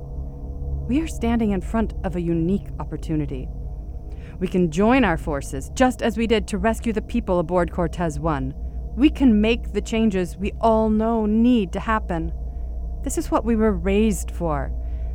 we 0.89 1.03
are 1.03 1.07
standing 1.07 1.51
in 1.51 1.61
front 1.61 1.93
of 2.03 2.16
a 2.16 2.20
unique 2.20 2.68
opportunity. 2.78 3.47
We 4.39 4.49
can 4.49 4.70
join 4.70 5.05
our 5.05 5.18
forces, 5.18 5.70
just 5.74 6.01
as 6.01 6.16
we 6.16 6.26
did 6.26 6.49
to 6.49 6.57
rescue 6.57 6.95
the 6.95 7.03
people 7.03 7.39
aboard 7.39 7.70
Cortez 7.70 8.18
1. 8.18 8.55
We 8.97 9.11
can 9.11 9.43
make 9.43 9.74
the 9.74 9.83
changes 9.83 10.39
we 10.39 10.53
all 10.62 10.89
know 10.89 11.26
need 11.26 11.74
to 11.74 11.81
happen. 11.81 12.33
This 13.03 13.18
is 13.18 13.31
what 13.31 13.45
we 13.45 13.57
were 13.57 13.72
raised 13.72 14.31
for. 14.31 14.72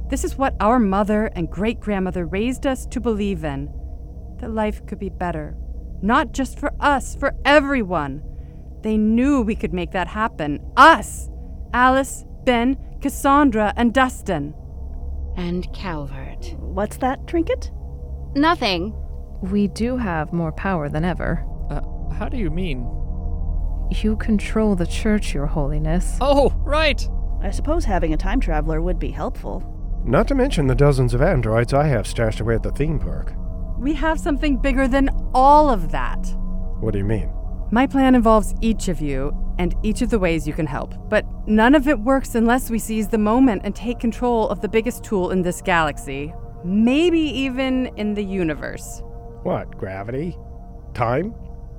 This 0.09 0.23
is 0.23 0.37
what 0.37 0.55
our 0.59 0.77
mother 0.77 1.31
and 1.35 1.49
great 1.49 1.79
grandmother 1.79 2.27
raised 2.27 2.67
us 2.67 2.85
to 2.85 3.01
believe 3.01 3.43
in 3.43 3.73
that 4.41 4.51
life 4.51 4.85
could 4.85 4.99
be 4.99 5.09
better. 5.09 5.57
Not 6.03 6.33
just 6.33 6.59
for 6.59 6.71
us, 6.79 7.15
for 7.15 7.33
everyone. 7.43 8.21
They 8.85 8.97
knew 8.97 9.41
we 9.41 9.55
could 9.55 9.73
make 9.73 9.93
that 9.93 10.07
happen. 10.07 10.59
Us! 10.77 11.31
Alice, 11.73 12.23
Ben, 12.43 12.77
Cassandra, 13.01 13.73
and 13.75 13.91
Dustin. 13.91 14.53
And 15.35 15.67
Calvert. 15.73 16.53
What's 16.59 16.97
that, 16.97 17.25
Trinket? 17.25 17.71
Nothing. 18.35 18.93
We 19.41 19.69
do 19.69 19.97
have 19.97 20.31
more 20.31 20.51
power 20.51 20.87
than 20.87 21.03
ever. 21.03 21.43
Uh, 21.71 21.81
how 22.13 22.29
do 22.29 22.37
you 22.37 22.51
mean? 22.51 22.87
You 23.89 24.17
control 24.17 24.75
the 24.75 24.85
church, 24.85 25.33
Your 25.33 25.47
Holiness. 25.47 26.19
Oh, 26.21 26.53
right! 26.59 27.09
I 27.41 27.49
suppose 27.49 27.85
having 27.85 28.13
a 28.13 28.17
time 28.17 28.39
traveler 28.39 28.83
would 28.83 28.99
be 28.99 29.09
helpful. 29.09 29.63
Not 30.05 30.27
to 30.27 30.35
mention 30.35 30.67
the 30.67 30.75
dozens 30.75 31.15
of 31.15 31.23
androids 31.23 31.73
I 31.73 31.87
have 31.87 32.05
stashed 32.05 32.39
away 32.39 32.53
at 32.53 32.61
the 32.61 32.71
theme 32.71 32.99
park. 32.99 33.33
We 33.79 33.95
have 33.95 34.19
something 34.19 34.57
bigger 34.57 34.87
than 34.87 35.09
all 35.33 35.71
of 35.71 35.89
that. 35.89 36.23
What 36.81 36.91
do 36.91 36.99
you 36.99 37.05
mean? 37.05 37.31
My 37.75 37.85
plan 37.85 38.15
involves 38.15 38.55
each 38.61 38.87
of 38.87 39.01
you 39.01 39.35
and 39.59 39.75
each 39.83 40.01
of 40.01 40.09
the 40.09 40.17
ways 40.17 40.47
you 40.47 40.53
can 40.53 40.65
help, 40.65 40.93
but 41.09 41.25
none 41.45 41.75
of 41.75 41.89
it 41.89 41.99
works 41.99 42.33
unless 42.33 42.69
we 42.69 42.79
seize 42.79 43.09
the 43.09 43.17
moment 43.17 43.63
and 43.65 43.75
take 43.75 43.99
control 43.99 44.47
of 44.47 44.61
the 44.61 44.69
biggest 44.69 45.03
tool 45.03 45.31
in 45.31 45.41
this 45.41 45.61
galaxy, 45.61 46.33
maybe 46.63 47.19
even 47.19 47.87
in 47.97 48.13
the 48.13 48.23
universe. 48.23 49.01
What, 49.43 49.77
gravity? 49.77 50.37
Time? 50.93 51.35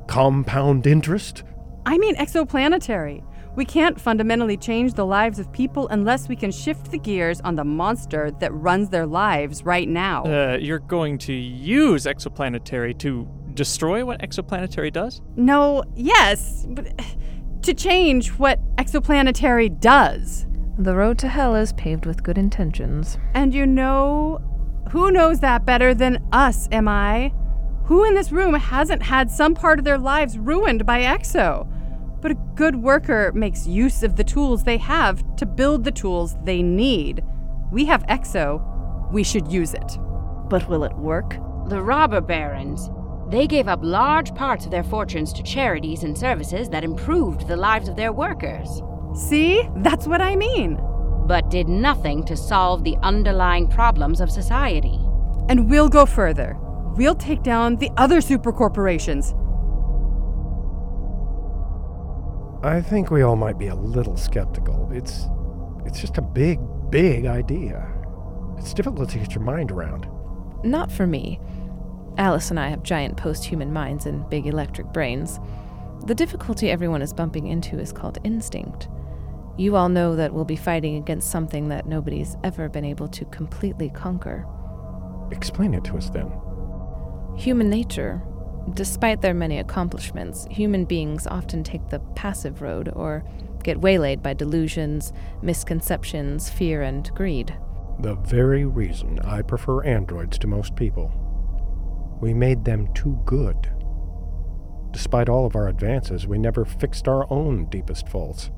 Compound 0.06 0.86
interest? 0.86 1.44
I 1.86 1.96
mean 1.96 2.14
exoplanetary. 2.16 3.24
We 3.56 3.64
can't 3.64 3.98
fundamentally 3.98 4.58
change 4.58 4.92
the 4.92 5.06
lives 5.06 5.38
of 5.38 5.50
people 5.50 5.88
unless 5.88 6.28
we 6.28 6.36
can 6.36 6.52
shift 6.52 6.90
the 6.90 6.98
gears 6.98 7.40
on 7.40 7.56
the 7.56 7.64
monster 7.64 8.30
that 8.32 8.52
runs 8.52 8.90
their 8.90 9.06
lives 9.06 9.64
right 9.64 9.88
now. 9.88 10.24
Uh, 10.24 10.58
you're 10.60 10.78
going 10.78 11.16
to 11.20 11.32
use 11.32 12.04
exoplanetary 12.04 12.98
to 12.98 13.26
destroy 13.54 14.04
what 14.04 14.20
exoplanetary 14.20 14.92
does? 14.92 15.22
No, 15.36 15.82
yes, 15.94 16.66
but 16.68 16.86
to 17.62 17.72
change 17.72 18.28
what 18.32 18.60
exoplanetary 18.76 19.80
does. 19.80 20.46
The 20.76 20.94
road 20.94 21.18
to 21.20 21.28
hell 21.28 21.54
is 21.54 21.72
paved 21.72 22.04
with 22.04 22.22
good 22.22 22.36
intentions. 22.36 23.16
And 23.32 23.54
you 23.54 23.66
know, 23.66 24.38
who 24.90 25.10
knows 25.10 25.40
that 25.40 25.64
better 25.64 25.94
than 25.94 26.22
us, 26.30 26.68
am 26.70 26.88
I? 26.88 27.32
Who 27.86 28.04
in 28.04 28.14
this 28.14 28.32
room 28.32 28.52
hasn't 28.52 29.02
had 29.02 29.30
some 29.30 29.54
part 29.54 29.78
of 29.78 29.86
their 29.86 29.96
lives 29.96 30.36
ruined 30.36 30.84
by 30.84 31.00
Exo? 31.00 31.72
But 32.26 32.32
a 32.32 32.54
good 32.56 32.74
worker 32.74 33.30
makes 33.36 33.68
use 33.68 34.02
of 34.02 34.16
the 34.16 34.24
tools 34.24 34.64
they 34.64 34.78
have 34.78 35.22
to 35.36 35.46
build 35.46 35.84
the 35.84 35.92
tools 35.92 36.34
they 36.42 36.60
need. 36.60 37.22
We 37.70 37.84
have 37.84 38.04
Exo. 38.08 39.12
We 39.12 39.22
should 39.22 39.46
use 39.46 39.74
it. 39.74 39.96
But 40.50 40.68
will 40.68 40.82
it 40.82 40.96
work? 40.96 41.36
The 41.68 41.80
robber 41.80 42.20
barons. 42.20 42.90
They 43.30 43.46
gave 43.46 43.68
up 43.68 43.78
large 43.80 44.34
parts 44.34 44.64
of 44.64 44.72
their 44.72 44.82
fortunes 44.82 45.32
to 45.34 45.44
charities 45.44 46.02
and 46.02 46.18
services 46.18 46.68
that 46.70 46.82
improved 46.82 47.46
the 47.46 47.54
lives 47.54 47.88
of 47.88 47.94
their 47.94 48.12
workers. 48.12 48.82
See? 49.14 49.62
That's 49.76 50.08
what 50.08 50.20
I 50.20 50.34
mean. 50.34 50.80
But 51.28 51.48
did 51.48 51.68
nothing 51.68 52.24
to 52.24 52.36
solve 52.36 52.82
the 52.82 52.96
underlying 53.04 53.68
problems 53.68 54.20
of 54.20 54.32
society. 54.32 54.98
And 55.48 55.70
we'll 55.70 55.88
go 55.88 56.04
further. 56.04 56.56
We'll 56.96 57.14
take 57.14 57.44
down 57.44 57.76
the 57.76 57.92
other 57.96 58.20
super 58.20 58.50
corporations. 58.50 59.32
I 62.66 62.82
think 62.82 63.12
we 63.12 63.22
all 63.22 63.36
might 63.36 63.60
be 63.60 63.68
a 63.68 63.76
little 63.76 64.16
skeptical. 64.16 64.90
It's 64.92 65.28
it's 65.84 66.00
just 66.00 66.18
a 66.18 66.20
big, 66.20 66.58
big 66.90 67.24
idea. 67.24 67.86
It's 68.58 68.74
difficult 68.74 69.08
to 69.10 69.18
get 69.18 69.36
your 69.36 69.44
mind 69.44 69.70
around. 69.70 70.08
Not 70.64 70.90
for 70.90 71.06
me. 71.06 71.38
Alice 72.18 72.50
and 72.50 72.58
I 72.58 72.68
have 72.68 72.82
giant 72.82 73.16
post 73.16 73.44
human 73.44 73.72
minds 73.72 74.04
and 74.06 74.28
big 74.28 74.48
electric 74.48 74.88
brains. 74.88 75.38
The 76.06 76.14
difficulty 76.14 76.68
everyone 76.68 77.02
is 77.02 77.12
bumping 77.12 77.46
into 77.46 77.78
is 77.78 77.92
called 77.92 78.18
instinct. 78.24 78.88
You 79.56 79.76
all 79.76 79.88
know 79.88 80.16
that 80.16 80.34
we'll 80.34 80.44
be 80.44 80.56
fighting 80.56 80.96
against 80.96 81.30
something 81.30 81.68
that 81.68 81.86
nobody's 81.86 82.36
ever 82.42 82.68
been 82.68 82.84
able 82.84 83.06
to 83.10 83.24
completely 83.26 83.90
conquer. 83.90 84.44
Explain 85.30 85.72
it 85.72 85.84
to 85.84 85.96
us 85.96 86.10
then. 86.10 86.32
Human 87.36 87.70
nature. 87.70 88.20
Despite 88.74 89.22
their 89.22 89.34
many 89.34 89.58
accomplishments, 89.58 90.46
human 90.50 90.84
beings 90.84 91.26
often 91.26 91.62
take 91.62 91.88
the 91.88 92.00
passive 92.14 92.62
road 92.62 92.90
or 92.94 93.24
get 93.62 93.80
waylaid 93.80 94.22
by 94.22 94.34
delusions, 94.34 95.12
misconceptions, 95.40 96.50
fear, 96.50 96.82
and 96.82 97.08
greed. 97.14 97.56
The 98.00 98.16
very 98.16 98.64
reason 98.64 99.18
I 99.20 99.42
prefer 99.42 99.84
androids 99.84 100.38
to 100.38 100.46
most 100.46 100.76
people. 100.76 101.12
We 102.20 102.34
made 102.34 102.64
them 102.64 102.92
too 102.92 103.20
good. 103.24 103.70
Despite 104.90 105.28
all 105.28 105.46
of 105.46 105.56
our 105.56 105.68
advances, 105.68 106.26
we 106.26 106.38
never 106.38 106.64
fixed 106.64 107.08
our 107.08 107.30
own 107.30 107.66
deepest 107.66 108.08
faults. 108.08 108.50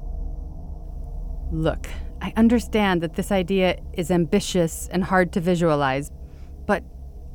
Look, 1.50 1.88
I 2.20 2.32
understand 2.36 3.02
that 3.02 3.14
this 3.14 3.32
idea 3.32 3.78
is 3.92 4.10
ambitious 4.10 4.88
and 4.92 5.04
hard 5.04 5.32
to 5.32 5.40
visualize, 5.40 6.10
but 6.66 6.84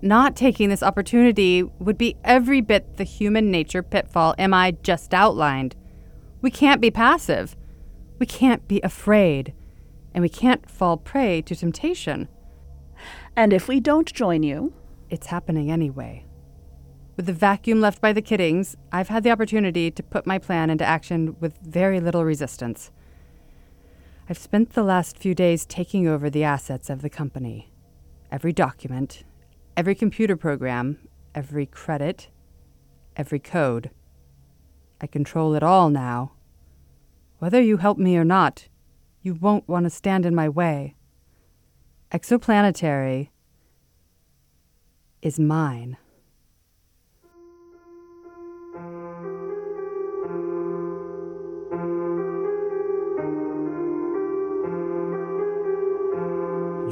not 0.04 0.36
taking 0.36 0.70
this 0.70 0.84
opportunity 0.84 1.64
would 1.64 1.98
be 1.98 2.18
every 2.24 2.62
bit 2.62 2.98
the 2.98 3.04
human 3.04 3.50
nature 3.50 3.82
pitfall 3.82 4.36
MI 4.38 4.74
just 4.84 5.14
outlined. 5.14 5.76
We 6.42 6.52
can't 6.52 6.82
be 6.82 6.92
passive. 6.92 7.56
We 8.20 8.26
can't 8.26 8.68
be 8.68 8.82
afraid. 8.82 9.54
And 10.14 10.22
we 10.22 10.30
can't 10.30 10.70
fall 10.70 10.98
prey 10.98 11.42
to 11.44 11.56
temptation. 11.56 12.28
And 13.36 13.54
if 13.54 13.68
we 13.68 13.80
don't 13.80 14.14
join 14.14 14.44
you, 14.44 14.74
it's 15.10 15.28
happening 15.28 15.72
anyway. 15.72 16.26
With 17.16 17.26
the 17.28 17.34
vacuum 17.34 17.80
left 17.80 18.02
by 18.02 18.12
the 18.12 18.22
kiddings, 18.22 18.76
I've 18.92 19.10
had 19.10 19.24
the 19.24 19.32
opportunity 19.32 19.90
to 19.92 20.04
put 20.04 20.28
my 20.28 20.38
plan 20.38 20.70
into 20.70 20.86
action 20.86 21.36
with 21.40 21.58
very 21.60 22.00
little 22.00 22.26
resistance. 22.26 22.92
I've 24.30 24.38
spent 24.38 24.72
the 24.72 24.84
last 24.84 25.18
few 25.18 25.36
days 25.36 25.66
taking 25.66 26.08
over 26.08 26.30
the 26.30 26.44
assets 26.44 26.90
of 26.90 27.02
the 27.02 27.10
company. 27.10 27.72
Every 28.32 28.54
document, 28.54 29.24
every 29.76 29.96
computer 29.96 30.36
program, 30.36 30.98
every 31.34 31.66
credit, 31.66 32.30
every 33.16 33.40
code. 33.40 33.90
I 35.02 35.08
control 35.08 35.56
it 35.56 35.64
all 35.64 35.90
now. 35.90 36.34
Whether 37.40 37.62
you 37.62 37.78
help 37.78 37.98
me 37.98 38.16
or 38.18 38.24
not, 38.24 38.68
you 39.22 39.34
won't 39.34 39.68
want 39.68 39.86
to 39.86 39.90
stand 39.90 40.26
in 40.26 40.36
my 40.36 40.48
way. 40.48 40.96
Exoplanetary 42.12 43.30
is 45.22 45.40
mine. 45.40 45.98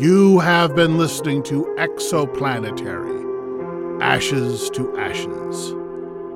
You 0.01 0.39
have 0.39 0.75
been 0.75 0.97
listening 0.97 1.43
to 1.43 1.63
Exoplanetary 1.77 4.01
Ashes 4.01 4.67
to 4.71 4.97
Ashes, 4.97 5.73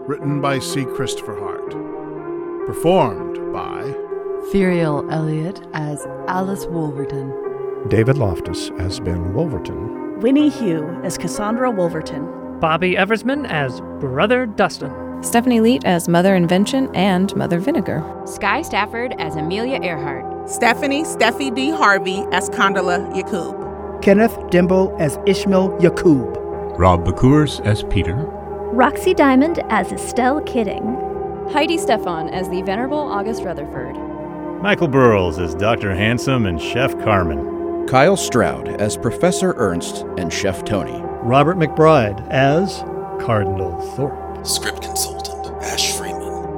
written 0.07 0.39
by 0.39 0.59
C. 0.59 0.85
Christopher 0.85 1.35
Hart, 1.35 1.71
performed 2.67 3.51
by 3.51 3.81
Firiel 4.51 5.11
Elliot 5.11 5.67
as 5.73 6.05
Alice 6.27 6.67
Wolverton, 6.67 7.33
David 7.87 8.19
Loftus 8.19 8.69
as 8.77 8.99
Ben 8.99 9.33
Wolverton, 9.33 10.19
Wynee 10.19 10.51
Hu 10.51 10.85
as 11.03 11.17
Cassandra 11.17 11.71
Wolverton, 11.71 12.59
Bobby 12.59 12.93
Eversmann 12.93 13.49
as 13.49 13.81
Brother 13.99 14.45
Dustin, 14.45 14.93
Stephanie 15.23 15.59
Leet 15.59 15.83
as 15.85 16.07
Mother 16.07 16.35
Invention 16.35 16.95
and 16.95 17.35
Mother 17.35 17.57
Vinegar, 17.57 18.03
Skye 18.27 18.61
Stafford 18.61 19.15
as 19.17 19.35
Amelia 19.35 19.79
Earhart, 19.81 20.34
Stephanie 20.47 21.03
Steffie 21.03 21.53
Dee 21.53 21.71
Harvey 21.71 22.23
as 22.31 22.49
Condola 22.51 23.11
Yacoub, 23.15 24.01
Kenneth 24.03 24.37
Dembo 24.51 24.95
as 24.99 25.17
Ishmael 25.25 25.69
Yacoub, 25.79 26.77
Rob 26.77 27.03
Bekuhrs 27.03 27.65
as 27.65 27.81
Peter, 27.83 28.13
Roxy 28.15 29.15
Diamond 29.15 29.63
as 29.69 29.91
Estelle 29.91 30.41
Kidding, 30.41 30.83
Heidi 31.51 31.77
Stephon 31.77 32.31
as 32.31 32.47
the 32.49 32.61
Venerable 32.61 32.99
August 32.99 33.43
Rutherford, 33.43 33.95
Michael 34.61 34.87
Burles 34.87 35.43
as 35.43 35.55
Dr. 35.55 35.95
Hanscomb 35.95 36.47
and 36.47 36.61
Chef 36.61 36.93
Carmen, 37.03 37.87
Kyle 37.87 38.15
Stroud 38.15 38.67
as 38.79 38.97
Professor 38.97 39.55
Ernst 39.57 40.05
and 40.19 40.31
Chef 40.31 40.63
Tony, 40.63 41.01
Robert 41.23 41.57
McBride 41.57 42.27
as 42.29 42.83
Cardinal 43.19 43.81
Thorpe, 43.95 44.45
Script 44.45 44.83
consultant 44.83 45.47
Ash 45.63 45.87
Freeman. 45.91 45.94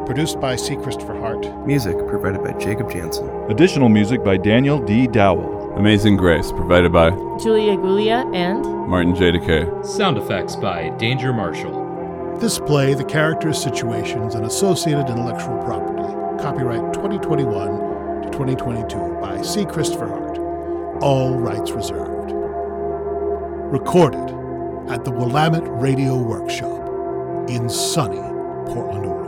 Produced 0.07 0.39
by 0.39 0.55
C. 0.55 0.77
Christopher 0.77 1.19
Hart. 1.19 1.45
Music 1.67 1.97
provided 2.07 2.41
by 2.41 2.53
Jacob 2.53 2.89
Jansen. 2.89 3.27
Additional 3.51 3.89
music 3.89 4.23
by 4.23 4.37
Daniel 4.37 4.79
D. 4.79 5.05
Dowell. 5.05 5.73
Amazing 5.75 6.15
Grace 6.15 6.49
provided 6.53 6.93
by 6.93 7.09
Julia 7.43 7.75
Ghoulia 7.75 8.33
and 8.33 8.63
Martin 8.87 9.13
J. 9.13 9.33
DeKay. 9.33 9.85
Sound 9.85 10.17
effects 10.17 10.55
by 10.55 10.89
Danger 10.97 11.33
Marshall. 11.33 12.37
This 12.39 12.57
play, 12.57 12.93
the 12.93 13.03
characters, 13.03 13.61
situations, 13.61 14.33
and 14.33 14.45
associated 14.45 15.09
intellectual 15.09 15.61
property. 15.65 16.03
Copyright 16.41 16.93
2021 16.93 18.21
to 18.21 18.29
2022 18.31 19.19
by 19.19 19.41
C. 19.41 19.65
Christopher 19.65 20.07
Hart. 20.07 20.37
All 21.03 21.35
rights 21.35 21.71
reserved. 21.71 22.31
Recorded 23.73 24.33
at 24.89 25.03
the 25.03 25.11
Willamette 25.11 25.67
Radio 25.67 26.15
Workshop 26.15 27.49
in 27.49 27.69
sunny 27.69 28.21
Portland, 28.71 29.05
Oregon. 29.05 29.26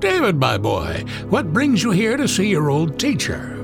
David, 0.00 0.36
my 0.36 0.56
boy, 0.56 1.04
what 1.28 1.52
brings 1.52 1.82
you 1.82 1.90
here 1.90 2.16
to 2.16 2.26
see 2.26 2.48
your 2.48 2.70
old 2.70 2.98
teacher? 2.98 3.62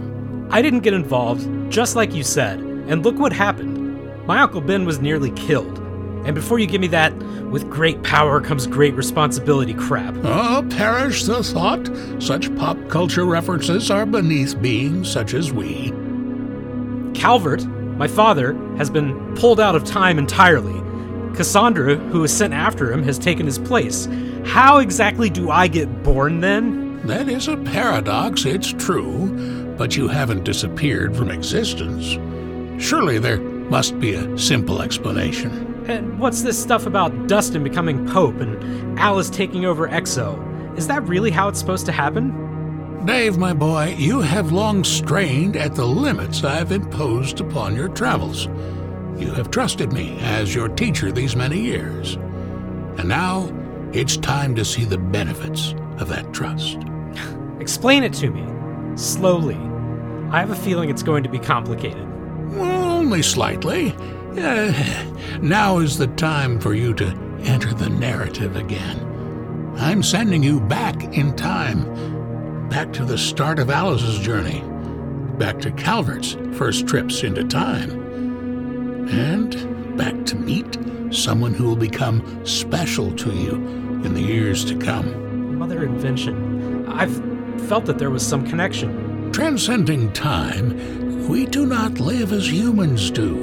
I 0.50 0.60
didn't 0.60 0.80
get 0.80 0.92
involved, 0.92 1.48
just 1.72 1.96
like 1.96 2.12
you 2.12 2.22
said, 2.22 2.60
and 2.60 3.02
look 3.02 3.18
what 3.18 3.32
happened. 3.32 4.26
My 4.26 4.40
Uncle 4.40 4.60
Ben 4.60 4.84
was 4.84 5.00
nearly 5.00 5.30
killed. 5.30 5.78
And 6.26 6.34
before 6.34 6.58
you 6.58 6.66
give 6.66 6.82
me 6.82 6.88
that, 6.88 7.14
with 7.50 7.70
great 7.70 8.02
power 8.02 8.42
comes 8.42 8.66
great 8.66 8.92
responsibility 8.92 9.72
crap. 9.72 10.14
Oh, 10.24 10.66
perish 10.68 11.24
the 11.24 11.42
thought. 11.42 11.88
Such 12.22 12.54
pop 12.56 12.76
culture 12.90 13.24
references 13.24 13.90
are 13.90 14.04
beneath 14.04 14.60
beings 14.60 15.10
such 15.10 15.32
as 15.32 15.52
we. 15.52 15.90
Calvert, 17.14 17.64
my 17.96 18.08
father, 18.08 18.52
has 18.76 18.90
been 18.90 19.34
pulled 19.36 19.58
out 19.58 19.74
of 19.74 19.84
time 19.84 20.18
entirely. 20.18 20.82
Cassandra, 21.34 21.96
who 21.96 22.20
was 22.20 22.36
sent 22.36 22.52
after 22.52 22.92
him, 22.92 23.02
has 23.04 23.18
taken 23.18 23.46
his 23.46 23.58
place. 23.58 24.06
How 24.46 24.78
exactly 24.78 25.28
do 25.28 25.50
I 25.50 25.68
get 25.68 26.02
born 26.02 26.40
then? 26.40 27.06
That 27.06 27.28
is 27.28 27.46
a 27.48 27.56
paradox, 27.56 28.44
it's 28.44 28.72
true. 28.72 29.74
but 29.76 29.94
you 29.94 30.08
haven't 30.08 30.44
disappeared 30.44 31.14
from 31.14 31.30
existence. 31.30 32.16
Surely 32.82 33.18
there 33.18 33.38
must 33.38 33.98
be 34.00 34.14
a 34.14 34.38
simple 34.38 34.80
explanation. 34.80 35.84
And 35.86 36.18
what's 36.18 36.42
this 36.42 36.60
stuff 36.60 36.86
about 36.86 37.28
Dustin 37.28 37.62
becoming 37.62 38.06
Pope 38.08 38.40
and 38.40 38.98
Alice 38.98 39.28
taking 39.28 39.66
over 39.66 39.86
Exo? 39.88 40.42
Is 40.78 40.86
that 40.88 41.02
really 41.06 41.30
how 41.30 41.48
it's 41.48 41.58
supposed 41.58 41.86
to 41.86 41.92
happen? 41.92 43.04
Dave, 43.04 43.38
my 43.38 43.52
boy, 43.52 43.94
you 43.98 44.20
have 44.20 44.50
long 44.50 44.82
strained 44.82 45.56
at 45.56 45.74
the 45.74 45.86
limits 45.86 46.42
I've 46.42 46.72
imposed 46.72 47.40
upon 47.40 47.76
your 47.76 47.88
travels. 47.88 48.46
You 49.16 49.30
have 49.32 49.50
trusted 49.50 49.92
me 49.92 50.18
as 50.22 50.54
your 50.54 50.68
teacher 50.68 51.12
these 51.12 51.36
many 51.36 51.60
years. 51.60 52.14
And 52.98 53.08
now 53.08 53.46
it's 53.96 54.18
time 54.18 54.54
to 54.54 54.64
see 54.64 54.84
the 54.84 54.98
benefits 54.98 55.74
of 55.98 56.08
that 56.08 56.30
trust. 56.34 56.78
Explain 57.60 58.04
it 58.04 58.12
to 58.14 58.28
me. 58.28 58.44
Slowly. 58.96 59.56
I 60.30 60.40
have 60.40 60.50
a 60.50 60.56
feeling 60.56 60.90
it's 60.90 61.02
going 61.02 61.22
to 61.22 61.30
be 61.30 61.38
complicated. 61.38 62.06
Well, 62.54 62.92
only 62.92 63.22
slightly. 63.22 63.94
Uh, 64.36 64.72
now 65.40 65.78
is 65.78 65.96
the 65.96 66.08
time 66.08 66.60
for 66.60 66.74
you 66.74 66.92
to 66.94 67.06
enter 67.44 67.72
the 67.72 67.88
narrative 67.88 68.56
again. 68.56 69.02
I'm 69.78 70.02
sending 70.02 70.42
you 70.42 70.60
back 70.60 71.02
in 71.16 71.34
time, 71.34 72.68
back 72.68 72.92
to 72.94 73.04
the 73.04 73.16
start 73.16 73.58
of 73.58 73.70
Alice's 73.70 74.18
journey, 74.18 74.62
back 75.38 75.58
to 75.60 75.70
Calvert's 75.70 76.36
first 76.52 76.86
trips 76.86 77.22
into 77.22 77.44
time, 77.44 79.08
and 79.08 79.96
back 79.96 80.26
to 80.26 80.36
meet 80.36 80.78
someone 81.10 81.54
who 81.54 81.64
will 81.64 81.76
become 81.76 82.44
special 82.44 83.12
to 83.12 83.32
you 83.32 83.85
in 84.04 84.14
the 84.14 84.22
years 84.22 84.64
to 84.66 84.76
come. 84.76 85.58
Mother 85.58 85.84
Invention. 85.84 86.86
I've 86.88 87.16
felt 87.68 87.86
that 87.86 87.98
there 87.98 88.10
was 88.10 88.26
some 88.26 88.46
connection. 88.46 89.32
Transcending 89.32 90.12
time, 90.12 91.28
we 91.28 91.46
do 91.46 91.66
not 91.66 91.98
live 91.98 92.32
as 92.32 92.50
humans 92.50 93.10
do. 93.10 93.34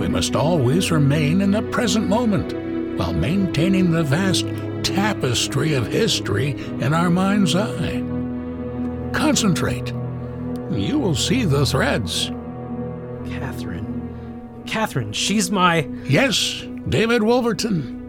We 0.00 0.08
must 0.08 0.36
always 0.36 0.90
remain 0.90 1.40
in 1.40 1.50
the 1.50 1.62
present 1.62 2.08
moment 2.08 2.52
while 2.98 3.12
maintaining 3.12 3.90
the 3.90 4.04
vast 4.04 4.46
tapestry 4.82 5.74
of 5.74 5.86
history 5.86 6.50
in 6.80 6.94
our 6.94 7.10
mind's 7.10 7.54
eye. 7.54 8.02
Concentrate. 9.12 9.92
You 10.70 10.98
will 10.98 11.14
see 11.14 11.44
the 11.44 11.66
threads. 11.66 12.30
Catherine. 13.26 14.62
Catherine, 14.66 15.12
she's 15.12 15.50
my. 15.50 15.88
Yes, 16.04 16.64
David 16.88 17.22
Wolverton. 17.22 17.99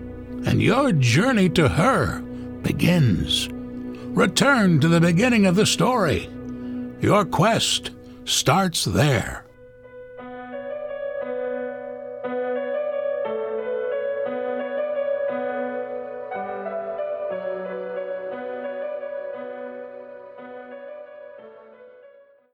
And 0.46 0.62
your 0.62 0.92
journey 0.92 1.50
to 1.50 1.68
her 1.68 2.22
begins. 2.64 3.50
Return 3.52 4.80
to 4.80 4.88
the 4.88 5.00
beginning 5.00 5.46
of 5.46 5.56
the 5.56 5.66
story. 5.66 6.30
Your 7.00 7.26
quest 7.26 7.92
starts 8.26 8.86
there. 8.86 9.46